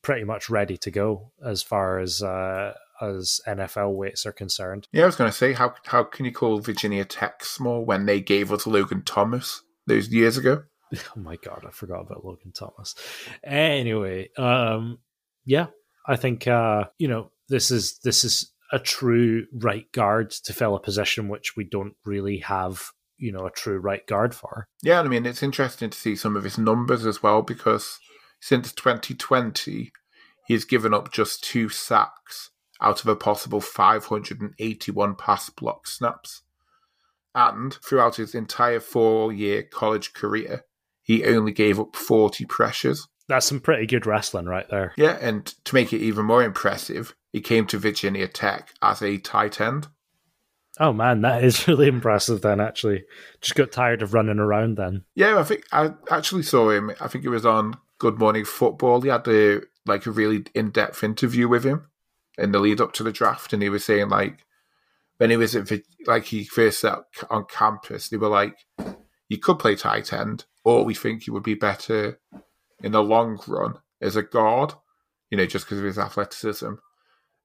pretty 0.02 0.24
much 0.24 0.50
ready 0.50 0.76
to 0.76 0.90
go 0.90 1.32
as 1.44 1.62
far 1.62 1.98
as 1.98 2.22
uh, 2.22 2.74
as 3.00 3.40
NFL 3.46 3.94
weights 3.94 4.26
are 4.26 4.32
concerned. 4.32 4.88
Yeah, 4.92 5.04
I 5.04 5.06
was 5.06 5.16
going 5.16 5.30
to 5.30 5.36
say 5.36 5.52
how 5.52 5.74
how 5.84 6.04
can 6.04 6.24
you 6.24 6.32
call 6.32 6.58
Virginia 6.60 7.04
Tech 7.04 7.44
small 7.44 7.84
when 7.84 8.06
they 8.06 8.20
gave 8.20 8.52
us 8.52 8.66
Logan 8.66 9.02
Thomas 9.04 9.62
those 9.86 10.08
years 10.08 10.36
ago? 10.36 10.64
Oh 10.94 11.20
my 11.20 11.34
god, 11.36 11.64
I 11.66 11.72
forgot 11.72 12.02
about 12.02 12.24
Logan 12.24 12.52
Thomas. 12.52 12.94
Anyway, 13.42 14.30
um, 14.38 14.98
yeah, 15.44 15.66
I 16.06 16.14
think 16.14 16.46
uh, 16.46 16.84
you 16.96 17.08
know 17.08 17.32
this 17.48 17.72
is 17.72 17.98
this 18.04 18.22
is 18.22 18.52
a 18.72 18.78
true 18.78 19.46
right 19.52 19.90
guard 19.92 20.30
to 20.30 20.52
fill 20.52 20.76
a 20.76 20.80
position 20.80 21.28
which 21.28 21.56
we 21.56 21.64
don't 21.64 21.94
really 22.04 22.38
have, 22.38 22.90
you 23.18 23.32
know, 23.32 23.46
a 23.46 23.50
true 23.50 23.78
right 23.78 24.06
guard 24.06 24.34
for. 24.34 24.68
Yeah, 24.82 25.00
I 25.00 25.04
mean 25.08 25.26
it's 25.26 25.42
interesting 25.42 25.90
to 25.90 25.98
see 25.98 26.16
some 26.16 26.36
of 26.36 26.44
his 26.44 26.58
numbers 26.58 27.06
as 27.06 27.22
well 27.22 27.42
because 27.42 27.98
since 28.40 28.72
2020 28.72 29.92
he's 30.46 30.64
given 30.64 30.94
up 30.94 31.12
just 31.12 31.42
two 31.42 31.68
sacks 31.68 32.50
out 32.80 33.00
of 33.00 33.06
a 33.06 33.16
possible 33.16 33.60
581 33.60 35.14
pass 35.16 35.50
block 35.50 35.86
snaps. 35.86 36.42
And 37.34 37.74
throughout 37.74 38.16
his 38.16 38.34
entire 38.34 38.80
four 38.80 39.32
year 39.32 39.62
college 39.62 40.14
career, 40.14 40.64
he 41.02 41.24
only 41.24 41.52
gave 41.52 41.78
up 41.78 41.94
40 41.94 42.46
pressures. 42.46 43.06
That's 43.28 43.46
some 43.46 43.60
pretty 43.60 43.86
good 43.86 44.06
wrestling 44.06 44.46
right 44.46 44.68
there. 44.70 44.92
Yeah, 44.96 45.18
and 45.20 45.46
to 45.64 45.74
make 45.74 45.92
it 45.92 46.00
even 46.00 46.24
more 46.24 46.42
impressive, 46.42 47.14
he 47.32 47.40
came 47.40 47.66
to 47.66 47.78
Virginia 47.78 48.28
Tech 48.28 48.72
as 48.80 49.02
a 49.02 49.18
tight 49.18 49.60
end. 49.60 49.88
Oh 50.78 50.92
man, 50.92 51.22
that 51.22 51.42
is 51.42 51.66
really 51.68 51.88
impressive 51.88 52.42
then 52.42 52.60
actually. 52.60 53.04
Just 53.40 53.54
got 53.54 53.72
tired 53.72 54.02
of 54.02 54.14
running 54.14 54.38
around 54.38 54.76
then. 54.76 55.04
Yeah, 55.14 55.38
I 55.38 55.44
think 55.44 55.64
I 55.72 55.92
actually 56.10 56.42
saw 56.42 56.70
him. 56.70 56.92
I 57.00 57.08
think 57.08 57.24
it 57.24 57.30
was 57.30 57.46
on 57.46 57.76
Good 57.98 58.18
Morning 58.18 58.44
Football. 58.44 59.00
He 59.00 59.08
had 59.08 59.26
a 59.28 59.60
like 59.86 60.06
a 60.06 60.10
really 60.10 60.44
in-depth 60.54 61.04
interview 61.04 61.48
with 61.48 61.64
him 61.64 61.86
in 62.36 62.52
the 62.52 62.58
lead 62.58 62.80
up 62.80 62.92
to 62.92 63.02
the 63.02 63.12
draft 63.12 63.52
and 63.52 63.62
he 63.62 63.68
was 63.68 63.84
saying 63.84 64.08
like 64.08 64.44
when 65.18 65.30
he 65.30 65.36
was 65.36 65.54
at 65.54 65.70
like 66.06 66.24
he 66.24 66.44
first 66.44 66.80
set 66.80 66.98
on 67.30 67.46
campus, 67.46 68.08
they 68.08 68.16
were 68.16 68.28
like 68.28 68.66
you 69.28 69.38
could 69.38 69.58
play 69.58 69.74
tight 69.74 70.12
end 70.12 70.44
or 70.64 70.84
we 70.84 70.94
think 70.94 71.26
you 71.26 71.32
would 71.32 71.42
be 71.42 71.54
better 71.54 72.18
in 72.82 72.92
the 72.92 73.02
long 73.02 73.40
run 73.46 73.78
as 74.00 74.16
a 74.16 74.22
guard, 74.22 74.74
you 75.30 75.38
know, 75.38 75.46
just 75.46 75.64
because 75.64 75.78
of 75.78 75.84
his 75.84 75.98
athleticism 75.98 76.72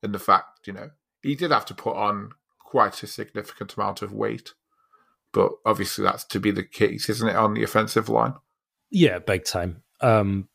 and 0.03 0.13
the 0.13 0.19
fact, 0.19 0.67
you 0.67 0.73
know, 0.73 0.89
he 1.21 1.35
did 1.35 1.51
have 1.51 1.65
to 1.65 1.73
put 1.73 1.95
on 1.95 2.31
quite 2.71 3.03
a 3.03 3.07
significant 3.07 3.75
amount 3.75 4.01
of 4.01 4.13
weight. 4.13 4.53
But 5.33 5.51
obviously, 5.65 6.03
that's 6.03 6.23
to 6.25 6.39
be 6.39 6.51
the 6.51 6.63
case, 6.63 7.09
isn't 7.09 7.27
it, 7.27 7.35
on 7.35 7.53
the 7.53 7.63
offensive 7.63 8.09
line? 8.09 8.33
Yeah, 8.89 9.19
big 9.19 9.45
time. 9.45 9.83
Um, 9.99 10.47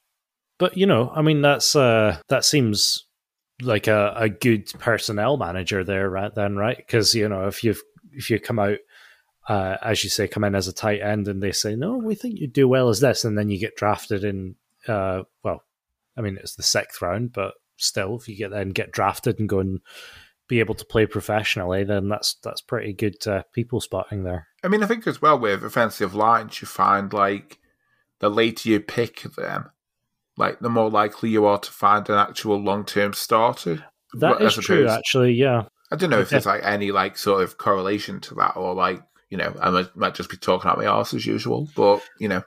but 0.59 0.77
you 0.77 0.87
know, 0.87 1.13
I 1.15 1.23
mean, 1.23 1.43
that's 1.43 1.77
uh, 1.77 2.19
that 2.29 2.45
seems 2.45 3.05
like 3.63 3.87
a, 3.87 4.15
a 4.17 4.29
good 4.29 4.71
personnel 4.79 5.37
manager 5.37 5.85
there, 5.85 6.09
right? 6.09 6.35
Then, 6.35 6.57
right? 6.57 6.77
Because 6.77 7.15
you 7.15 7.29
know, 7.29 7.47
if 7.47 7.63
you 7.63 7.75
if 8.13 8.31
you 8.31 8.41
come 8.41 8.59
out 8.59 8.79
uh, 9.49 9.77
as 9.83 10.03
you 10.03 10.11
say, 10.11 10.27
come 10.27 10.45
in 10.45 10.55
as 10.55 10.69
a 10.69 10.73
tight 10.73 11.01
end 11.01 11.29
and 11.29 11.43
they 11.43 11.53
say, 11.53 11.77
no, 11.77 11.97
we 11.97 12.15
think 12.15 12.39
you 12.39 12.49
do 12.49 12.67
well 12.67 12.89
as 12.89 13.01
this. 13.01 13.25
And 13.25 13.39
then 13.39 13.49
you 13.49 13.59
get 13.59 13.77
drafted 13.77 14.25
in, 14.25 14.57
uh, 14.89 15.23
well, 15.45 15.63
I 16.17 16.21
mean, 16.21 16.37
it's 16.37 16.57
the 16.57 16.63
sixth 16.63 17.01
round, 17.01 17.33
but 17.33 17.55
still, 17.77 18.17
if 18.17 18.29
you 18.29 18.37
get 18.37 18.51
then 18.51 18.71
get 18.71 18.91
drafted 18.91 19.39
and 19.39 19.49
go 19.49 19.61
and 19.61 19.81
be 20.49 20.61
able 20.61 20.75
to 20.75 20.85
play 20.85 21.07
professionally, 21.07 21.85
then 21.85 22.09
that's 22.09 22.37
that's 22.43 22.61
pretty 22.61 22.93
good 22.93 23.27
uh, 23.27 23.43
people 23.53 23.81
spotting 23.81 24.25
there. 24.25 24.47
I 24.63 24.69
mean, 24.69 24.83
I 24.83 24.87
think 24.87 25.07
as 25.07 25.21
well 25.21 25.39
with 25.39 25.65
offensive 25.65 26.15
lines, 26.15 26.61
you 26.61 26.67
find 26.67 27.13
like 27.13 27.59
the 28.21 28.31
later 28.31 28.69
you 28.69 28.81
pick 28.81 29.23
them, 29.37 29.71
like 30.37 30.61
the 30.61 30.69
more 30.69 30.91
likely 30.91 31.31
you 31.31 31.45
are 31.47 31.59
to 31.59 31.71
find 31.71 32.09
an 32.09 32.17
actual 32.17 32.59
long 32.59 32.85
term 32.85 33.13
starter. 33.13 33.85
That 34.15 34.41
is 34.41 34.55
true, 34.55 34.89
actually. 34.89 35.33
Yeah. 35.33 35.65
I 35.91 35.97
don't 35.97 36.11
know 36.11 36.21
if 36.21 36.31
there's 36.31 36.47
like 36.47 36.65
any 36.65 36.91
like 36.91 37.17
sort 37.17 37.43
of 37.43 37.59
correlation 37.59 38.21
to 38.23 38.35
that, 38.37 38.57
or 38.57 38.75
like 38.75 39.03
you 39.31 39.39
know, 39.39 39.55
I 39.61 39.71
might, 39.71 39.97
might 39.97 40.15
just 40.15 40.31
be 40.31 40.37
talking 40.37 40.71
out 40.71 40.79
my 40.79 40.87
arse 40.87 41.15
as 41.15 41.27
usual, 41.27 41.69
but 41.77 42.03
you 42.19 42.29
know. 42.29 42.43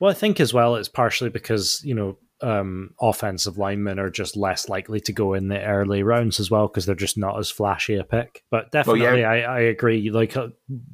Well, 0.00 0.10
I 0.10 0.14
think 0.14 0.40
as 0.40 0.52
well 0.52 0.76
it's 0.76 0.88
partially 0.88 1.30
because 1.30 1.80
you 1.84 1.94
know 1.94 2.18
um, 2.44 2.90
offensive 3.00 3.56
linemen 3.58 3.98
are 3.98 4.10
just 4.10 4.36
less 4.36 4.68
likely 4.68 5.00
to 5.00 5.12
go 5.12 5.34
in 5.34 5.48
the 5.48 5.62
early 5.62 6.02
rounds 6.02 6.38
as 6.38 6.50
well 6.50 6.68
because 6.68 6.86
they're 6.86 6.94
just 6.94 7.16
not 7.16 7.38
as 7.38 7.50
flashy 7.50 7.96
a 7.96 8.04
pick. 8.04 8.44
But 8.50 8.70
definitely, 8.70 9.02
well, 9.02 9.16
yeah. 9.18 9.28
I, 9.28 9.36
I 9.38 9.60
agree. 9.60 10.10
Like 10.10 10.36
uh, 10.36 10.48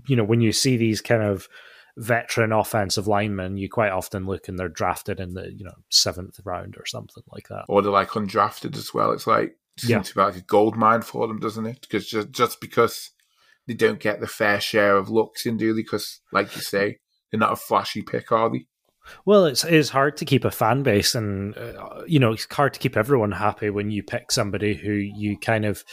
you 0.07 0.17
know, 0.17 0.25
when 0.25 0.41
you 0.41 0.53
see 0.53 0.77
these 0.77 1.01
kind 1.01 1.23
of 1.23 1.49
veteran 1.97 2.53
offensive 2.53 3.07
linemen, 3.09 3.57
you 3.57 3.69
quite 3.69 3.91
often 3.93 4.27
look 4.27 4.49
and 4.49 4.59
they're 4.59 4.69
drafted 4.69 5.21
in 5.21 5.35
the 5.35 5.53
you 5.53 5.65
know 5.65 5.75
seventh 5.91 6.39
round 6.45 6.77
or 6.79 6.87
something 6.87 7.25
like 7.33 7.49
that, 7.49 7.65
or 7.69 7.83
they're 7.83 7.93
like 7.93 8.11
undrafted 8.11 8.77
as 8.77 8.95
well. 8.95 9.13
It's 9.13 9.27
like 9.27 9.57
seems 9.79 9.91
Yeah. 9.91 10.03
to 10.03 10.15
be 10.15 10.21
like 10.21 10.37
a 10.37 10.41
gold 10.43 10.77
mine 10.77 11.03
for 11.03 11.27
them, 11.27 11.39
doesn't 11.41 11.67
it? 11.67 11.81
Because 11.83 12.07
just 12.09 12.31
just 12.31 12.61
because 12.61 13.11
they 13.67 13.75
don't 13.75 14.01
get 14.01 14.21
the 14.21 14.27
fair 14.27 14.61
share 14.61 14.97
of 14.97 15.11
looks 15.11 15.47
in, 15.47 15.57
do 15.57 15.73
they? 15.75 15.81
Because, 15.83 16.21
like 16.33 16.55
you 16.57 16.63
say, 16.63 16.99
they're 17.31 17.39
not 17.41 17.53
a 17.53 17.57
flashy 17.57 18.03
pick, 18.03 18.33
are 18.33 18.51
they? 18.51 18.67
Well, 19.25 19.47
it's 19.47 19.65
it's 19.65 19.89
hard 19.89 20.17
to 20.19 20.25
keep 20.25 20.45
a 20.45 20.51
fan 20.51 20.83
base, 20.83 21.15
and 21.15 21.57
uh, 21.57 22.03
you 22.07 22.19
know 22.19 22.33
it's 22.33 22.47
hard 22.53 22.75
to 22.75 22.81
keep 22.81 22.97
everyone 22.97 23.33
happy 23.33 23.71
when 23.71 23.91
you 23.91 24.03
pick 24.03 24.31
somebody 24.31 24.75
who 24.75 24.93
you 24.93 25.39
kind 25.39 25.65
of, 25.65 25.85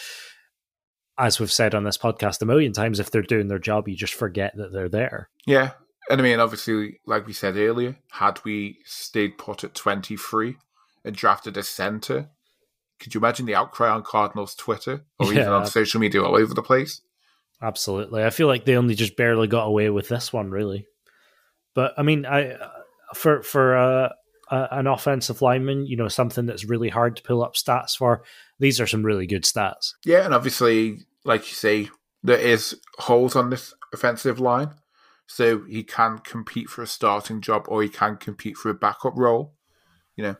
as 1.18 1.40
we've 1.40 1.52
said 1.52 1.74
on 1.74 1.84
this 1.84 1.98
podcast 1.98 2.42
a 2.42 2.46
million 2.46 2.74
times, 2.74 3.00
if 3.00 3.12
they're 3.12 3.22
doing 3.22 3.48
their 3.48 3.60
job, 3.60 3.88
you 3.88 3.96
just 3.96 4.14
forget 4.14 4.56
that 4.58 4.72
they're 4.72 4.90
there. 4.90 5.30
Yeah. 5.46 5.72
And 6.10 6.22
I 6.22 6.24
mean, 6.24 6.40
obviously, 6.40 7.00
like 7.06 7.28
we 7.28 7.34
said 7.34 7.58
earlier, 7.58 7.98
had 8.12 8.40
we 8.46 8.78
stayed 8.86 9.38
put 9.38 9.66
at 9.66 9.76
23 9.76 10.56
and 11.04 11.16
drafted 11.16 11.58
a 11.58 11.64
centre, 11.64 12.30
could 13.00 13.14
you 13.14 13.20
imagine 13.20 13.46
the 13.46 13.56
outcry 13.56 13.90
on 13.90 14.04
Cardinals 14.04 14.56
Twitter 14.56 15.06
or 15.20 15.32
even 15.34 15.48
on 15.48 15.66
social 15.68 16.00
media 16.00 16.24
all 16.24 16.38
over 16.38 16.54
the 16.54 16.64
place? 16.64 17.02
Absolutely, 17.62 18.24
I 18.24 18.30
feel 18.30 18.48
like 18.48 18.66
they 18.66 18.76
only 18.76 18.96
just 18.96 19.18
barely 19.18 19.48
got 19.48 19.66
away 19.66 19.90
with 19.90 20.08
this 20.08 20.32
one, 20.32 20.52
really. 20.52 20.86
But 21.74 21.94
I 21.98 22.04
mean, 22.04 22.26
I 22.26 22.56
for 23.14 23.42
for 23.42 23.78
uh, 23.78 24.10
a, 24.50 24.68
an 24.72 24.88
offensive 24.88 25.42
lineman, 25.42 25.86
you 25.86 25.98
know, 25.98 26.08
something 26.08 26.46
that's 26.46 26.66
really 26.66 26.90
hard 26.90 27.16
to 27.18 27.24
pull 27.24 27.44
up 27.44 27.56
stats 27.56 27.96
for. 27.96 28.24
These 28.60 28.80
are 28.80 28.88
some 28.88 29.04
really 29.04 29.28
good 29.28 29.44
stats. 29.44 29.94
Yeah, 30.06 30.26
and 30.26 30.34
obviously, 30.34 31.00
like 31.24 31.48
you 31.50 31.56
say, 31.56 31.90
there 32.24 32.40
is 32.40 32.80
holes 33.00 33.36
on 33.36 33.50
this 33.50 33.74
offensive 33.94 34.40
line. 34.40 34.72
So 35.28 35.64
he 35.66 35.84
can 35.84 36.20
compete 36.20 36.70
for 36.70 36.82
a 36.82 36.88
starting 36.88 37.42
job 37.42 37.66
or 37.68 37.84
he 37.84 37.90
can 37.90 38.16
compete 38.16 38.56
for 38.56 38.70
a 38.70 38.74
backup 38.74 39.14
role. 39.18 39.54
You 40.16 40.24
know, 40.24 40.36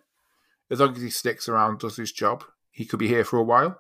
as 0.72 0.80
long 0.80 0.96
as 0.96 1.02
he 1.02 1.10
sticks 1.10 1.50
around, 1.50 1.80
does 1.80 1.98
his 1.98 2.12
job, 2.12 2.46
he 2.72 2.86
could 2.86 3.00
be 3.00 3.10
here 3.10 3.26
for 3.26 3.38
a 3.38 3.44
while. 3.44 3.80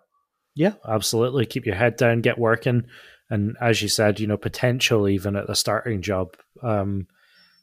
Yeah, 0.53 0.73
absolutely. 0.87 1.45
Keep 1.45 1.65
your 1.65 1.75
head 1.75 1.95
down, 1.95 2.21
get 2.21 2.37
working, 2.37 2.87
and 3.29 3.55
as 3.61 3.81
you 3.81 3.87
said, 3.87 4.19
you 4.19 4.27
know, 4.27 4.37
potential 4.37 5.07
even 5.07 5.35
at 5.35 5.47
the 5.47 5.55
starting 5.55 6.01
job, 6.01 6.35
um, 6.61 7.07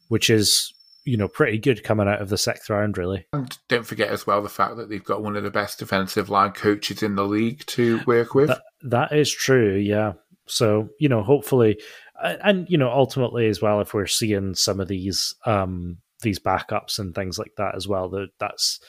which 0.08 0.30
is 0.30 0.72
you 1.04 1.16
know 1.16 1.28
pretty 1.28 1.58
good 1.58 1.84
coming 1.84 2.08
out 2.08 2.22
of 2.22 2.28
the 2.28 2.38
sixth 2.38 2.70
round, 2.70 2.98
really. 2.98 3.26
And 3.32 3.56
don't 3.68 3.86
forget 3.86 4.08
as 4.08 4.26
well 4.26 4.42
the 4.42 4.48
fact 4.48 4.76
that 4.76 4.88
they've 4.88 5.04
got 5.04 5.22
one 5.22 5.36
of 5.36 5.42
the 5.42 5.50
best 5.50 5.78
defensive 5.78 6.30
line 6.30 6.52
coaches 6.52 7.02
in 7.02 7.14
the 7.14 7.26
league 7.26 7.64
to 7.66 8.00
work 8.06 8.34
with. 8.34 8.48
That, 8.48 8.62
that 8.82 9.12
is 9.12 9.32
true. 9.32 9.74
Yeah. 9.74 10.14
So 10.46 10.90
you 10.98 11.08
know, 11.08 11.22
hopefully, 11.22 11.80
and, 12.22 12.40
and 12.42 12.70
you 12.70 12.78
know, 12.78 12.90
ultimately 12.90 13.48
as 13.48 13.60
well, 13.62 13.80
if 13.80 13.94
we're 13.94 14.06
seeing 14.06 14.54
some 14.54 14.80
of 14.80 14.88
these 14.88 15.34
um 15.46 15.98
these 16.22 16.38
backups 16.38 16.98
and 16.98 17.14
things 17.14 17.38
like 17.38 17.52
that 17.56 17.74
as 17.74 17.86
well, 17.86 18.08
that 18.10 18.28
that's 18.38 18.80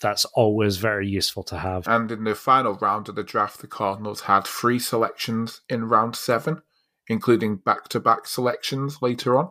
that's 0.00 0.24
always 0.26 0.76
very 0.78 1.06
useful 1.06 1.42
to 1.44 1.58
have. 1.58 1.86
And 1.86 2.10
in 2.10 2.24
the 2.24 2.34
final 2.34 2.74
round 2.74 3.08
of 3.08 3.14
the 3.14 3.22
draft, 3.22 3.60
the 3.60 3.66
Cardinals 3.66 4.22
had 4.22 4.46
three 4.46 4.78
selections 4.78 5.60
in 5.68 5.88
round 5.88 6.16
seven, 6.16 6.62
including 7.08 7.56
back 7.56 7.88
to 7.88 8.00
back 8.00 8.26
selections 8.26 9.02
later 9.02 9.36
on. 9.36 9.50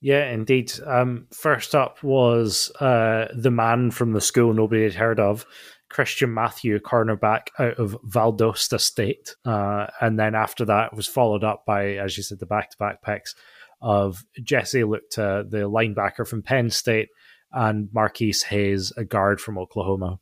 Yeah, 0.00 0.30
indeed. 0.30 0.72
Um, 0.86 1.26
first 1.32 1.74
up 1.74 2.02
was 2.02 2.70
uh, 2.80 3.28
the 3.34 3.50
man 3.50 3.90
from 3.90 4.12
the 4.12 4.20
school 4.20 4.54
nobody 4.54 4.84
had 4.84 4.94
heard 4.94 5.20
of, 5.20 5.44
Christian 5.90 6.32
Matthew, 6.32 6.78
cornerback 6.78 7.48
out 7.58 7.74
of 7.78 7.98
Valdosta 8.02 8.80
State. 8.80 9.36
Uh, 9.44 9.88
and 10.00 10.18
then 10.18 10.34
after 10.34 10.64
that 10.64 10.96
was 10.96 11.06
followed 11.06 11.44
up 11.44 11.64
by, 11.66 11.96
as 11.96 12.16
you 12.16 12.22
said, 12.22 12.38
the 12.38 12.46
back 12.46 12.70
to 12.70 12.76
back 12.78 13.02
picks 13.02 13.34
of 13.82 14.24
Jesse 14.42 14.82
Luketa, 14.82 15.50
the 15.50 15.68
linebacker 15.68 16.26
from 16.26 16.42
Penn 16.42 16.70
State, 16.70 17.08
and 17.52 17.88
Marquis 17.92 18.34
Hayes, 18.48 18.92
a 18.96 19.04
guard 19.04 19.40
from 19.40 19.58
Oklahoma. 19.58 20.20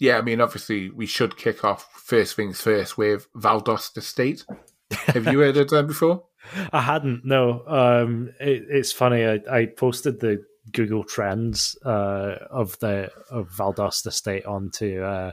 Yeah, 0.00 0.18
I 0.18 0.22
mean, 0.22 0.40
obviously, 0.40 0.90
we 0.90 1.06
should 1.06 1.36
kick 1.36 1.64
off 1.64 1.88
first 1.92 2.34
things 2.34 2.60
first 2.60 2.98
with 2.98 3.32
Valdosta 3.34 4.02
State. 4.02 4.44
Have 4.90 5.26
you 5.26 5.40
heard 5.40 5.56
of 5.56 5.68
them 5.68 5.86
before? 5.86 6.24
I 6.72 6.80
hadn't. 6.80 7.24
No, 7.24 7.64
um, 7.66 8.30
it, 8.40 8.64
it's 8.68 8.92
funny. 8.92 9.24
I, 9.24 9.40
I 9.50 9.66
posted 9.66 10.20
the 10.20 10.44
Google 10.72 11.04
Trends 11.04 11.76
uh, 11.84 12.36
of 12.50 12.78
the 12.78 13.10
of 13.30 13.50
Valdosta 13.50 14.12
State 14.12 14.46
onto 14.46 15.02
uh, 15.02 15.32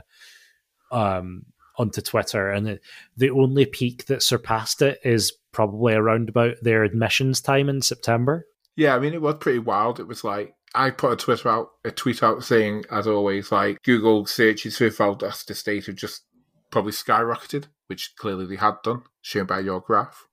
um, 0.90 1.46
onto 1.78 2.00
Twitter, 2.00 2.50
and 2.50 2.68
it, 2.68 2.82
the 3.16 3.30
only 3.30 3.66
peak 3.66 4.06
that 4.06 4.22
surpassed 4.22 4.82
it 4.82 5.00
is 5.04 5.32
probably 5.52 5.94
around 5.94 6.28
about 6.28 6.56
their 6.62 6.84
admissions 6.84 7.40
time 7.40 7.68
in 7.68 7.82
September. 7.82 8.46
Yeah, 8.76 8.94
I 8.94 8.98
mean, 8.98 9.14
it 9.14 9.22
was 9.22 9.36
pretty 9.38 9.58
wild. 9.58 10.00
It 10.00 10.08
was 10.08 10.24
like, 10.24 10.54
I 10.74 10.90
put 10.90 11.12
a 11.12 11.16
Twitter 11.16 11.48
out, 11.48 11.70
a 11.84 11.90
tweet 11.90 12.22
out 12.22 12.42
saying, 12.42 12.84
as 12.90 13.06
always, 13.06 13.52
like 13.52 13.82
Google 13.82 14.24
searches 14.24 14.78
for 14.78 14.88
Valdosta 14.88 15.54
State 15.54 15.86
have 15.86 15.96
just 15.96 16.22
probably 16.70 16.92
skyrocketed, 16.92 17.66
which 17.88 18.14
clearly 18.16 18.46
they 18.46 18.56
had 18.56 18.76
done, 18.82 19.02
shown 19.20 19.44
by 19.44 19.60
your 19.60 19.80
graph. 19.80 20.26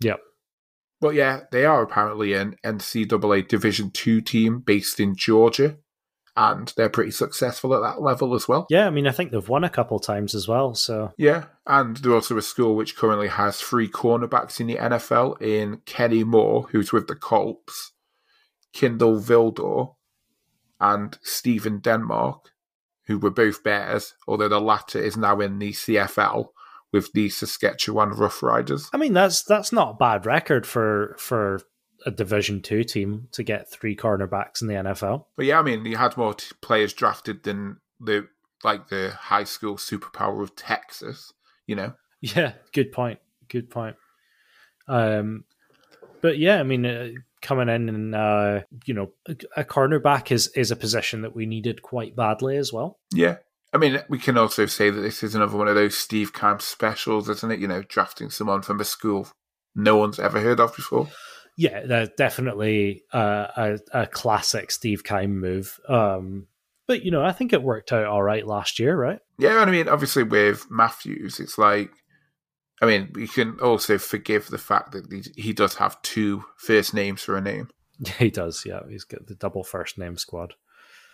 Yep. 0.00 0.20
But 1.00 1.14
yeah, 1.14 1.40
they 1.52 1.64
are 1.64 1.82
apparently 1.82 2.32
an 2.32 2.56
NCAA 2.64 3.48
Division 3.48 3.90
Two 3.90 4.20
team 4.20 4.60
based 4.60 4.98
in 4.98 5.14
Georgia, 5.14 5.76
and 6.36 6.72
they're 6.76 6.88
pretty 6.88 7.10
successful 7.10 7.74
at 7.74 7.80
that 7.80 8.02
level 8.02 8.34
as 8.34 8.48
well. 8.48 8.66
Yeah, 8.70 8.86
I 8.86 8.90
mean, 8.90 9.06
I 9.06 9.12
think 9.12 9.30
they've 9.30 9.48
won 9.48 9.64
a 9.64 9.70
couple 9.70 9.98
times 9.98 10.34
as 10.34 10.48
well. 10.48 10.74
So 10.74 11.12
Yeah, 11.18 11.46
and 11.66 11.96
they're 11.98 12.14
also 12.14 12.36
a 12.38 12.42
school 12.42 12.76
which 12.76 12.96
currently 12.96 13.28
has 13.28 13.60
three 13.60 13.88
cornerbacks 13.88 14.58
in 14.60 14.66
the 14.66 14.76
NFL 14.76 15.40
in 15.40 15.82
Kenny 15.84 16.24
Moore, 16.24 16.66
who's 16.70 16.92
with 16.92 17.08
the 17.08 17.16
Colts, 17.16 17.92
Kindle 18.72 19.20
Vildor, 19.20 19.94
and 20.80 21.18
Stephen 21.22 21.78
Denmark, 21.78 22.50
who 23.06 23.18
were 23.18 23.30
both 23.30 23.62
Bears, 23.62 24.14
although 24.26 24.48
the 24.48 24.60
latter 24.60 24.98
is 24.98 25.16
now 25.16 25.40
in 25.40 25.58
the 25.58 25.72
CFL 25.72 26.48
with 26.96 27.12
the 27.12 27.28
Saskatchewan 27.28 28.12
Roughriders. 28.12 28.88
I 28.92 28.96
mean, 28.96 29.12
that's 29.12 29.42
that's 29.42 29.70
not 29.70 29.90
a 29.90 29.94
bad 29.94 30.24
record 30.24 30.66
for 30.66 31.14
for 31.18 31.60
a 32.06 32.10
Division 32.10 32.62
Two 32.62 32.84
team 32.84 33.28
to 33.32 33.42
get 33.42 33.70
three 33.70 33.94
cornerbacks 33.94 34.62
in 34.62 34.68
the 34.68 34.74
NFL. 34.74 35.26
But 35.36 35.44
yeah, 35.44 35.58
I 35.58 35.62
mean, 35.62 35.84
you 35.84 35.96
had 35.96 36.16
more 36.16 36.34
t- 36.34 36.46
players 36.62 36.94
drafted 36.94 37.42
than 37.44 37.76
the 38.00 38.28
like 38.64 38.88
the 38.88 39.10
high 39.10 39.44
school 39.44 39.76
superpower 39.76 40.42
of 40.42 40.56
Texas. 40.56 41.32
You 41.66 41.76
know, 41.76 41.92
Yeah, 42.20 42.52
good 42.72 42.92
point. 42.92 43.18
Good 43.48 43.70
point. 43.70 43.96
Um, 44.88 45.44
but 46.22 46.38
yeah, 46.38 46.58
I 46.58 46.62
mean, 46.62 46.86
uh, 46.86 47.08
coming 47.42 47.68
in 47.68 47.88
and 47.88 48.14
uh, 48.14 48.60
you 48.86 48.94
know, 48.94 49.12
a, 49.28 49.36
a 49.58 49.64
cornerback 49.64 50.32
is 50.32 50.48
is 50.56 50.70
a 50.70 50.76
position 50.76 51.22
that 51.22 51.36
we 51.36 51.44
needed 51.44 51.82
quite 51.82 52.16
badly 52.16 52.56
as 52.56 52.72
well. 52.72 52.98
yeah. 53.12 53.36
I 53.72 53.78
mean, 53.78 54.00
we 54.08 54.18
can 54.18 54.38
also 54.38 54.66
say 54.66 54.90
that 54.90 55.00
this 55.00 55.22
is 55.22 55.34
another 55.34 55.56
one 55.56 55.68
of 55.68 55.74
those 55.74 55.96
Steve 55.96 56.32
Keim 56.32 56.60
specials, 56.60 57.28
isn't 57.28 57.50
it? 57.52 57.60
You 57.60 57.68
know, 57.68 57.82
drafting 57.82 58.30
someone 58.30 58.62
from 58.62 58.80
a 58.80 58.84
school 58.84 59.28
no 59.76 59.96
one's 59.96 60.18
ever 60.18 60.40
heard 60.40 60.58
of 60.58 60.74
before. 60.74 61.08
Yeah, 61.56 61.86
they're 61.86 62.10
definitely 62.18 63.04
uh, 63.12 63.46
a 63.56 63.78
a 63.92 64.06
classic 64.06 64.70
Steve 64.70 65.04
Keim 65.04 65.38
move. 65.38 65.78
Um, 65.88 66.48
but 66.86 67.02
you 67.02 67.10
know, 67.10 67.24
I 67.24 67.32
think 67.32 67.52
it 67.52 67.62
worked 67.62 67.92
out 67.92 68.06
all 68.06 68.22
right 68.22 68.46
last 68.46 68.78
year, 68.78 68.96
right? 68.96 69.20
Yeah, 69.38 69.60
and 69.60 69.70
I 69.70 69.72
mean, 69.72 69.88
obviously 69.88 70.22
with 70.22 70.66
Matthews, 70.70 71.40
it's 71.40 71.58
like, 71.58 71.90
I 72.82 72.86
mean, 72.86 73.10
we 73.14 73.28
can 73.28 73.58
also 73.60 73.98
forgive 73.98 74.48
the 74.48 74.58
fact 74.58 74.92
that 74.92 75.10
he, 75.10 75.42
he 75.42 75.52
does 75.52 75.76
have 75.76 76.00
two 76.02 76.44
first 76.56 76.94
names 76.94 77.22
for 77.22 77.36
a 77.36 77.40
name. 77.40 77.68
He 78.18 78.30
does. 78.30 78.64
Yeah, 78.66 78.80
he's 78.88 79.04
got 79.04 79.26
the 79.26 79.34
double 79.34 79.64
first 79.64 79.96
name 79.96 80.18
squad. 80.18 80.54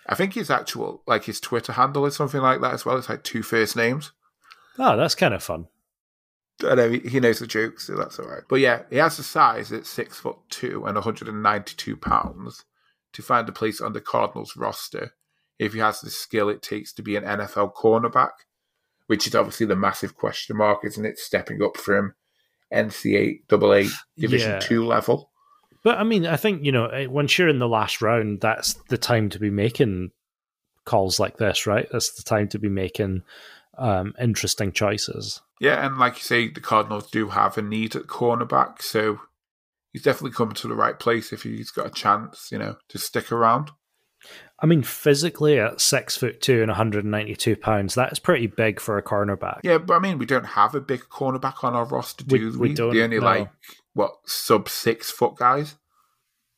I 0.06 0.14
think 0.14 0.34
his 0.34 0.50
actual, 0.50 1.02
like 1.06 1.24
his 1.24 1.40
Twitter 1.40 1.72
handle 1.72 2.06
is 2.06 2.16
something 2.16 2.40
like 2.40 2.60
that 2.60 2.74
as 2.74 2.84
well. 2.84 2.96
It's 2.96 3.08
like 3.08 3.22
two 3.22 3.42
first 3.42 3.76
names. 3.76 4.12
Oh, 4.78 4.96
that's 4.96 5.14
kind 5.14 5.34
of 5.34 5.42
fun. 5.42 5.68
I 6.64 6.74
know 6.74 6.90
he 6.90 6.98
he 7.00 7.20
knows 7.20 7.38
the 7.38 7.46
jokes, 7.46 7.86
so 7.86 7.96
that's 7.96 8.18
all 8.18 8.26
right. 8.28 8.42
But 8.48 8.56
yeah, 8.60 8.82
he 8.90 8.96
has 8.96 9.16
the 9.16 9.22
size 9.22 9.72
at 9.72 9.86
six 9.86 10.18
foot 10.18 10.36
two 10.50 10.84
and 10.86 10.94
192 10.94 11.96
pounds 11.96 12.64
to 13.12 13.22
find 13.22 13.48
a 13.48 13.52
place 13.52 13.80
on 13.80 13.92
the 13.92 14.00
Cardinals 14.00 14.56
roster 14.56 15.12
if 15.58 15.72
he 15.72 15.78
has 15.80 16.00
the 16.00 16.10
skill 16.10 16.48
it 16.48 16.62
takes 16.62 16.92
to 16.94 17.02
be 17.02 17.16
an 17.16 17.24
NFL 17.24 17.74
cornerback, 17.74 18.30
which 19.06 19.26
is 19.26 19.34
obviously 19.34 19.66
the 19.66 19.76
massive 19.76 20.16
question 20.16 20.56
mark, 20.56 20.84
isn't 20.84 21.04
it? 21.04 21.18
Stepping 21.18 21.62
up 21.62 21.76
from 21.76 22.14
NCAA 22.72 23.90
Division 24.18 24.52
Yeah. 24.52 24.58
two 24.60 24.84
level. 24.86 25.30
But 25.84 25.98
I 25.98 26.04
mean, 26.04 26.26
I 26.26 26.36
think 26.36 26.64
you 26.64 26.72
know, 26.72 26.86
eh, 26.86 27.06
once 27.06 27.36
you're 27.38 27.48
in 27.48 27.58
the 27.58 27.68
last 27.68 28.00
round, 28.02 28.40
that's 28.40 28.74
the 28.88 28.98
time 28.98 29.28
to 29.30 29.38
be 29.38 29.50
making 29.50 30.10
calls 30.84 31.18
like 31.20 31.36
this, 31.38 31.66
right? 31.66 31.86
That's 31.90 32.12
the 32.14 32.22
time 32.22 32.48
to 32.48 32.58
be 32.58 32.68
making 32.68 33.22
um, 33.78 34.14
interesting 34.20 34.72
choices. 34.72 35.40
Yeah, 35.60 35.84
and 35.86 35.98
like 35.98 36.16
you 36.16 36.22
say, 36.22 36.48
the 36.48 36.60
Cardinals 36.60 37.10
do 37.10 37.28
have 37.28 37.56
a 37.56 37.62
need 37.62 37.94
at 37.96 38.04
cornerback, 38.06 38.82
so 38.82 39.20
he's 39.92 40.02
definitely 40.02 40.34
coming 40.34 40.54
to 40.56 40.68
the 40.68 40.74
right 40.74 40.98
place 40.98 41.32
if 41.32 41.42
he's 41.42 41.70
got 41.70 41.86
a 41.86 41.90
chance, 41.90 42.48
you 42.50 42.58
know, 42.58 42.76
to 42.88 42.98
stick 42.98 43.30
around. 43.30 43.70
I 44.60 44.66
mean, 44.66 44.82
physically 44.84 45.58
at 45.58 45.80
six 45.80 46.16
foot 46.16 46.40
two 46.40 46.60
and 46.62 46.68
192 46.68 47.56
pounds, 47.56 47.94
that 47.96 48.12
is 48.12 48.20
pretty 48.20 48.46
big 48.46 48.78
for 48.80 48.96
a 48.96 49.02
cornerback. 49.02 49.60
Yeah, 49.64 49.78
but 49.78 49.94
I 49.94 49.98
mean, 49.98 50.18
we 50.18 50.26
don't 50.26 50.46
have 50.46 50.74
a 50.76 50.80
big 50.80 51.00
cornerback 51.10 51.64
on 51.64 51.74
our 51.74 51.84
roster, 51.84 52.24
We- 52.28 52.38
do 52.38 52.52
we 52.52 52.68
we? 52.68 52.74
don't, 52.74 52.92
the 52.92 53.02
only 53.02 53.18
no. 53.18 53.24
like 53.24 53.48
what 53.94 54.12
sub 54.26 54.68
six 54.68 55.10
foot 55.10 55.36
guys. 55.36 55.76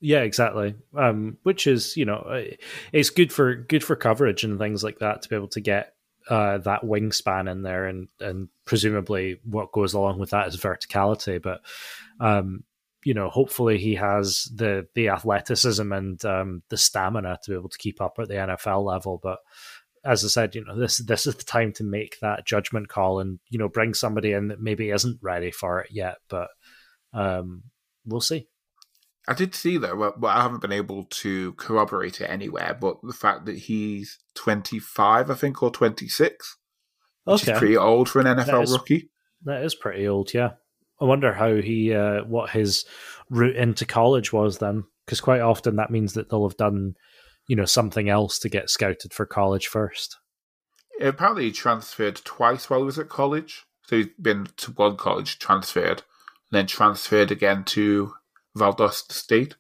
Yeah, 0.01 0.20
exactly. 0.20 0.74
Um, 0.97 1.39
which 1.45 1.66
is 1.66 1.97
you 1.97 2.05
know, 2.05 2.18
eh, 2.32 2.57
it's 2.93 3.11
good 3.11 3.32
for 3.32 3.55
good 3.55 3.82
for 3.82 3.97
coverage 3.97 4.45
and 4.45 4.59
things 4.59 4.85
like 4.85 4.99
that 4.99 5.22
to 5.22 5.28
be 5.28 5.37
able 5.37 5.49
to 5.49 5.61
get 5.61 5.95
uh, 6.28 6.59
that 6.59 6.82
wingspan 6.82 7.51
in 7.51 7.62
there, 7.62 7.87
and 7.87 8.09
and 8.20 8.49
presumably 8.64 9.41
what 9.45 9.72
goes 9.72 9.95
along 9.95 10.18
with 10.18 10.30
that 10.30 10.49
is 10.49 10.57
verticality. 10.57 11.41
But 11.41 11.61
um, 12.20 12.64
you 13.05 13.14
know, 13.14 13.28
hopefully 13.28 13.78
he 13.78 13.95
has 13.95 14.51
the 14.55 14.87
the 14.95 15.09
athleticism 15.09 15.93
and 15.93 16.24
um, 16.24 16.62
the 16.70 16.76
stamina 16.76 17.39
to 17.43 17.51
be 17.51 17.57
able 17.57 17.68
to 17.68 17.78
keep 17.78 18.01
up 18.01 18.16
at 18.18 18.28
the 18.28 18.35
NFL 18.35 18.85
level. 18.85 19.20
But 19.22 19.39
as 20.05 20.24
I 20.24 20.28
said, 20.28 20.55
you 20.55 20.64
know, 20.64 20.78
this 20.78 20.99
this 20.99 21.26
is 21.26 21.37
the 21.37 21.45
time 21.45 21.72
to 21.74 21.85
make 21.85 22.18
that 22.20 22.47
judgment 22.47 22.89
call 22.89 23.20
and 23.20 23.39
you 23.49 23.59
know 23.59 23.68
bring 23.68 23.95
somebody 23.95 24.32
in 24.32 24.49
that 24.49 24.61
maybe 24.61 24.91
isn't 24.91 25.18
ready 25.22 25.51
for 25.51 25.80
it 25.80 25.91
yet, 25.91 26.16
but 26.28 26.49
um, 27.14 27.62
we'll 28.04 28.20
see. 28.20 28.48
I 29.26 29.32
did 29.32 29.54
see 29.54 29.78
though, 29.78 30.12
well, 30.18 30.30
I 30.30 30.42
haven't 30.42 30.60
been 30.60 30.72
able 30.72 31.04
to 31.04 31.52
corroborate 31.54 32.20
it 32.20 32.28
anywhere, 32.28 32.76
but 32.78 32.98
the 33.02 33.14
fact 33.14 33.46
that 33.46 33.56
he's 33.56 34.18
25, 34.34 35.30
I 35.30 35.34
think, 35.34 35.62
or 35.62 35.70
26, 35.70 36.58
which 37.24 37.42
okay. 37.42 37.52
is 37.52 37.58
pretty 37.58 37.76
old 37.76 38.08
for 38.08 38.20
an 38.20 38.26
NFL 38.26 38.46
that 38.46 38.62
is, 38.62 38.72
rookie. 38.72 39.10
That 39.44 39.62
is 39.62 39.74
pretty 39.74 40.06
old, 40.06 40.34
yeah. 40.34 40.50
I 41.00 41.06
wonder 41.06 41.32
how 41.32 41.54
he, 41.54 41.94
uh, 41.94 42.24
what 42.24 42.50
his 42.50 42.84
route 43.30 43.56
into 43.56 43.86
college 43.86 44.32
was 44.32 44.58
then, 44.58 44.84
because 45.06 45.22
quite 45.22 45.40
often 45.40 45.76
that 45.76 45.90
means 45.90 46.12
that 46.14 46.28
they'll 46.28 46.46
have 46.46 46.58
done, 46.58 46.94
you 47.48 47.56
know, 47.56 47.64
something 47.64 48.10
else 48.10 48.38
to 48.40 48.50
get 48.50 48.68
scouted 48.68 49.14
for 49.14 49.24
college 49.24 49.68
first. 49.68 50.18
Apparently, 51.00 51.44
he 51.44 51.52
transferred 51.52 52.16
twice 52.24 52.68
while 52.68 52.80
he 52.80 52.86
was 52.86 52.98
at 52.98 53.08
college. 53.08 53.64
So 53.86 53.96
he's 53.96 54.08
been 54.20 54.48
to 54.58 54.70
one 54.72 54.96
college, 54.96 55.38
transferred, 55.38 56.02
then 56.51 56.66
transferred 56.66 57.30
again 57.30 57.64
to 57.64 58.14
Valdosta 58.57 59.12
State. 59.12 59.57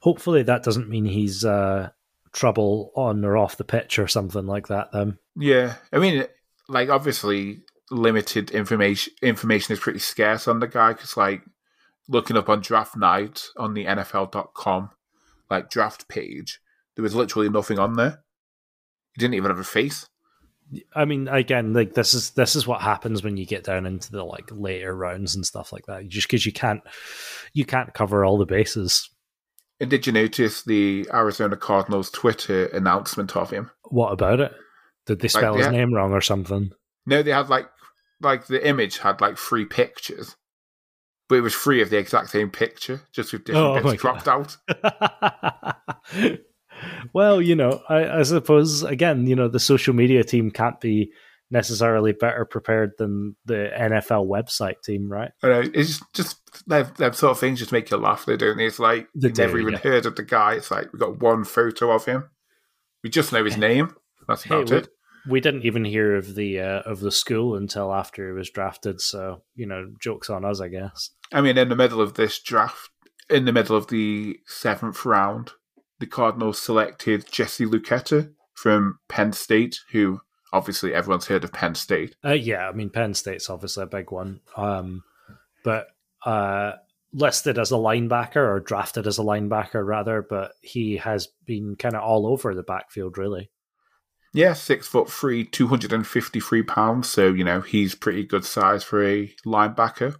Hopefully, 0.00 0.42
that 0.42 0.62
doesn't 0.62 0.88
mean 0.88 1.04
he's 1.04 1.44
uh, 1.44 1.90
trouble 2.32 2.92
on 2.94 3.24
or 3.24 3.36
off 3.36 3.56
the 3.56 3.64
pitch 3.64 3.98
or 3.98 4.08
something 4.08 4.46
like 4.46 4.68
that. 4.68 4.92
Then, 4.92 5.18
yeah, 5.36 5.74
I 5.92 5.98
mean, 5.98 6.24
like 6.68 6.88
obviously, 6.88 7.62
limited 7.90 8.50
information 8.50 9.12
information 9.22 9.72
is 9.72 9.80
pretty 9.80 9.98
scarce 9.98 10.48
on 10.48 10.60
the 10.60 10.68
guy 10.68 10.92
because, 10.92 11.16
like, 11.16 11.42
looking 12.08 12.36
up 12.36 12.48
on 12.48 12.60
draft 12.60 12.96
night 12.96 13.44
on 13.56 13.74
the 13.74 13.84
NFL.com 13.84 14.90
like 15.50 15.68
draft 15.68 16.08
page, 16.08 16.60
there 16.94 17.02
was 17.02 17.14
literally 17.14 17.48
nothing 17.48 17.78
on 17.78 17.94
there. 17.94 18.22
He 19.14 19.20
didn't 19.20 19.34
even 19.34 19.50
have 19.50 19.58
a 19.58 19.64
face. 19.64 20.08
I 20.94 21.04
mean, 21.04 21.28
again, 21.28 21.72
like 21.72 21.94
this 21.94 22.14
is 22.14 22.30
this 22.30 22.54
is 22.54 22.66
what 22.66 22.80
happens 22.80 23.22
when 23.22 23.36
you 23.36 23.46
get 23.46 23.64
down 23.64 23.86
into 23.86 24.12
the 24.12 24.24
like 24.24 24.48
later 24.52 24.94
rounds 24.94 25.34
and 25.34 25.44
stuff 25.44 25.72
like 25.72 25.86
that. 25.86 26.08
Just 26.08 26.28
because 26.28 26.46
you 26.46 26.52
can't 26.52 26.82
you 27.52 27.64
can't 27.64 27.92
cover 27.94 28.24
all 28.24 28.38
the 28.38 28.46
bases. 28.46 29.10
And 29.80 29.90
did 29.90 30.06
you 30.06 30.12
notice 30.12 30.62
the 30.62 31.08
Arizona 31.12 31.56
Cardinals 31.56 32.10
Twitter 32.10 32.66
announcement 32.66 33.36
of 33.36 33.50
him? 33.50 33.70
What 33.84 34.12
about 34.12 34.40
it? 34.40 34.52
Did 35.06 35.20
they 35.20 35.28
spell 35.28 35.54
like, 35.54 35.64
his 35.64 35.72
name 35.72 35.94
wrong 35.94 36.12
or 36.12 36.20
something? 36.20 36.70
No, 37.06 37.22
they 37.22 37.32
had 37.32 37.48
like 37.48 37.68
like 38.20 38.46
the 38.46 38.66
image 38.66 38.98
had 38.98 39.20
like 39.20 39.38
three 39.38 39.64
pictures, 39.64 40.36
but 41.28 41.36
it 41.36 41.40
was 41.40 41.54
three 41.54 41.82
of 41.82 41.90
the 41.90 41.98
exact 41.98 42.30
same 42.30 42.50
picture, 42.50 43.00
just 43.12 43.32
with 43.32 43.44
different 43.44 43.84
oh, 43.84 43.90
bits 43.90 44.00
cropped 44.00 44.28
out. 44.28 44.56
well, 47.12 47.40
you 47.40 47.54
know, 47.54 47.82
I, 47.88 48.20
I, 48.20 48.22
suppose 48.22 48.82
again, 48.82 49.26
you 49.26 49.36
know, 49.36 49.48
the 49.48 49.60
social 49.60 49.94
media 49.94 50.24
team 50.24 50.50
can't 50.50 50.80
be 50.80 51.12
necessarily 51.50 52.12
better 52.12 52.44
prepared 52.44 52.92
than 52.98 53.36
the 53.44 53.70
NFL 53.76 54.28
website 54.28 54.82
team, 54.82 55.10
right? 55.10 55.32
I 55.42 55.48
know, 55.48 55.62
it's 55.74 56.00
just 56.14 56.38
that 56.68 57.16
sort 57.16 57.32
of 57.32 57.38
things 57.38 57.58
just 57.58 57.72
make 57.72 57.90
you 57.90 57.96
laugh. 57.96 58.24
They 58.24 58.36
don't. 58.36 58.60
It's 58.60 58.78
like 58.78 59.08
you 59.14 59.30
never 59.30 59.58
even 59.58 59.74
yeah. 59.74 59.80
heard 59.80 60.06
of 60.06 60.16
the 60.16 60.22
guy. 60.22 60.54
It's 60.54 60.70
like 60.70 60.92
we 60.92 60.98
got 60.98 61.20
one 61.20 61.44
photo 61.44 61.90
of 61.90 62.04
him. 62.04 62.30
We 63.02 63.10
just 63.10 63.32
know 63.32 63.44
his 63.44 63.56
name. 63.56 63.94
That's 64.28 64.44
hey, 64.44 64.54
about 64.54 64.70
we, 64.70 64.76
it. 64.76 64.88
We 65.28 65.40
didn't 65.40 65.64
even 65.64 65.84
hear 65.84 66.16
of 66.16 66.34
the 66.34 66.60
uh, 66.60 66.80
of 66.82 67.00
the 67.00 67.12
school 67.12 67.56
until 67.56 67.92
after 67.92 68.28
he 68.28 68.32
was 68.32 68.50
drafted. 68.50 69.00
So 69.00 69.42
you 69.54 69.66
know, 69.66 69.90
jokes 70.00 70.30
on 70.30 70.44
us, 70.44 70.60
I 70.60 70.68
guess. 70.68 71.10
I 71.32 71.40
mean, 71.40 71.58
in 71.58 71.68
the 71.68 71.76
middle 71.76 72.00
of 72.00 72.14
this 72.14 72.40
draft, 72.40 72.90
in 73.28 73.44
the 73.44 73.52
middle 73.52 73.76
of 73.76 73.88
the 73.88 74.38
seventh 74.46 75.04
round, 75.04 75.52
the 76.00 76.06
Cardinals 76.06 76.60
selected 76.60 77.30
Jesse 77.30 77.66
Luketa 77.66 78.32
from 78.54 78.98
Penn 79.08 79.32
State, 79.32 79.78
who 79.92 80.20
obviously 80.52 80.92
everyone's 80.92 81.26
heard 81.26 81.44
of 81.44 81.52
Penn 81.52 81.74
State. 81.74 82.16
Uh, 82.24 82.32
yeah, 82.32 82.68
I 82.68 82.72
mean 82.72 82.90
Penn 82.90 83.14
State's 83.14 83.48
obviously 83.48 83.84
a 83.84 83.86
big 83.86 84.10
one, 84.10 84.40
um, 84.56 85.04
but 85.62 85.86
uh, 86.26 86.72
listed 87.12 87.58
as 87.58 87.70
a 87.70 87.76
linebacker 87.76 88.36
or 88.36 88.60
drafted 88.60 89.06
as 89.06 89.18
a 89.18 89.22
linebacker 89.22 89.86
rather, 89.86 90.26
but 90.28 90.52
he 90.62 90.96
has 90.96 91.28
been 91.46 91.76
kind 91.76 91.94
of 91.94 92.02
all 92.02 92.26
over 92.26 92.54
the 92.54 92.62
backfield 92.62 93.16
really. 93.16 93.50
Yeah, 94.32 94.52
six 94.52 94.86
foot 94.86 95.10
three, 95.10 95.44
two 95.44 95.66
hundred 95.66 95.92
and 95.92 96.06
fifty 96.06 96.40
three 96.40 96.62
pounds. 96.62 97.08
So 97.08 97.28
you 97.32 97.44
know 97.44 97.60
he's 97.60 97.94
pretty 97.94 98.24
good 98.24 98.44
size 98.44 98.84
for 98.84 99.04
a 99.04 99.34
linebacker. 99.44 100.16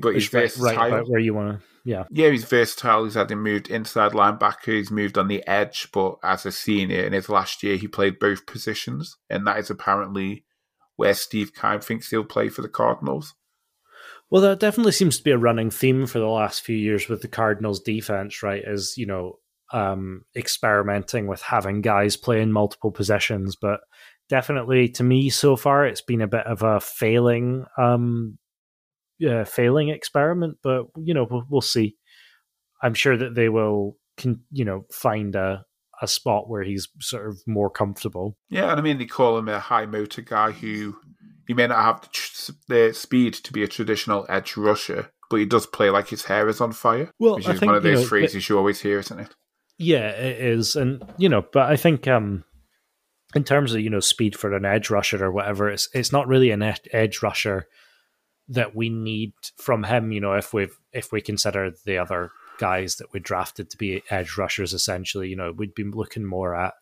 But 0.00 0.14
he's 0.14 0.28
versatile. 0.28 0.90
right 0.90 1.08
where 1.08 1.20
you 1.20 1.34
want 1.34 1.60
to 1.60 1.66
yeah. 1.84 2.04
Yeah, 2.10 2.30
he's 2.30 2.44
versatile. 2.44 3.04
He's 3.04 3.14
had 3.14 3.30
him 3.30 3.42
moved 3.42 3.68
inside 3.68 4.12
linebacker. 4.12 4.76
He's 4.76 4.90
moved 4.90 5.18
on 5.18 5.28
the 5.28 5.46
edge, 5.46 5.88
but 5.92 6.16
as 6.22 6.46
a 6.46 6.52
senior 6.52 7.02
in 7.02 7.12
his 7.12 7.28
last 7.28 7.62
year, 7.62 7.76
he 7.76 7.88
played 7.88 8.18
both 8.18 8.46
positions, 8.46 9.16
and 9.28 9.46
that 9.46 9.58
is 9.58 9.70
apparently 9.70 10.44
where 10.96 11.14
Steve 11.14 11.52
Keim 11.54 11.80
thinks 11.80 12.10
he'll 12.10 12.24
play 12.24 12.48
for 12.48 12.62
the 12.62 12.68
Cardinals. 12.68 13.34
Well, 14.30 14.42
that 14.42 14.60
definitely 14.60 14.92
seems 14.92 15.18
to 15.18 15.24
be 15.24 15.32
a 15.32 15.38
running 15.38 15.70
theme 15.70 16.06
for 16.06 16.18
the 16.18 16.26
last 16.26 16.62
few 16.62 16.76
years 16.76 17.08
with 17.08 17.20
the 17.20 17.28
Cardinals' 17.28 17.80
defense, 17.80 18.42
right? 18.42 18.62
Is 18.64 18.94
you 18.96 19.06
know 19.06 19.38
um, 19.72 20.24
experimenting 20.36 21.26
with 21.26 21.42
having 21.42 21.80
guys 21.80 22.16
play 22.16 22.40
in 22.40 22.52
multiple 22.52 22.92
positions, 22.92 23.56
but 23.56 23.80
definitely 24.28 24.88
to 24.88 25.02
me 25.02 25.28
so 25.28 25.56
far 25.56 25.84
it's 25.84 26.00
been 26.00 26.22
a 26.22 26.28
bit 26.28 26.46
of 26.46 26.62
a 26.62 26.80
failing 26.80 27.66
um, 27.76 28.38
uh, 29.26 29.44
failing 29.44 29.88
experiment, 29.88 30.58
but 30.62 30.86
you 30.96 31.14
know 31.14 31.26
we'll, 31.30 31.44
we'll, 31.48 31.60
see. 31.60 31.96
I'm 32.82 32.94
sure 32.94 33.16
that 33.16 33.34
they 33.34 33.48
will, 33.48 33.96
can, 34.16 34.40
you 34.50 34.64
know, 34.64 34.86
find 34.90 35.34
a 35.34 35.64
a 36.02 36.08
spot 36.08 36.48
where 36.48 36.64
he's 36.64 36.88
sort 37.00 37.28
of 37.28 37.40
more 37.46 37.70
comfortable. 37.70 38.36
Yeah, 38.50 38.70
and 38.70 38.80
I 38.80 38.82
mean 38.82 38.98
they 38.98 39.06
call 39.06 39.38
him 39.38 39.48
a 39.48 39.60
high 39.60 39.86
motor 39.86 40.22
guy 40.22 40.50
who 40.50 40.96
he 41.46 41.54
may 41.54 41.68
not 41.68 41.82
have 41.82 42.00
the, 42.02 42.08
tr- 42.08 42.52
the 42.68 42.92
speed 42.92 43.34
to 43.34 43.52
be 43.52 43.62
a 43.62 43.68
traditional 43.68 44.26
edge 44.28 44.56
rusher, 44.56 45.10
but 45.30 45.36
he 45.36 45.46
does 45.46 45.66
play 45.66 45.90
like 45.90 46.08
his 46.08 46.24
hair 46.24 46.48
is 46.48 46.60
on 46.60 46.72
fire. 46.72 47.10
Well, 47.18 47.36
which 47.36 47.48
is 47.48 47.60
think, 47.60 47.68
one 47.68 47.76
of 47.76 47.82
those 47.82 47.98
you 47.98 48.04
know, 48.04 48.08
phrases 48.08 48.48
you 48.48 48.58
always 48.58 48.80
hear, 48.80 48.98
isn't 48.98 49.20
it? 49.20 49.34
Yeah, 49.78 50.10
it 50.10 50.40
is, 50.40 50.76
and 50.76 51.02
you 51.16 51.28
know, 51.28 51.44
but 51.52 51.70
I 51.70 51.76
think 51.76 52.08
um, 52.08 52.44
in 53.34 53.44
terms 53.44 53.72
of 53.72 53.80
you 53.80 53.90
know 53.90 54.00
speed 54.00 54.36
for 54.36 54.54
an 54.54 54.64
edge 54.64 54.90
rusher 54.90 55.24
or 55.24 55.30
whatever, 55.30 55.70
it's 55.70 55.88
it's 55.94 56.12
not 56.12 56.28
really 56.28 56.50
an 56.50 56.62
edge 56.92 57.22
rusher 57.22 57.66
that 58.48 58.74
we 58.74 58.88
need 58.88 59.32
from 59.56 59.84
him. 59.84 60.12
You 60.12 60.20
know, 60.20 60.34
if 60.34 60.52
we 60.52 60.68
if 60.92 61.12
we 61.12 61.20
consider 61.20 61.72
the 61.84 61.98
other 61.98 62.30
guys 62.58 62.96
that 62.96 63.12
we 63.12 63.20
drafted 63.20 63.70
to 63.70 63.76
be 63.76 64.02
edge 64.10 64.36
rushers, 64.36 64.72
essentially, 64.72 65.28
you 65.28 65.36
know, 65.36 65.52
we'd 65.52 65.74
be 65.74 65.84
looking 65.84 66.24
more 66.24 66.54
at. 66.54 66.74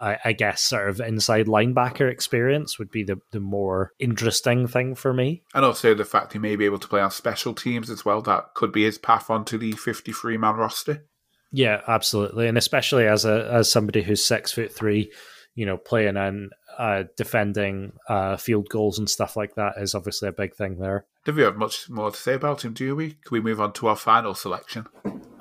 I, 0.00 0.16
I 0.24 0.32
guess 0.32 0.62
sort 0.62 0.88
of 0.88 1.00
inside 1.00 1.46
linebacker 1.46 2.10
experience 2.10 2.78
would 2.78 2.90
be 2.90 3.04
the, 3.04 3.20
the 3.32 3.40
more 3.40 3.92
interesting 3.98 4.66
thing 4.66 4.94
for 4.94 5.12
me. 5.12 5.42
And 5.52 5.62
also 5.62 5.94
the 5.94 6.06
fact 6.06 6.32
he 6.32 6.38
may 6.38 6.56
be 6.56 6.64
able 6.64 6.78
to 6.78 6.88
play 6.88 7.02
on 7.02 7.10
special 7.10 7.52
teams 7.52 7.90
as 7.90 8.02
well. 8.02 8.22
That 8.22 8.54
could 8.54 8.72
be 8.72 8.84
his 8.84 8.96
path 8.96 9.28
onto 9.28 9.58
the 9.58 9.72
53 9.72 10.38
man 10.38 10.54
roster. 10.54 11.04
Yeah, 11.52 11.82
absolutely. 11.86 12.48
And 12.48 12.56
especially 12.56 13.06
as 13.06 13.24
a 13.24 13.48
as 13.52 13.70
somebody 13.70 14.02
who's 14.02 14.24
six 14.24 14.52
foot 14.52 14.72
three, 14.72 15.12
you 15.60 15.66
know, 15.66 15.76
playing 15.76 16.16
and 16.16 16.50
uh, 16.78 17.04
defending 17.18 17.92
uh, 18.08 18.34
field 18.38 18.66
goals 18.70 18.98
and 18.98 19.10
stuff 19.10 19.36
like 19.36 19.56
that 19.56 19.74
is 19.76 19.94
obviously 19.94 20.26
a 20.26 20.32
big 20.32 20.54
thing 20.54 20.78
there. 20.78 21.04
Do 21.26 21.34
we 21.34 21.42
have 21.42 21.58
much 21.58 21.90
more 21.90 22.10
to 22.10 22.16
say 22.16 22.32
about 22.32 22.64
him, 22.64 22.72
do 22.72 22.96
we? 22.96 23.10
Can 23.10 23.30
we 23.30 23.40
move 23.42 23.60
on 23.60 23.74
to 23.74 23.88
our 23.88 23.96
final 23.96 24.34
selection? 24.34 24.86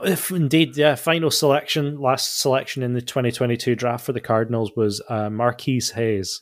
If 0.04 0.30
indeed, 0.30 0.76
yeah, 0.76 0.96
final 0.96 1.32
selection, 1.32 2.02
last 2.02 2.42
selection 2.42 2.84
in 2.84 2.92
the 2.92 3.02
2022 3.02 3.78
draft 3.78 4.06
for 4.06 4.12
the 4.12 4.20
Cardinals 4.20 4.74
was 4.76 5.02
uh, 5.08 5.30
Marquis 5.30 5.84
Hayes. 5.96 6.42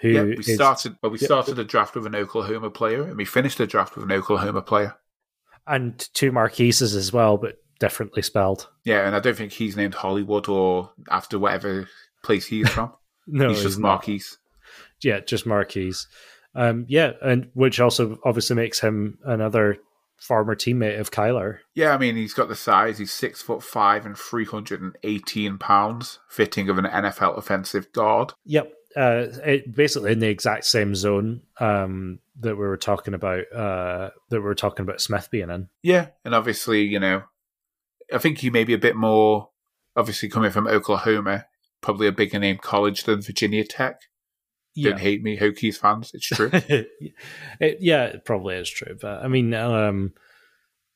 Who 0.00 0.08
yeah, 0.08 0.22
we 0.22 0.38
is, 0.38 0.54
started 0.54 0.96
well, 1.02 1.12
we 1.12 1.18
started 1.18 1.56
the 1.56 1.64
draft 1.64 1.96
with 1.96 2.06
an 2.06 2.14
Oklahoma 2.14 2.70
player 2.70 3.02
and 3.02 3.18
we 3.18 3.26
finished 3.26 3.58
the 3.58 3.66
draft 3.66 3.94
with 3.94 4.04
an 4.04 4.12
Oklahoma 4.12 4.62
player. 4.62 4.94
And 5.66 5.98
two 6.14 6.32
Marquises 6.32 6.96
as 6.96 7.12
well, 7.12 7.36
but 7.36 7.58
differently 7.78 8.22
spelled. 8.22 8.68
Yeah, 8.84 9.06
and 9.06 9.14
I 9.14 9.20
don't 9.20 9.36
think 9.36 9.52
he's 9.52 9.76
named 9.76 9.94
Hollywood 9.94 10.48
or 10.48 10.92
after 11.10 11.38
whatever 11.38 11.88
place 12.26 12.46
he's 12.46 12.68
from. 12.68 12.92
No, 13.28 13.48
he's 13.48 13.62
just 13.62 13.80
Marquis. 13.80 14.22
Yeah, 15.02 15.18
just 15.18 15.46
Marquis. 15.46 15.94
Um, 16.54 16.86
yeah, 16.88 17.14
and 17.20 17.50
which 17.54 17.80
also 17.80 18.20
obviously 18.24 18.54
makes 18.54 18.78
him 18.78 19.18
another 19.24 19.78
former 20.16 20.54
teammate 20.54 20.98
of 20.98 21.10
Kyler. 21.10 21.58
Yeah, 21.74 21.94
I 21.94 21.98
mean 21.98 22.16
he's 22.16 22.34
got 22.34 22.48
the 22.48 22.56
size. 22.56 22.98
He's 22.98 23.12
six 23.12 23.42
foot 23.42 23.62
five 23.62 24.06
and 24.06 24.16
three 24.16 24.44
hundred 24.44 24.80
and 24.80 24.96
eighteen 25.02 25.58
pounds, 25.58 26.18
fitting 26.28 26.68
of 26.68 26.78
an 26.78 26.86
NFL 26.86 27.36
offensive 27.36 27.92
guard. 27.92 28.32
Yep, 28.44 28.72
uh, 28.96 29.26
it, 29.44 29.74
basically 29.74 30.12
in 30.12 30.20
the 30.20 30.28
exact 30.28 30.64
same 30.64 30.94
zone 30.94 31.42
um, 31.60 32.20
that 32.40 32.56
we 32.56 32.66
were 32.66 32.78
talking 32.78 33.14
about. 33.14 33.52
Uh, 33.52 34.10
that 34.30 34.40
we 34.40 34.46
were 34.46 34.54
talking 34.54 34.84
about 34.84 35.00
Smith 35.00 35.28
being 35.30 35.50
in. 35.50 35.68
Yeah, 35.82 36.08
and 36.24 36.34
obviously 36.34 36.82
you 36.82 36.98
know, 36.98 37.24
I 38.12 38.18
think 38.18 38.38
he 38.38 38.50
may 38.50 38.64
be 38.64 38.74
a 38.74 38.78
bit 38.78 38.96
more. 38.96 39.50
Obviously, 39.94 40.28
coming 40.28 40.50
from 40.50 40.66
Oklahoma, 40.66 41.46
probably 41.86 42.08
a 42.08 42.12
bigger 42.12 42.40
name 42.40 42.58
college 42.58 43.04
than 43.04 43.22
Virginia 43.22 43.64
Tech. 43.64 44.00
Yeah. 44.74 44.90
Don't 44.90 44.98
hate 44.98 45.22
me, 45.22 45.38
Hokies 45.38 45.76
fans. 45.78 46.10
It's 46.12 46.26
true. 46.26 46.50
it, 46.52 47.78
yeah, 47.80 48.06
it 48.06 48.24
probably 48.24 48.56
is 48.56 48.68
true. 48.68 48.96
But 49.00 49.22
I 49.22 49.28
mean, 49.28 49.54
um, 49.54 50.12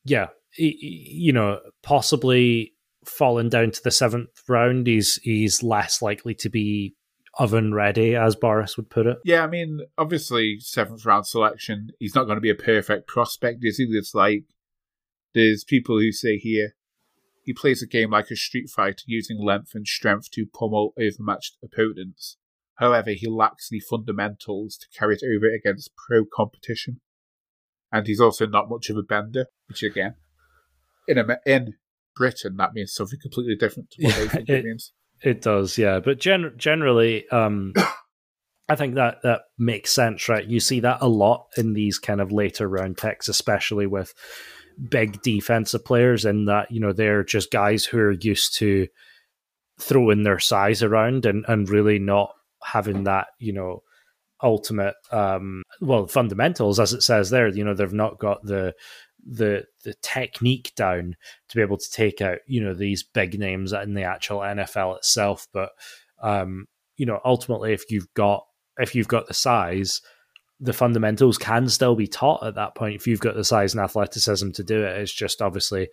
yeah, 0.04 0.26
you 0.56 1.32
know, 1.32 1.60
possibly 1.84 2.74
falling 3.04 3.48
down 3.48 3.70
to 3.70 3.80
the 3.84 3.92
seventh 3.92 4.30
round, 4.48 4.88
he's 4.88 5.20
he's 5.22 5.62
less 5.62 6.02
likely 6.02 6.34
to 6.34 6.50
be 6.50 6.96
oven 7.38 7.72
ready, 7.72 8.16
as 8.16 8.34
Boris 8.34 8.76
would 8.76 8.90
put 8.90 9.06
it. 9.06 9.18
yeah, 9.24 9.44
I 9.44 9.46
mean, 9.46 9.82
obviously, 9.96 10.58
seventh 10.58 11.06
round 11.06 11.28
selection. 11.28 11.90
He's 12.00 12.16
not 12.16 12.24
going 12.24 12.36
to 12.36 12.42
be 12.42 12.50
a 12.50 12.54
perfect 12.56 13.06
prospect, 13.06 13.60
is 13.62 13.78
he? 13.78 13.84
It's 13.84 14.12
like 14.12 14.42
there's 15.34 15.62
people 15.62 16.00
who 16.00 16.10
say 16.10 16.36
here 16.36 16.74
he 17.50 17.54
plays 17.54 17.82
a 17.82 17.86
game 17.86 18.10
like 18.10 18.30
a 18.30 18.36
street 18.36 18.70
fighter, 18.70 19.02
using 19.06 19.44
length 19.44 19.74
and 19.74 19.84
strength 19.84 20.30
to 20.30 20.46
pummel 20.46 20.94
overmatched 20.96 21.56
opponents. 21.64 22.36
However, 22.76 23.10
he 23.10 23.26
lacks 23.28 23.68
the 23.68 23.80
fundamentals 23.80 24.76
to 24.76 24.86
carry 24.96 25.16
it 25.16 25.22
over 25.24 25.52
against 25.52 25.90
pro 25.96 26.24
competition, 26.24 27.00
and 27.90 28.06
he's 28.06 28.20
also 28.20 28.46
not 28.46 28.70
much 28.70 28.88
of 28.88 28.96
a 28.96 29.02
bender. 29.02 29.46
Which 29.68 29.82
again, 29.82 30.14
in 31.08 31.18
Amer- 31.18 31.40
in 31.44 31.74
Britain, 32.14 32.56
that 32.58 32.72
means 32.72 32.92
something 32.94 33.18
completely 33.20 33.56
different 33.56 33.90
to 33.90 34.04
what 34.04 34.14
they 34.14 34.28
think 34.28 34.48
it, 34.48 34.54
it- 34.58 34.64
means. 34.64 34.92
It 35.22 35.42
does, 35.42 35.76
yeah. 35.76 35.98
But 35.98 36.20
gen- 36.20 36.54
generally, 36.56 37.28
um, 37.30 37.72
I 38.68 38.76
think 38.76 38.94
that 38.94 39.22
that 39.24 39.40
makes 39.58 39.90
sense, 39.90 40.28
right? 40.28 40.46
You 40.46 40.60
see 40.60 40.78
that 40.80 40.98
a 41.00 41.08
lot 41.08 41.48
in 41.56 41.72
these 41.72 41.98
kind 41.98 42.20
of 42.20 42.30
later 42.30 42.68
round 42.68 42.96
picks, 42.96 43.26
especially 43.28 43.88
with 43.88 44.14
big 44.88 45.20
defensive 45.22 45.84
players, 45.84 46.24
in 46.24 46.46
that 46.46 46.70
you 46.70 46.80
know 46.80 46.92
they're 46.92 47.24
just 47.24 47.50
guys 47.50 47.84
who 47.84 47.98
are 47.98 48.12
used 48.12 48.56
to 48.58 48.88
throwing 49.78 50.22
their 50.22 50.38
size 50.38 50.82
around 50.82 51.26
and 51.26 51.44
and 51.48 51.68
really 51.68 51.98
not 51.98 52.32
having 52.62 53.04
that 53.04 53.28
you 53.38 53.52
know 53.52 53.82
ultimate 54.42 54.94
um 55.10 55.62
well 55.80 56.06
fundamentals 56.06 56.78
as 56.78 56.92
it 56.92 57.02
says 57.02 57.30
there 57.30 57.48
you 57.48 57.64
know 57.64 57.74
they've 57.74 57.92
not 57.92 58.18
got 58.18 58.42
the 58.42 58.74
the 59.26 59.64
the 59.84 59.94
technique 60.02 60.72
down 60.76 61.16
to 61.48 61.56
be 61.56 61.62
able 61.62 61.76
to 61.76 61.90
take 61.90 62.20
out 62.20 62.38
you 62.46 62.62
know 62.62 62.74
these 62.74 63.02
big 63.02 63.38
names 63.38 63.72
in 63.72 63.94
the 63.94 64.02
actual 64.02 64.38
NFL 64.40 64.98
itself. 64.98 65.46
But 65.52 65.70
um 66.22 66.66
you 66.96 67.06
know 67.06 67.20
ultimately 67.24 67.72
if 67.72 67.90
you've 67.90 68.12
got 68.14 68.44
if 68.78 68.94
you've 68.94 69.08
got 69.08 69.26
the 69.26 69.34
size 69.34 70.00
the 70.60 70.72
fundamentals 70.72 71.38
can 71.38 71.68
still 71.68 71.94
be 71.94 72.06
taught 72.06 72.44
at 72.46 72.54
that 72.54 72.74
point 72.74 72.94
if 72.94 73.06
you've 73.06 73.20
got 73.20 73.34
the 73.34 73.44
size 73.44 73.74
and 73.74 73.82
athleticism 73.82 74.50
to 74.50 74.62
do 74.62 74.84
it 74.84 74.98
it's 74.98 75.12
just 75.12 75.40
obviously 75.40 75.88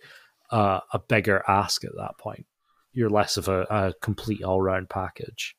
uh, 0.50 0.80
a 0.92 0.98
bigger 0.98 1.42
ask 1.48 1.84
at 1.84 1.96
that 1.96 2.18
point 2.18 2.46
you're 2.92 3.10
less 3.10 3.36
of 3.36 3.48
a, 3.48 3.62
a 3.70 3.94
complete 4.02 4.42
all-round 4.42 4.88
package 4.88 5.54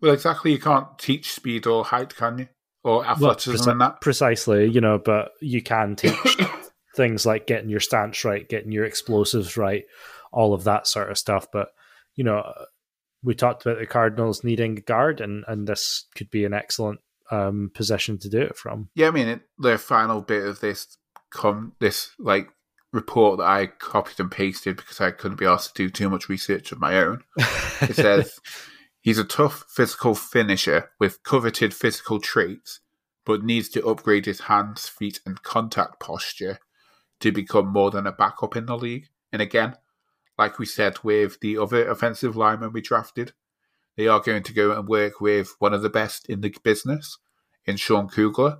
Well, 0.00 0.12
exactly. 0.12 0.52
You 0.52 0.58
can't 0.58 0.98
teach 0.98 1.32
speed 1.32 1.66
or 1.66 1.84
height, 1.84 2.16
can 2.16 2.38
you? 2.38 2.48
Or 2.82 3.06
athleticism 3.06 3.68
preci- 3.68 3.70
and 3.70 3.80
that. 3.80 4.00
precisely 4.00 4.68
you 4.68 4.80
know 4.80 4.98
but 4.98 5.30
you 5.40 5.62
can 5.62 5.94
teach 5.94 6.36
things 6.96 7.24
like 7.24 7.46
getting 7.46 7.70
your 7.70 7.78
stance 7.78 8.24
right 8.24 8.48
getting 8.48 8.72
your 8.72 8.84
explosives 8.84 9.56
right 9.56 9.84
all 10.32 10.52
of 10.52 10.64
that 10.64 10.88
sort 10.88 11.10
of 11.10 11.16
stuff 11.16 11.46
but 11.52 11.68
you 12.16 12.24
know 12.24 12.42
we 13.22 13.34
talked 13.34 13.64
about 13.64 13.78
the 13.78 13.86
cardinals 13.86 14.42
needing 14.42 14.76
a 14.78 14.80
guard 14.80 15.20
and 15.20 15.44
and 15.46 15.68
this 15.68 16.06
could 16.16 16.28
be 16.30 16.44
an 16.44 16.52
excellent 16.52 16.98
um 17.30 17.70
position 17.74 18.18
to 18.18 18.28
do 18.28 18.40
it 18.40 18.56
from 18.56 18.88
Yeah, 18.94 19.08
I 19.08 19.10
mean, 19.10 19.28
it, 19.28 19.40
the 19.58 19.78
final 19.78 20.20
bit 20.20 20.44
of 20.44 20.60
this 20.60 20.98
com 21.30 21.72
this 21.80 22.10
like 22.18 22.48
report 22.92 23.38
that 23.38 23.46
I 23.46 23.66
copied 23.66 24.20
and 24.20 24.30
pasted 24.30 24.76
because 24.76 25.00
I 25.00 25.10
couldn't 25.10 25.38
be 25.38 25.46
asked 25.46 25.74
to 25.76 25.84
do 25.84 25.90
too 25.90 26.10
much 26.10 26.28
research 26.28 26.72
of 26.72 26.80
my 26.80 26.96
own. 26.96 27.22
It 27.80 27.96
says 27.96 28.38
he's 29.00 29.18
a 29.18 29.24
tough 29.24 29.64
physical 29.68 30.14
finisher 30.14 30.90
with 31.00 31.22
coveted 31.22 31.72
physical 31.72 32.20
traits, 32.20 32.80
but 33.24 33.42
needs 33.42 33.68
to 33.70 33.86
upgrade 33.86 34.26
his 34.26 34.40
hands, 34.42 34.88
feet, 34.88 35.20
and 35.24 35.42
contact 35.42 36.00
posture 36.00 36.58
to 37.20 37.32
become 37.32 37.68
more 37.68 37.90
than 37.90 38.06
a 38.06 38.12
backup 38.12 38.56
in 38.56 38.66
the 38.66 38.76
league. 38.76 39.08
And 39.32 39.40
again, 39.40 39.76
like 40.36 40.58
we 40.58 40.66
said 40.66 40.98
with 41.02 41.40
the 41.40 41.56
other 41.56 41.88
offensive 41.88 42.36
lineman 42.36 42.72
we 42.72 42.82
drafted, 42.82 43.32
they 43.96 44.08
are 44.08 44.20
going 44.20 44.42
to 44.42 44.52
go 44.52 44.72
and 44.72 44.88
work 44.88 45.20
with 45.20 45.54
one 45.58 45.74
of 45.74 45.82
the 45.82 45.90
best 45.90 46.28
in 46.28 46.40
the 46.40 46.54
business 46.62 47.18
in 47.66 47.76
Sean 47.76 48.08
Kugler. 48.08 48.58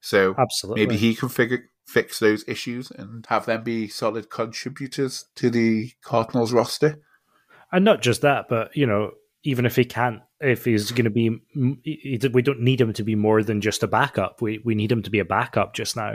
So 0.00 0.34
absolutely 0.38 0.86
maybe 0.86 0.96
he 0.96 1.14
can 1.14 1.28
figure 1.28 1.70
fix 1.86 2.18
those 2.18 2.44
issues 2.48 2.90
and 2.90 3.24
have 3.28 3.46
them 3.46 3.62
be 3.62 3.88
solid 3.88 4.28
contributors 4.28 5.26
to 5.36 5.50
the 5.50 5.92
Cardinals 6.02 6.52
roster. 6.52 7.00
and 7.72 7.84
not 7.84 8.02
just 8.02 8.22
that 8.22 8.46
but 8.48 8.76
you 8.76 8.86
know 8.86 9.12
even 9.44 9.64
if 9.64 9.76
he 9.76 9.84
can't 9.84 10.20
if 10.40 10.64
he's 10.64 10.90
going 10.90 11.04
to 11.04 11.10
be 11.10 11.30
we 12.32 12.42
don't 12.42 12.60
need 12.60 12.80
him 12.80 12.92
to 12.92 13.04
be 13.04 13.14
more 13.14 13.42
than 13.42 13.60
just 13.60 13.82
a 13.82 13.86
backup 13.86 14.42
we 14.42 14.60
we 14.64 14.74
need 14.74 14.90
him 14.90 15.02
to 15.02 15.10
be 15.10 15.20
a 15.20 15.24
backup 15.24 15.74
just 15.74 15.96
now 15.96 16.14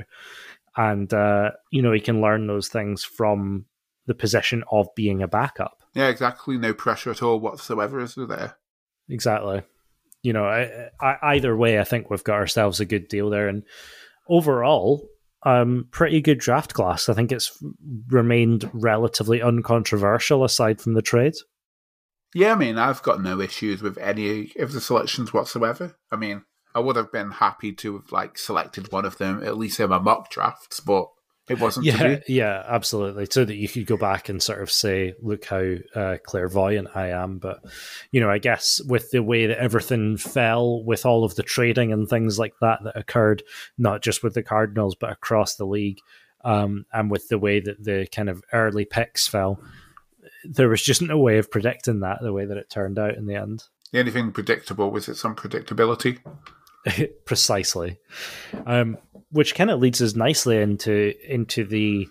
and 0.78 1.14
uh 1.14 1.51
you 1.72 1.82
know 1.82 1.91
he 1.91 1.99
can 1.99 2.22
learn 2.22 2.47
those 2.47 2.68
things 2.68 3.03
from 3.03 3.66
the 4.07 4.16
position 4.16 4.64
of 4.72 4.88
being 4.95 5.22
a 5.22 5.28
backup 5.28 5.80
Yeah, 5.93 6.07
exactly. 6.07 6.57
No 6.57 6.73
pressure 6.73 7.11
at 7.11 7.21
all 7.21 7.39
whatsoever, 7.39 7.99
is 7.99 8.15
there? 8.15 8.57
exactly 9.09 9.61
you 10.23 10.33
know 10.33 10.45
I, 10.45 10.89
I, 10.99 11.35
either 11.35 11.55
way 11.55 11.79
i 11.79 11.83
think 11.83 12.09
we've 12.09 12.23
got 12.23 12.35
ourselves 12.35 12.79
a 12.79 12.85
good 12.85 13.07
deal 13.07 13.29
there 13.29 13.47
and 13.47 13.63
overall 14.29 15.07
um 15.43 15.87
pretty 15.91 16.21
good 16.21 16.39
draft 16.39 16.73
class 16.73 17.09
i 17.09 17.13
think 17.13 17.31
it's 17.31 17.51
remained 18.07 18.69
relatively 18.73 19.41
uncontroversial 19.41 20.43
aside 20.43 20.79
from 20.79 20.93
the 20.93 21.01
trade 21.01 21.33
Yeah, 22.33 22.53
I 22.53 22.55
mean, 22.55 22.77
I've 22.77 23.03
got 23.03 23.21
no 23.21 23.41
issues 23.41 23.81
with 23.81 23.97
any 23.97 24.53
of 24.57 24.71
the 24.71 24.79
selections 24.79 25.33
whatsoever. 25.33 25.97
I 26.11 26.15
mean, 26.15 26.45
I 26.73 26.79
would 26.79 26.95
have 26.95 27.11
been 27.11 27.31
happy 27.31 27.73
to 27.73 27.95
have 27.97 28.11
like 28.13 28.37
selected 28.37 28.89
one 28.89 29.03
of 29.03 29.17
them 29.17 29.43
at 29.43 29.57
least 29.57 29.81
in 29.81 29.89
my 29.89 29.99
mock 29.99 30.29
drafts, 30.29 30.79
but 30.79 31.09
it 31.52 31.60
wasn't 31.60 31.86
yeah 31.86 32.20
yeah 32.28 32.64
absolutely. 32.68 33.28
So 33.30 33.45
that 33.45 33.56
you 33.56 33.68
could 33.68 33.86
go 33.86 33.97
back 33.97 34.30
and 34.30 34.41
sort 34.41 34.62
of 34.62 34.72
say 34.72 35.14
look 35.22 35.45
how 35.45 35.76
uh, 35.95 36.18
clairvoyant 36.24 36.89
i 36.95 37.10
am. 37.10 37.38
But 37.38 37.64
you 38.12 38.20
know 38.22 38.30
i 38.30 38.38
guess 38.38 38.82
with 38.88 39.12
the 39.12 39.24
way 39.24 39.47
that 39.47 39.60
everything 39.60 40.18
fell 40.18 40.84
with 40.84 41.06
all 41.06 41.24
of 41.24 41.36
the 41.36 41.43
trading 41.43 41.91
and 41.91 42.08
things 42.08 42.39
like 42.39 42.56
that 42.62 42.84
that 42.84 42.97
occurred 42.97 43.43
not 43.78 44.02
just 44.02 44.24
with 44.24 44.34
the 44.34 44.43
cardinals 44.43 44.95
but 44.95 45.12
across 45.12 45.56
the 45.56 45.66
league 45.66 45.99
um, 46.43 46.86
and 46.91 47.12
with 47.12 47.28
the 47.28 47.38
way 47.38 47.60
that 47.60 47.84
the 47.84 48.08
kind 48.14 48.30
of 48.30 48.43
early 48.52 48.86
picks 48.86 49.28
fell 49.28 49.60
there 50.43 50.70
was 50.70 50.82
just 50.82 51.02
no 51.02 51.18
way 51.18 51.38
of 51.38 51.52
predicting 51.52 52.02
that 52.02 52.20
the 52.22 52.34
way 52.34 52.45
that 52.45 52.58
it 52.58 52.70
turned 52.70 52.97
out 52.97 53.16
in 53.16 53.26
the 53.26 53.36
end. 53.36 53.66
The 53.91 53.99
only 53.99 54.12
thing 54.12 54.32
predictable? 54.32 54.91
Was 54.91 55.08
its 55.08 55.24
unpredictability. 55.24 56.20
precisely. 57.25 57.99
Um, 58.65 58.97
which 59.32 59.55
kind 59.55 59.69
of 59.69 59.79
leads 59.79 60.01
us 60.01 60.15
nicely 60.15 60.57
into 60.57 61.13
into 61.27 61.65
the 61.65 62.07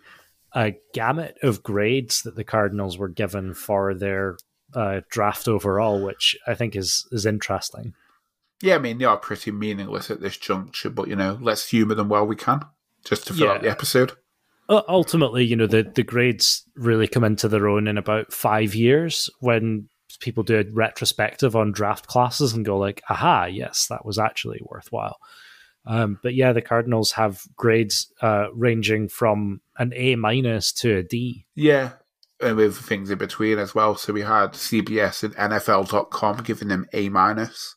uh, 0.53 0.71
gamut 0.95 1.39
of 1.43 1.63
grades 1.63 2.23
that 2.23 2.37
the 2.37 2.45
cardinals 2.45 2.99
were 2.99 3.09
given 3.09 3.55
for 3.55 3.95
their 3.95 4.37
uh, 4.75 5.01
draft 5.11 5.49
overall 5.49 6.01
which 6.01 6.37
i 6.47 6.55
think 6.55 6.77
is 6.77 7.07
is 7.13 7.27
interesting. 7.27 7.95
Yeah, 8.63 8.75
I 8.75 8.79
mean, 8.79 8.99
they 8.99 9.07
are 9.07 9.17
pretty 9.17 9.51
meaningless 9.53 10.11
at 10.11 10.21
this 10.21 10.37
juncture, 10.37 10.91
but 10.91 11.09
you 11.09 11.17
know, 11.17 11.39
let's 11.41 11.71
humour 11.71 11.95
them 11.95 12.11
while 12.11 12.27
we 12.27 12.37
can, 12.37 12.61
just 13.05 13.27
to 13.27 13.33
fill 13.33 13.51
out 13.51 13.63
the 13.63 13.71
episode. 13.71 14.13
U- 14.69 14.83
ultimately 14.87 15.45
you 15.45 15.57
know 15.57 15.67
the 15.67 15.83
the 15.83 16.03
grades 16.03 16.65
really 16.77 17.09
come 17.09 17.25
into 17.25 17.49
their 17.49 17.69
own 17.69 17.89
in 17.89 17.97
about 17.97 18.33
five 18.33 18.75
years 18.75 19.31
when 19.41 19.89
people 20.19 20.43
do 20.43 20.59
a 20.59 20.65
retrospective 20.73 21.55
on 21.55 21.73
draft 21.73 22.07
classes 22.07 22.53
and 22.53 22.65
go 22.65 22.79
like 22.79 23.03
aha 23.09 23.45
yes 23.45 23.87
that 23.89 24.05
was 24.05 24.19
actually 24.19 24.61
worthwhile 24.63 25.19
um, 25.87 26.19
but 26.23 26.35
yeah 26.35 26.53
the 26.53 26.61
cardinals 26.63 27.13
have 27.13 27.43
grades 27.57 28.13
uh, 28.21 28.47
ranging 28.55 29.09
from 29.09 29.61
an 29.79 29.93
a 29.95 30.15
minus 30.17 30.73
to 30.73 30.99
a 30.99 31.03
d 31.03 31.47
Yeah, 31.55 31.93
and 32.41 32.57
with 32.57 32.77
things 32.77 33.11
in 33.11 33.19
between 33.19 33.59
as 33.59 33.75
well. 33.75 33.97
So 33.97 34.13
we 34.13 34.23
had 34.23 34.53
CBS 34.53 35.23
and 35.23 35.35
NFL.com 35.35 36.43
giving 36.43 36.69
them 36.69 36.87
A 36.93 37.09
minus. 37.09 37.77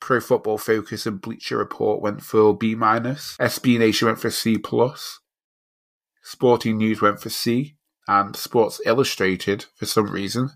Pro 0.00 0.20
Football 0.20 0.58
Focus 0.58 1.06
and 1.06 1.20
Bleacher 1.20 1.56
Report 1.56 2.02
went 2.02 2.22
for 2.22 2.56
B 2.56 2.74
minus. 2.74 3.36
SB 3.38 3.78
Nation 3.78 4.06
went 4.06 4.20
for 4.20 4.30
C 4.30 4.58
plus. 4.58 5.20
Sporting 6.22 6.78
News 6.78 7.00
went 7.00 7.20
for 7.20 7.30
C, 7.30 7.76
and 8.08 8.34
Sports 8.34 8.80
Illustrated, 8.86 9.66
for 9.74 9.86
some 9.86 10.10
reason, 10.10 10.50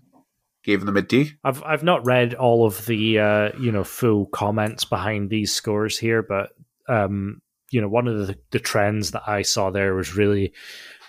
gave 0.69 0.85
them 0.85 0.97
a 0.97 1.01
D. 1.01 1.33
I've 1.43 1.63
I've 1.63 1.83
not 1.83 2.05
read 2.05 2.35
all 2.35 2.65
of 2.65 2.85
the 2.85 3.19
uh, 3.19 3.49
you 3.59 3.71
know 3.71 3.83
full 3.83 4.27
comments 4.27 4.85
behind 4.85 5.29
these 5.29 5.51
scores 5.51 5.97
here, 5.97 6.21
but 6.21 6.51
um, 6.87 7.41
you 7.71 7.81
know 7.81 7.89
one 7.89 8.07
of 8.07 8.27
the, 8.27 8.37
the 8.51 8.59
trends 8.59 9.11
that 9.11 9.23
I 9.27 9.41
saw 9.41 9.71
there 9.71 9.95
was 9.95 10.15
really 10.15 10.53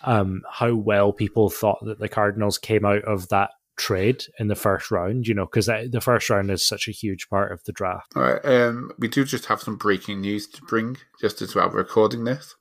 um, 0.02 0.42
how 0.50 0.74
well 0.74 1.12
people 1.12 1.50
thought 1.50 1.84
that 1.84 1.98
the 1.98 2.08
Cardinals 2.08 2.56
came 2.56 2.86
out 2.86 3.04
of 3.04 3.28
that 3.28 3.50
trade 3.76 4.24
in 4.38 4.48
the 4.48 4.54
first 4.54 4.90
round. 4.90 5.26
You 5.26 5.34
know, 5.34 5.44
because 5.44 5.66
the 5.66 6.00
first 6.00 6.30
round 6.30 6.50
is 6.50 6.66
such 6.66 6.88
a 6.88 6.92
huge 6.92 7.28
part 7.28 7.52
of 7.52 7.62
the 7.64 7.72
draft. 7.72 8.14
All 8.16 8.22
right, 8.22 8.44
um, 8.46 8.92
we 8.98 9.08
do 9.08 9.26
just 9.26 9.44
have 9.46 9.60
some 9.60 9.76
breaking 9.76 10.22
news 10.22 10.46
to 10.48 10.62
bring, 10.62 10.96
just 11.20 11.42
as 11.42 11.54
well 11.54 11.68
we're 11.68 11.80
recording 11.80 12.24
this. 12.24 12.54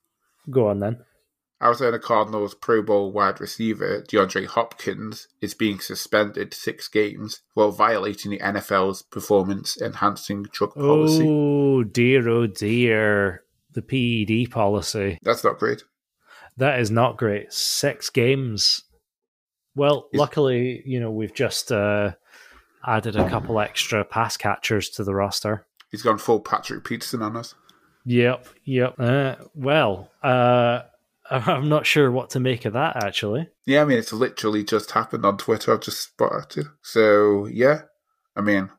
Go 0.49 0.67
on 0.67 0.79
then. 0.79 0.97
Arizona 1.61 1.99
Cardinals 1.99 2.55
Pro 2.55 2.81
Bowl 2.81 3.11
wide 3.11 3.41
receiver 3.41 4.01
DeAndre 4.07 4.45
Hopkins 4.45 5.27
is 5.41 5.53
being 5.53 5.79
suspended 5.79 6.53
six 6.53 6.87
games 6.87 7.41
while 7.53 7.71
violating 7.71 8.31
the 8.31 8.39
NFL's 8.39 9.01
performance 9.01 9.79
enhancing 9.81 10.43
drug 10.51 10.73
policy. 10.73 11.25
Oh 11.27 11.83
dear, 11.83 12.27
oh 12.29 12.47
dear. 12.47 13.43
The 13.73 13.81
PED 13.81 14.51
policy. 14.51 15.19
That's 15.21 15.43
not 15.43 15.59
great. 15.59 15.83
That 16.57 16.79
is 16.79 16.89
not 16.89 17.17
great. 17.17 17.53
Six 17.53 18.09
games. 18.09 18.83
Well, 19.75 20.07
Is- 20.11 20.19
luckily, 20.19 20.81
you 20.85 20.99
know, 20.99 21.11
we've 21.11 21.33
just 21.33 21.71
uh, 21.71 22.13
added 22.85 23.15
a 23.15 23.29
couple 23.29 23.59
extra 23.59 24.03
pass 24.03 24.37
catchers 24.37 24.89
to 24.91 25.03
the 25.03 25.13
roster. 25.13 25.65
He's 25.91 26.01
gone 26.01 26.17
full 26.17 26.39
Patrick 26.39 26.83
Peterson 26.83 27.21
on 27.21 27.35
us. 27.35 27.53
Yep, 28.05 28.47
yep. 28.63 28.95
Uh, 28.99 29.35
well, 29.53 30.09
uh, 30.23 30.81
I'm 31.47 31.69
not 31.69 31.85
sure 31.85 32.11
what 32.11 32.31
to 32.31 32.39
make 32.39 32.65
of 32.65 32.73
that, 32.73 33.03
actually. 33.03 33.49
Yeah, 33.65 33.81
I 33.81 33.85
mean, 33.85 33.97
it's 33.97 34.13
literally 34.13 34.63
just 34.63 34.91
happened 34.91 35.25
on 35.25 35.37
Twitter. 35.37 35.73
I've 35.73 35.81
just 35.81 36.01
spotted 36.01 36.65
it. 36.65 36.67
So, 36.81 37.45
yeah. 37.45 37.81
I 38.35 38.41
mean, 38.41 38.69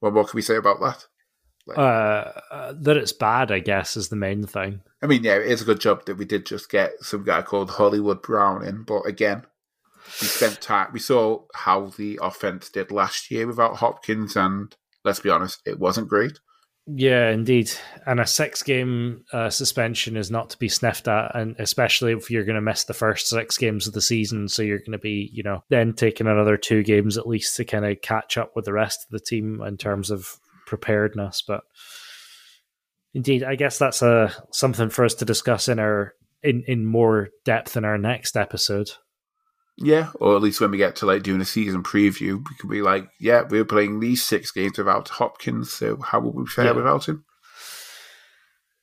what 0.00 0.12
more 0.12 0.24
can 0.24 0.36
we 0.36 0.42
say 0.42 0.56
about 0.56 0.80
that? 0.80 1.06
Uh, 1.66 2.30
uh, 2.50 2.74
that 2.78 2.98
it's 2.98 3.12
bad, 3.12 3.50
I 3.50 3.60
guess, 3.60 3.96
is 3.96 4.10
the 4.10 4.16
main 4.16 4.46
thing. 4.46 4.82
I 5.02 5.06
mean, 5.06 5.24
yeah, 5.24 5.36
it 5.36 5.46
is 5.46 5.62
a 5.62 5.64
good 5.64 5.80
job 5.80 6.04
that 6.04 6.16
we 6.16 6.26
did 6.26 6.44
just 6.44 6.70
get 6.70 6.92
some 7.00 7.24
guy 7.24 7.40
called 7.40 7.70
Hollywood 7.70 8.20
Brown 8.20 8.64
in. 8.64 8.82
But 8.82 9.06
again, 9.06 9.44
we 10.20 10.26
spent 10.26 10.60
time. 10.60 10.90
We 10.92 11.00
saw 11.00 11.44
how 11.54 11.86
the 11.96 12.18
offense 12.22 12.68
did 12.68 12.90
last 12.90 13.30
year 13.30 13.46
without 13.46 13.76
Hopkins, 13.76 14.36
and 14.36 14.76
let's 15.04 15.20
be 15.20 15.30
honest, 15.30 15.62
it 15.64 15.78
wasn't 15.78 16.08
great. 16.08 16.38
Yeah, 16.86 17.30
indeed. 17.30 17.70
And 18.06 18.20
a 18.20 18.26
six 18.26 18.62
game 18.62 19.24
uh, 19.32 19.48
suspension 19.48 20.18
is 20.18 20.30
not 20.30 20.50
to 20.50 20.58
be 20.58 20.68
sniffed 20.68 21.08
at, 21.08 21.34
and 21.34 21.56
especially 21.58 22.12
if 22.12 22.30
you're 22.30 22.44
going 22.44 22.56
to 22.56 22.60
miss 22.60 22.84
the 22.84 22.92
first 22.92 23.28
six 23.28 23.56
games 23.56 23.86
of 23.86 23.94
the 23.94 24.02
season. 24.02 24.48
So 24.48 24.62
you're 24.62 24.80
going 24.80 24.92
to 24.92 24.98
be, 24.98 25.30
you 25.32 25.42
know, 25.42 25.64
then 25.70 25.94
taking 25.94 26.26
another 26.26 26.58
two 26.58 26.82
games 26.82 27.16
at 27.16 27.26
least 27.26 27.56
to 27.56 27.64
kind 27.64 27.86
of 27.86 28.02
catch 28.02 28.36
up 28.36 28.52
with 28.54 28.66
the 28.66 28.74
rest 28.74 29.06
of 29.06 29.10
the 29.10 29.24
team 29.24 29.62
in 29.62 29.78
terms 29.78 30.10
of 30.10 30.38
preparedness. 30.66 31.42
But 31.46 31.62
indeed, 33.14 33.44
I 33.44 33.54
guess 33.54 33.78
that's 33.78 34.02
uh, 34.02 34.30
something 34.52 34.90
for 34.90 35.06
us 35.06 35.14
to 35.14 35.24
discuss 35.24 35.68
in 35.68 35.78
our 35.78 36.14
in, 36.42 36.64
in 36.66 36.84
more 36.84 37.30
depth 37.46 37.78
in 37.78 37.86
our 37.86 37.96
next 37.96 38.36
episode. 38.36 38.90
Yeah, 39.76 40.10
or 40.20 40.36
at 40.36 40.42
least 40.42 40.60
when 40.60 40.70
we 40.70 40.78
get 40.78 40.94
to 40.96 41.06
like 41.06 41.24
doing 41.24 41.40
a 41.40 41.44
season 41.44 41.82
preview, 41.82 42.36
we 42.38 42.54
could 42.60 42.70
be 42.70 42.80
like, 42.82 43.08
yeah, 43.18 43.42
we're 43.42 43.64
playing 43.64 43.98
these 44.00 44.22
six 44.22 44.52
games 44.52 44.78
without 44.78 45.08
Hopkins, 45.08 45.72
so 45.72 45.96
how 46.00 46.20
will 46.20 46.32
we 46.32 46.46
fare 46.46 46.66
Yeah. 46.66 46.72
without 46.72 47.08
him? 47.08 47.24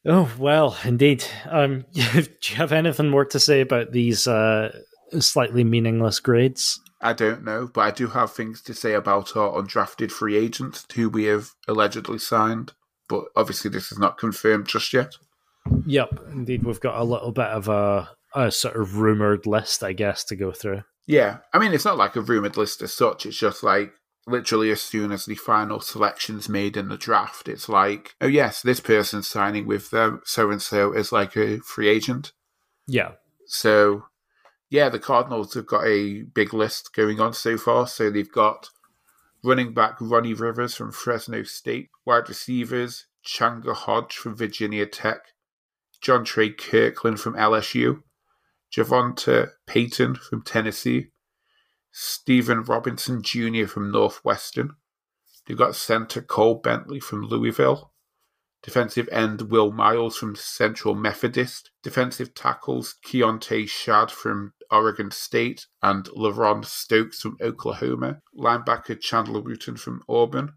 Oh 0.05 0.31
well, 0.37 0.77
indeed. 0.83 1.23
Um, 1.49 1.85
do 1.93 2.01
you 2.43 2.55
have 2.55 2.71
anything 2.71 3.09
more 3.09 3.25
to 3.25 3.39
say 3.39 3.61
about 3.61 3.91
these 3.91 4.27
uh, 4.27 4.77
slightly 5.19 5.63
meaningless 5.63 6.19
grades? 6.19 6.79
I 6.99 7.13
don't 7.13 7.43
know, 7.43 7.69
but 7.73 7.81
I 7.81 7.91
do 7.91 8.07
have 8.07 8.31
things 8.33 8.61
to 8.63 8.73
say 8.73 8.93
about 8.93 9.35
our 9.35 9.61
undrafted 9.61 10.11
free 10.11 10.35
agents 10.37 10.85
who 10.93 11.09
we 11.09 11.25
have 11.25 11.49
allegedly 11.67 12.19
signed. 12.19 12.73
But 13.09 13.25
obviously, 13.35 13.69
this 13.71 13.91
is 13.91 13.97
not 13.99 14.17
confirmed 14.17 14.67
just 14.67 14.93
yet. 14.93 15.13
Yep, 15.85 16.19
indeed. 16.31 16.63
We've 16.63 16.79
got 16.79 16.99
a 16.99 17.03
little 17.03 17.31
bit 17.31 17.47
of 17.47 17.67
a, 17.67 18.09
a 18.33 18.51
sort 18.51 18.75
of 18.75 18.97
rumored 18.97 19.45
list, 19.45 19.83
I 19.83 19.93
guess, 19.93 20.23
to 20.25 20.35
go 20.35 20.51
through. 20.51 20.83
Yeah, 21.07 21.37
I 21.53 21.59
mean, 21.59 21.73
it's 21.73 21.85
not 21.85 21.97
like 21.97 22.15
a 22.15 22.21
rumored 22.21 22.57
list 22.57 22.81
as 22.81 22.93
such. 22.93 23.25
It's 23.25 23.37
just 23.37 23.63
like 23.63 23.93
literally 24.27 24.71
as 24.71 24.81
soon 24.81 25.11
as 25.11 25.25
the 25.25 25.35
final 25.35 25.79
selection's 25.79 26.47
made 26.47 26.77
in 26.77 26.89
the 26.89 26.97
draft, 26.97 27.47
it's 27.47 27.67
like, 27.67 28.15
oh 28.21 28.27
yes, 28.27 28.61
this 28.61 28.79
person's 28.79 29.27
signing 29.27 29.67
with 29.67 29.89
them, 29.89 30.21
so 30.25 30.51
and 30.51 30.61
so 30.61 30.93
is 30.93 31.11
like 31.11 31.35
a 31.35 31.59
free 31.59 31.89
agent. 31.89 32.31
Yeah, 32.87 33.13
So, 33.45 34.05
yeah, 34.69 34.89
the 34.89 34.99
Cardinals 34.99 35.53
have 35.53 35.67
got 35.67 35.85
a 35.85 36.23
big 36.23 36.53
list 36.53 36.93
going 36.93 37.19
on 37.19 37.33
so 37.33 37.57
far. 37.57 37.87
So 37.87 38.09
they've 38.09 38.31
got 38.31 38.69
running 39.43 39.73
back 39.73 39.95
Ronnie 39.99 40.33
Rivers 40.33 40.75
from 40.75 40.91
Fresno 40.91 41.43
State, 41.43 41.89
wide 42.05 42.27
receivers 42.27 43.05
Changa 43.25 43.73
Hodge 43.73 44.15
from 44.15 44.35
Virginia 44.35 44.85
Tech, 44.85 45.21
Jontre 46.03 46.55
Kirklin 46.55 47.17
from 47.17 47.35
LSU, 47.35 48.01
Javonta 48.75 49.51
Payton 49.67 50.15
from 50.15 50.43
Tennessee, 50.43 51.07
Stephen 51.91 52.63
Robinson 52.63 53.21
Jr. 53.21 53.65
from 53.65 53.91
Northwestern. 53.91 54.75
They've 55.45 55.57
got 55.57 55.75
center 55.75 56.21
Cole 56.21 56.55
Bentley 56.55 56.99
from 56.99 57.23
Louisville, 57.23 57.91
defensive 58.63 59.09
end 59.11 59.41
Will 59.43 59.71
Miles 59.71 60.17
from 60.17 60.35
Central 60.35 60.95
Methodist, 60.95 61.71
defensive 61.83 62.33
tackles 62.33 62.95
Keontae 63.05 63.67
Shad 63.67 64.09
from 64.11 64.53
Oregon 64.69 65.11
State 65.11 65.67
and 65.83 66.05
LaRon 66.05 66.63
Stokes 66.63 67.21
from 67.21 67.37
Oklahoma, 67.41 68.21
linebacker 68.37 68.99
Chandler 68.99 69.41
Wooten 69.41 69.75
from 69.75 70.01
Auburn, 70.07 70.53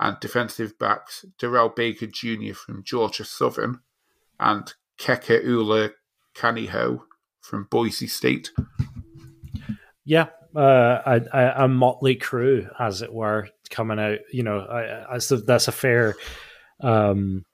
and 0.00 0.18
defensive 0.20 0.78
backs 0.78 1.24
Darrell 1.38 1.68
Baker 1.68 2.06
Jr. 2.06 2.54
from 2.54 2.82
Georgia 2.82 3.24
Southern 3.24 3.80
and 4.40 4.74
Kekaula 4.98 5.92
Kaniho 6.34 7.02
from 7.46 7.66
Boise 7.70 8.06
State. 8.06 8.50
yeah. 10.04 10.26
Uh, 10.54 11.20
a, 11.34 11.64
a, 11.64 11.68
motley 11.68 12.16
crew, 12.16 12.66
as 12.78 13.02
it 13.02 13.12
were, 13.12 13.46
coming 13.68 13.98
out. 13.98 14.18
You 14.32 14.42
know, 14.42 14.60
I, 14.60 15.16
I, 15.16 15.18
so 15.18 15.36
that's 15.36 15.68
a 15.68 15.72
fair 15.72 16.14
um, 16.80 17.44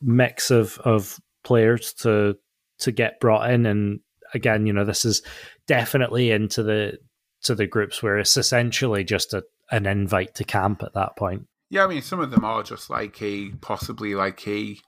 mix 0.00 0.50
of 0.50 0.78
of 0.78 1.18
players 1.44 1.92
to 1.94 2.38
to 2.78 2.92
get 2.92 3.20
brought 3.20 3.50
in, 3.50 3.66
and 3.66 4.00
again, 4.32 4.66
you 4.66 4.72
know, 4.72 4.86
this 4.86 5.04
is 5.04 5.20
definitely 5.66 6.30
into 6.30 6.62
the 6.62 6.98
to 7.42 7.54
the 7.54 7.66
groups 7.66 8.02
where 8.02 8.18
it's 8.18 8.38
essentially 8.38 9.04
just 9.04 9.34
a 9.34 9.42
an 9.70 9.84
invite 9.84 10.34
to 10.36 10.44
camp 10.44 10.82
at 10.82 10.94
that 10.94 11.16
point. 11.16 11.46
Yeah, 11.68 11.84
I 11.84 11.88
mean, 11.88 12.00
some 12.00 12.20
of 12.20 12.30
them 12.30 12.44
are 12.44 12.62
just 12.62 12.88
like 12.88 13.20
a 13.20 13.50
possibly 13.60 14.14
like 14.14 14.46
a 14.48 14.78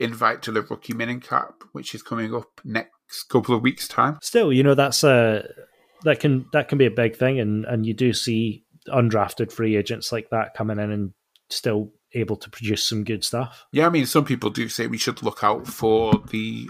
invite 0.00 0.42
to 0.42 0.52
the 0.52 0.62
rookie 0.62 0.94
mini 0.94 1.20
camp, 1.20 1.62
which 1.72 1.94
is 1.94 2.02
coming 2.02 2.34
up 2.34 2.60
next 2.64 2.90
couple 3.28 3.54
of 3.54 3.62
weeks' 3.62 3.88
time. 3.88 4.18
Still, 4.22 4.52
you 4.52 4.62
know, 4.62 4.74
that's 4.74 5.04
a 5.04 5.48
that 6.04 6.20
can 6.20 6.46
that 6.52 6.68
can 6.68 6.78
be 6.78 6.86
a 6.86 6.90
big 6.90 7.16
thing, 7.16 7.38
and 7.40 7.64
and 7.64 7.86
you 7.86 7.94
do 7.94 8.12
see 8.12 8.64
undrafted 8.88 9.52
free 9.52 9.76
agents 9.76 10.12
like 10.12 10.30
that 10.30 10.54
coming 10.54 10.78
in 10.78 10.90
and 10.90 11.12
still 11.48 11.92
able 12.14 12.36
to 12.36 12.50
produce 12.50 12.82
some 12.82 13.04
good 13.04 13.24
stuff. 13.24 13.66
Yeah, 13.72 13.86
I 13.86 13.90
mean, 13.90 14.06
some 14.06 14.24
people 14.24 14.50
do 14.50 14.68
say 14.68 14.86
we 14.86 14.98
should 14.98 15.22
look 15.22 15.44
out 15.44 15.66
for 15.66 16.14
the 16.30 16.68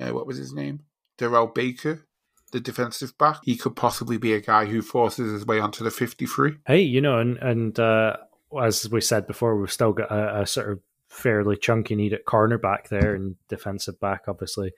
uh, 0.00 0.10
what 0.10 0.26
was 0.26 0.38
his 0.38 0.52
name, 0.52 0.80
Darrell 1.18 1.46
Baker, 1.46 2.06
the 2.52 2.60
defensive 2.60 3.16
back. 3.18 3.38
He 3.44 3.56
could 3.56 3.76
possibly 3.76 4.16
be 4.16 4.32
a 4.32 4.40
guy 4.40 4.66
who 4.66 4.82
forces 4.82 5.32
his 5.32 5.46
way 5.46 5.60
onto 5.60 5.84
the 5.84 5.90
fifty-three. 5.90 6.56
Hey, 6.66 6.80
you 6.80 7.00
know, 7.00 7.18
and 7.18 7.36
and 7.38 7.78
uh, 7.78 8.16
as 8.60 8.90
we 8.90 9.00
said 9.00 9.26
before, 9.26 9.56
we've 9.56 9.70
still 9.70 9.92
got 9.92 10.10
a, 10.10 10.42
a 10.42 10.46
sort 10.46 10.70
of 10.70 10.80
fairly 11.08 11.56
chunky 11.56 11.96
need 11.96 12.12
at 12.12 12.24
cornerback 12.24 12.88
there, 12.88 13.14
and 13.14 13.36
defensive 13.48 14.00
back 14.00 14.22
obviously 14.28 14.72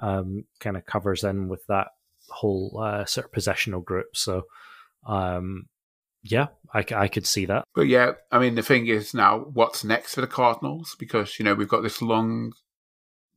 um, 0.00 0.44
kind 0.60 0.76
of 0.76 0.86
covers 0.86 1.24
in 1.24 1.48
with 1.48 1.66
that 1.66 1.88
whole 2.28 2.80
uh, 2.82 3.04
sort 3.04 3.26
of 3.26 3.32
possessional 3.32 3.80
group. 3.80 4.14
So, 4.14 4.42
um, 5.06 5.66
yeah, 6.22 6.48
I 6.72 7.08
could 7.08 7.26
see 7.26 7.46
that. 7.46 7.64
But 7.74 7.86
yeah, 7.86 8.12
I 8.30 8.38
mean, 8.38 8.54
the 8.54 8.62
thing 8.62 8.88
is 8.88 9.14
now, 9.14 9.38
what's 9.38 9.84
next 9.84 10.14
for 10.14 10.20
the 10.20 10.26
Cardinals? 10.26 10.96
Because 10.98 11.38
you 11.38 11.44
know 11.44 11.54
we've 11.54 11.68
got 11.68 11.82
this 11.82 12.02
long, 12.02 12.52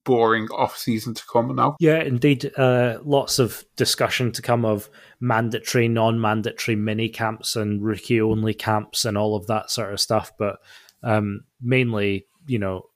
boring 0.04 0.48
off 0.50 0.78
season 0.78 1.14
to 1.14 1.24
come 1.32 1.56
now. 1.56 1.76
Yeah, 1.80 2.02
indeed. 2.02 2.52
Uh, 2.58 2.98
lots 3.04 3.40
of 3.40 3.64
discussion 3.78 4.32
to 4.34 4.42
come 4.42 4.66
of 4.66 4.90
mandatory, 5.20 5.88
non-mandatory 5.88 6.76
mini 6.76 7.08
camps 7.08 7.56
and 7.56 7.84
rookie-only 7.84 8.56
camps 8.56 9.06
and 9.06 9.18
all 9.18 9.36
of 9.36 9.48
that 9.48 9.72
sort 9.72 9.94
of 9.94 10.02
stuff. 10.02 10.32
But 10.38 10.58
um, 11.04 11.42
mainly, 11.62 12.26
you 12.48 12.60
know, 12.60 12.88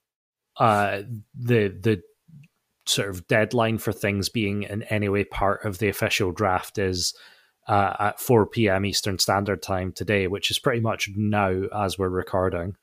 uh, 0.57 1.03
the 1.37 1.67
the 1.67 2.01
sort 2.85 3.09
of 3.09 3.27
deadline 3.27 3.77
for 3.77 3.91
things 3.91 4.29
being 4.29 4.63
in 4.63 4.83
any 4.83 5.09
way 5.09 5.23
part 5.23 5.65
of 5.65 5.79
the 5.79 5.89
official 5.89 6.31
draft 6.31 6.77
is 6.77 7.13
uh, 7.67 7.95
at 7.99 8.19
4 8.19 8.45
p.m. 8.47 8.85
Eastern 8.85 9.17
Standard 9.19 9.61
Time 9.61 9.91
today, 9.91 10.27
which 10.27 10.51
is 10.51 10.59
pretty 10.59 10.81
much 10.81 11.09
now 11.15 11.63
as 11.73 11.97
we're 11.97 12.09
recording. 12.09 12.75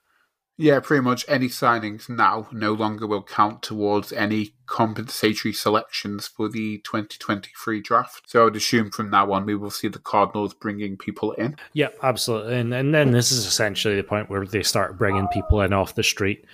Yeah, 0.59 0.81
pretty 0.81 1.03
much 1.03 1.25
any 1.29 1.49
signings 1.49 2.09
now 2.11 2.47
no 2.53 2.75
longer 2.75 3.07
will 3.07 3.23
count 3.23 3.63
towards 3.63 4.13
any 4.13 4.55
compensatory 4.67 5.53
selections 5.53 6.29
for 6.29 6.49
the 6.49 6.79
2023 6.85 7.81
draft. 7.81 8.31
So 8.31 8.43
I 8.43 8.45
would 8.45 8.57
assume 8.57 8.91
from 8.91 9.11
now 9.11 9.33
on 9.33 9.47
we 9.47 9.55
will 9.55 9.71
see 9.71 9.89
the 9.89 9.99
Cardinals 9.99 10.53
bringing 10.53 10.99
people 10.99 11.33
in. 11.33 11.57
Yeah, 11.73 11.89
absolutely. 12.03 12.59
And 12.59 12.75
and 12.75 12.95
then 12.95 13.13
this 13.13 13.33
is 13.33 13.47
essentially 13.47 13.97
the 13.97 14.05
point 14.05 14.29
where 14.29 14.45
they 14.45 14.63
start 14.63 14.99
bringing 14.99 15.27
people 15.29 15.63
in 15.63 15.73
off 15.73 15.95
the 15.95 16.03
street, 16.03 16.45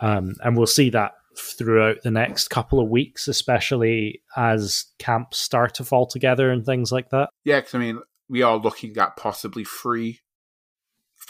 um, 0.00 0.34
and 0.42 0.56
we'll 0.56 0.66
see 0.66 0.90
that 0.90 1.14
throughout 1.38 2.02
the 2.02 2.10
next 2.10 2.48
couple 2.48 2.80
of 2.80 2.88
weeks, 2.88 3.28
especially 3.28 4.22
as 4.36 4.86
camps 4.98 5.38
start 5.38 5.74
to 5.74 5.84
fall 5.84 6.06
together 6.06 6.50
and 6.50 6.64
things 6.64 6.92
like 6.92 7.10
that. 7.10 7.30
Yeah, 7.44 7.60
because 7.60 7.74
I 7.74 7.78
mean, 7.78 8.00
we 8.28 8.42
are 8.42 8.56
looking 8.56 8.96
at 8.96 9.16
possibly 9.16 9.64
three 9.64 10.20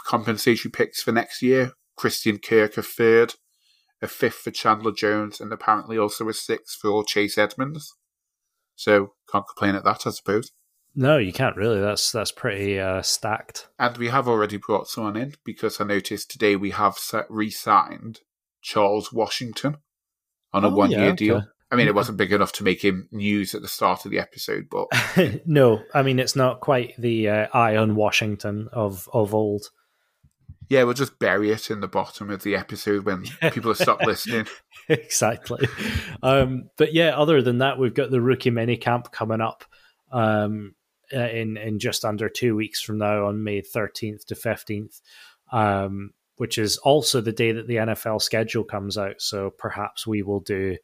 compensatory 0.07 0.70
picks 0.70 1.02
for 1.02 1.12
next 1.12 1.42
year. 1.42 1.72
Christian 1.96 2.38
Kirk 2.38 2.76
a 2.76 2.82
third, 2.82 3.34
a 4.02 4.09
fifth 4.09 4.36
for 4.36 4.50
Chandler 4.50 4.92
Jones, 4.92 5.40
and 5.40 5.52
apparently 5.52 5.96
also 5.96 6.28
a 6.28 6.34
sixth 6.34 6.78
for 6.80 7.05
Chase 7.05 7.38
Edmonds. 7.38 7.94
So 8.74 9.14
can't 9.30 9.46
complain 9.46 9.76
at 9.76 9.84
that, 9.84 10.07
I 10.07 10.11
suppose. 10.11 10.50
No, 10.96 11.18
you 11.18 11.32
can't 11.32 11.57
really. 11.57 11.80
That's 11.80 12.12
that's 12.12 12.32
pretty 12.32 12.78
uh, 12.78 13.02
stacked. 13.02 13.68
And 13.78 13.96
we 13.96 14.09
have 14.09 14.28
already 14.28 14.57
brought 14.59 14.88
someone 14.88 15.16
in 15.16 15.34
because 15.44 15.80
I 15.80 15.84
noticed 15.84 16.30
today 16.30 16.55
we 16.55 16.70
have 16.70 16.96
re-signed 17.28 18.20
Charles 18.62 19.12
Washington 19.12 19.78
on 20.55 20.64
a 20.64 20.68
Oh, 20.68 20.74
one-year 20.74 20.98
yeah, 21.00 21.07
okay. 21.09 21.16
deal. 21.16 21.46
I 21.70 21.76
mean, 21.76 21.88
it 21.88 21.94
wasn't 21.94 22.16
big 22.22 22.32
enough 22.32 22.52
to 22.52 22.64
make 22.64 22.82
him 22.82 23.09
news 23.12 23.55
at 23.55 23.61
the 23.62 23.68
start 23.68 24.05
of 24.05 24.11
the 24.11 24.18
episode, 24.20 24.68
but 24.70 24.86
no, 25.46 25.82
I 25.92 26.02
mean 26.02 26.18
it's 26.18 26.36
not 26.36 26.61
quite 26.61 26.94
the 26.98 27.28
uh, 27.28 27.46
Ion 27.52 27.94
Washington 27.96 28.68
of 28.72 29.09
of 29.12 29.34
old. 29.34 29.70
yeah, 30.70 30.84
we'll 30.84 30.94
just 30.94 31.18
bury 31.18 31.50
it 31.50 31.70
in 31.70 31.80
the 31.80 31.88
bottom 31.88 32.30
of 32.30 32.42
the 32.42 32.57
episode 32.57 33.05
when 33.05 33.24
people 33.52 33.70
have 33.70 33.78
stopped 33.78 34.07
listening. 34.07 34.46
exactly. 34.88 35.66
Um, 36.22 36.70
but 36.78 36.94
yeah, 36.94 37.18
other 37.18 37.42
than 37.42 37.59
that, 37.59 37.78
we've 37.78 37.92
got 37.94 38.11
the 38.11 38.20
rookie 38.22 38.50
mini 38.50 38.76
camp 38.76 39.11
coming 39.12 39.40
up 39.40 39.64
um, 40.12 40.74
uh, 41.12 41.18
in 41.28 41.57
in 41.57 41.78
just 41.78 42.05
under 42.05 42.28
two 42.28 42.55
weeks 42.55 42.80
from 42.80 42.98
now 42.98 43.26
on 43.26 43.42
May 43.44 43.61
thirteenth 43.62 44.26
to 44.26 44.34
fifteenth, 44.34 45.00
um, 45.52 46.12
which 46.37 46.59
is 46.59 46.76
also 46.78 47.20
the 47.20 47.32
day 47.32 47.53
that 47.53 47.66
the 47.68 47.76
NFL 47.76 48.20
schedule 48.20 48.64
comes 48.64 48.99
out. 48.99 49.20
So 49.20 49.51
perhaps 49.51 50.07
we 50.07 50.22
will 50.22 50.41
do 50.41 50.76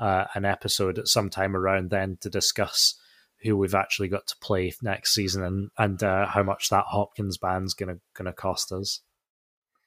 uh, 0.00 0.24
an 0.34 0.44
episode 0.44 0.98
at 0.98 1.08
some 1.08 1.28
time 1.28 1.56
around 1.56 1.90
then 1.90 2.18
to 2.20 2.30
discuss 2.30 2.94
who 3.42 3.56
we've 3.56 3.74
actually 3.74 4.08
got 4.08 4.26
to 4.28 4.36
play 4.40 4.72
next 4.82 5.14
season 5.14 5.42
and 5.42 5.70
and 5.76 6.02
uh, 6.02 6.26
how 6.26 6.42
much 6.42 6.68
that 6.70 6.84
Hopkins 6.86 7.38
band's 7.38 7.74
gonna 7.74 7.96
gonna 8.14 8.32
cost 8.32 8.72
us. 8.72 9.00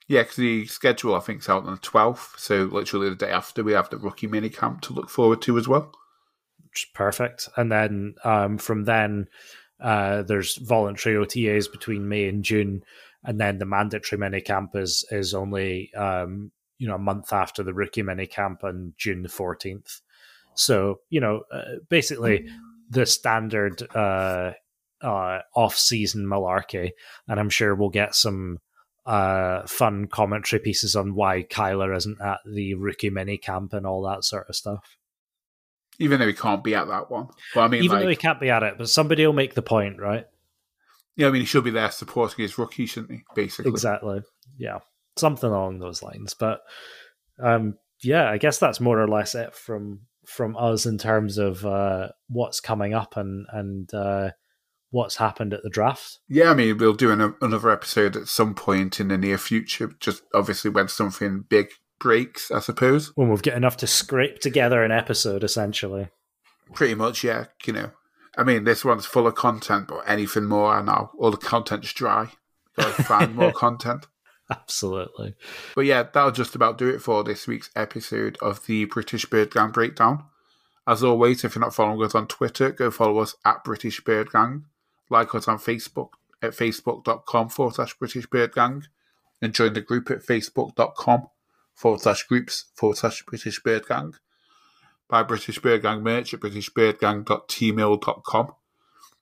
Yeah, 0.07 0.22
because 0.22 0.36
the 0.36 0.66
schedule 0.68 1.16
I 1.16 1.20
think 1.20 1.39
is 1.39 1.49
out 1.49 1.66
on 1.66 1.74
the 1.74 1.80
twelfth, 1.80 2.36
so 2.38 2.66
literally 2.66 3.09
the 3.09 3.16
day 3.16 3.32
after 3.32 3.63
we 3.63 3.72
have 3.72 3.89
the 3.89 3.97
rookie 3.97 4.28
mini 4.28 4.49
camp 4.49 4.82
to 4.82 4.93
look 4.93 5.09
forward 5.09 5.41
to 5.43 5.57
as 5.57 5.68
well. 5.68 5.91
which 6.70 6.84
is 6.84 6.89
perfect. 6.93 7.49
And 7.55 7.72
then 7.72 8.16
um, 8.24 8.57
from 8.57 8.84
then, 8.84 9.28
uh, 9.80 10.24
there's 10.24 10.57
voluntary 10.57 11.16
OTAs 11.16 11.72
between 11.72 12.07
May 12.07 12.28
and 12.28 12.43
June, 12.43 12.84
and 13.26 13.39
then 13.39 13.57
the 13.57 13.65
mandatory 13.65 14.19
mini 14.19 14.41
camp 14.41 14.71
is 14.76 15.03
is 15.11 15.34
only 15.34 15.93
um, 15.95 16.51
you 16.78 16.88
know 16.88 16.95
a 16.95 16.99
month 16.99 17.34
after 17.34 17.63
the 17.63 17.73
rookie 17.73 18.03
mini 18.03 18.28
camp 18.28 18.63
on 18.63 18.93
June 18.97 19.23
the 19.23 19.30
fourteenth. 19.30 20.01
So 20.53 20.99
you 21.09 21.19
know, 21.19 21.43
uh, 21.51 21.80
basically 21.89 22.47
the 22.89 23.05
standard 23.05 23.84
uh, 23.95 24.53
uh, 25.01 25.39
off 25.55 25.76
season 25.76 26.26
malarkey, 26.26 26.91
and 27.28 27.39
I'm 27.39 27.49
sure 27.49 27.76
we'll 27.76 27.89
get 27.89 28.15
some. 28.15 28.59
Uh, 29.07 29.63
fun 29.67 30.07
commentary 30.07 30.59
pieces 30.59 30.95
on 30.95 31.13
why 31.13 31.43
Kyler 31.43 31.95
isn't 31.95 32.19
at 32.19 32.39
the 32.43 32.73
rookie 32.73 33.11
mini 33.11 33.38
camp 33.38 33.71
and 33.71 33.86
all 33.86 34.01
that 34.01 34.23
sort 34.23 34.49
of 34.49 34.55
stuff. 34.55 34.97
Even 35.99 36.19
though 36.19 36.26
he 36.26 36.34
can't 36.34 36.63
be 36.63 36.73
at 36.73 36.88
that 36.88 37.11
one, 37.11 37.28
but 37.53 37.61
I 37.61 37.67
mean, 37.67 37.84
Even 37.84 37.97
like, 37.97 38.03
though 38.03 38.09
he 38.09 38.15
can't 38.15 38.39
be 38.39 38.49
at 38.49 38.63
it, 38.63 38.80
but 38.80 38.89
somebody 38.89 39.23
will 39.23 39.34
make 39.34 39.53
the 39.53 39.61
point, 39.61 39.99
right? 39.99 40.26
Yeah, 41.16 41.28
I 41.28 41.32
mean, 41.32 41.41
he 41.41 41.45
should 41.45 41.63
be 41.63 41.72
there 41.72 41.91
supporting 41.91 42.43
his 42.43 42.57
rookie, 42.57 42.86
shouldn't 42.86 43.11
he? 43.11 43.24
Basically, 43.36 43.72
Exactly. 43.72 44.22
Yeah. 44.57 44.80
Something 45.18 45.49
along 45.49 45.80
those 45.80 46.03
lines. 46.03 46.34
But 46.34 46.61
um 47.41 47.76
yeah, 48.03 48.30
I 48.30 48.38
guess 48.38 48.57
that's 48.59 48.80
more 48.80 49.01
or 49.01 49.07
less 49.07 49.36
it 49.36 49.55
from 49.55 50.01
from 50.26 50.57
us 50.57 50.86
in 50.86 50.97
terms 50.97 51.38
of 51.38 51.66
uh 51.66 52.09
what's 52.28 52.59
coming 52.59 52.93
up 52.93 53.16
and 53.16 53.45
and 53.51 53.93
uh 53.93 54.32
what's 54.91 55.18
happened 55.18 55.53
at 55.53 55.61
the 55.63 55.70
draft. 55.70 56.20
Yeah, 56.28 56.51
I 56.51 56.53
mean, 56.53 56.78
we'll 56.78 56.93
do 56.93 57.11
an, 57.11 57.36
another 57.41 57.70
episode 57.70 58.16
at 58.16 58.28
some 58.28 58.55
point 58.55 58.99
in 58.99 59.09
the 59.09 59.18
near 59.18 59.38
future. 59.38 59.91
Just 59.99 60.24
obviously 60.34 60.72
when 60.72 60.88
something 60.88 61.43
big 61.49 61.68
breaks, 61.99 62.49
I 62.51 62.59
suppose. 62.59 63.11
When 63.16 63.30
we've 63.30 63.41
got 63.41 63.55
enough 63.55 63.78
to 63.78 63.88
scrape 63.88 64.39
together 64.39 64.84
an 64.84 64.91
episode 64.91 65.43
essentially. 65.43 66.09
Pretty 66.74 66.95
much, 66.95 67.24
yeah. 67.24 67.45
You 67.66 67.74
know, 67.74 67.91
I 68.38 68.43
mean, 68.43 68.63
this 68.63 68.83
one's 68.83 69.05
full 69.05 69.27
of 69.27 69.36
content, 69.36 69.88
but 69.88 70.03
anything 70.07 70.45
more, 70.45 70.77
and 70.77 70.88
now 70.88 71.11
all 71.17 71.31
the 71.31 71.38
content's 71.38 71.93
dry. 71.93 72.31
Got 72.77 72.95
to 72.95 73.03
find 73.03 73.36
more 73.36 73.51
content. 73.53 74.07
Absolutely. 74.49 75.36
But 75.73 75.86
yeah, 75.86 76.03
that'll 76.03 76.31
just 76.31 76.55
about 76.55 76.77
do 76.77 76.88
it 76.89 77.01
for 77.01 77.23
this 77.23 77.47
week's 77.47 77.71
episode 77.75 78.38
of 78.41 78.65
the 78.65 78.86
British 78.86 79.25
Bird 79.25 79.51
Gang 79.51 79.71
Breakdown. 79.71 80.25
As 80.88 81.03
always, 81.03 81.43
if 81.43 81.55
you're 81.55 81.61
not 81.61 81.73
following 81.73 82.03
us 82.03 82.13
on 82.13 82.27
Twitter, 82.27 82.71
go 82.71 82.91
follow 82.91 83.19
us 83.19 83.36
at 83.43 83.63
British 83.63 84.03
Bird 84.03 84.31
Gang. 84.31 84.65
Like 85.09 85.33
us 85.33 85.47
on 85.47 85.57
Facebook 85.57 86.09
at 86.41 86.51
facebook.com 86.51 87.49
forward 87.49 87.75
slash 87.75 87.97
British 87.97 88.27
Bird 88.27 88.53
Gang. 88.53 88.83
And 89.41 89.53
join 89.53 89.73
the 89.73 89.81
group 89.81 90.11
at 90.11 90.23
facebook.com 90.23 91.27
forward 91.73 92.01
slash 92.01 92.23
groups 92.23 92.65
forward 92.75 92.97
slash 92.97 93.23
British 93.25 93.61
Bird 93.61 93.88
Gang. 93.88 94.13
Buy 95.10 95.24
British 95.24 95.60
Bird 95.60 95.82
Gang 95.84 96.01
merch 96.03 96.34
at 96.34 96.39
britishbirdgang.teemill.com. 96.39 98.53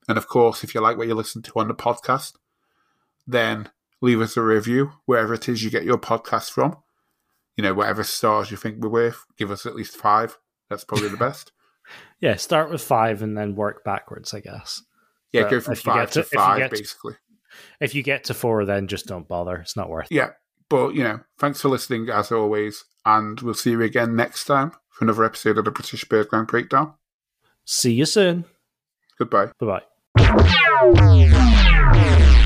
And 0.08 0.18
of 0.18 0.28
course, 0.28 0.64
if 0.64 0.74
you 0.76 0.82
like 0.82 0.98
what 0.98 1.08
you 1.08 1.16
listen 1.16 1.42
to 1.44 1.52
on 1.56 1.68
the 1.68 1.74
podcast, 1.74 2.34
then 3.28 3.70
leave 4.02 4.20
us 4.22 4.36
a 4.38 4.42
review 4.42 4.92
wherever 5.06 5.34
it 5.34 5.48
is 5.48 5.64
you 5.64 5.70
get 5.70 5.84
your 5.86 5.98
podcast 5.98 6.52
from. 6.52 6.76
You 7.56 7.64
know, 7.64 7.74
whatever 7.74 8.04
stars 8.04 8.52
you 8.52 8.58
think 8.58 8.82
we're 8.84 8.90
worth, 8.90 9.26
give 9.38 9.52
us 9.52 9.66
at 9.66 9.76
least 9.76 9.96
five. 9.96 10.38
That's 10.70 10.84
probably 10.84 11.10
the 11.10 11.18
best. 11.18 11.52
Yeah, 12.22 12.38
start 12.38 12.72
with 12.72 12.82
five 12.82 13.22
and 13.22 13.38
then 13.38 13.56
work 13.56 13.84
backwards, 13.84 14.34
I 14.34 14.40
guess. 14.40 14.82
Yeah, 15.34 15.42
But 15.42 15.52
go 15.52 15.60
from 15.60 15.76
five 15.76 16.12
to, 16.12 16.24
to- 16.24 16.30
five, 16.30 16.60
get 16.60 16.70
to- 16.72 16.78
basically. 16.78 17.16
If 17.82 17.94
you 17.94 18.04
get 18.04 18.24
to 18.26 18.34
four, 18.34 18.64
then 18.64 18.88
just 18.88 19.06
don't 19.06 19.28
bother. 19.28 19.58
It's 19.58 19.76
not 19.76 19.90
worth 19.90 20.08
it. 20.10 20.16
But 20.74 20.96
you 20.96 21.04
know, 21.04 21.20
thanks 21.38 21.62
for 21.62 21.70
listening 21.70 22.10
as 22.10 22.32
always, 22.32 22.86
and 23.06 23.40
we'll 23.42 23.54
see 23.54 23.70
you 23.70 23.82
again 23.84 24.16
next 24.16 24.46
time 24.46 24.72
for 24.90 25.06
another 25.06 25.24
episode 25.24 25.60
of 25.60 25.66
the 25.66 25.72
British 25.72 26.04
Bird 26.04 26.32
Gang 26.32 26.46
Breakdown. 26.46 26.96
See 27.64 27.94
you 27.94 28.08
soon. 28.08 28.46
Goodbye. 29.20 29.52
Bye 29.60 29.82
bye. 30.16 32.40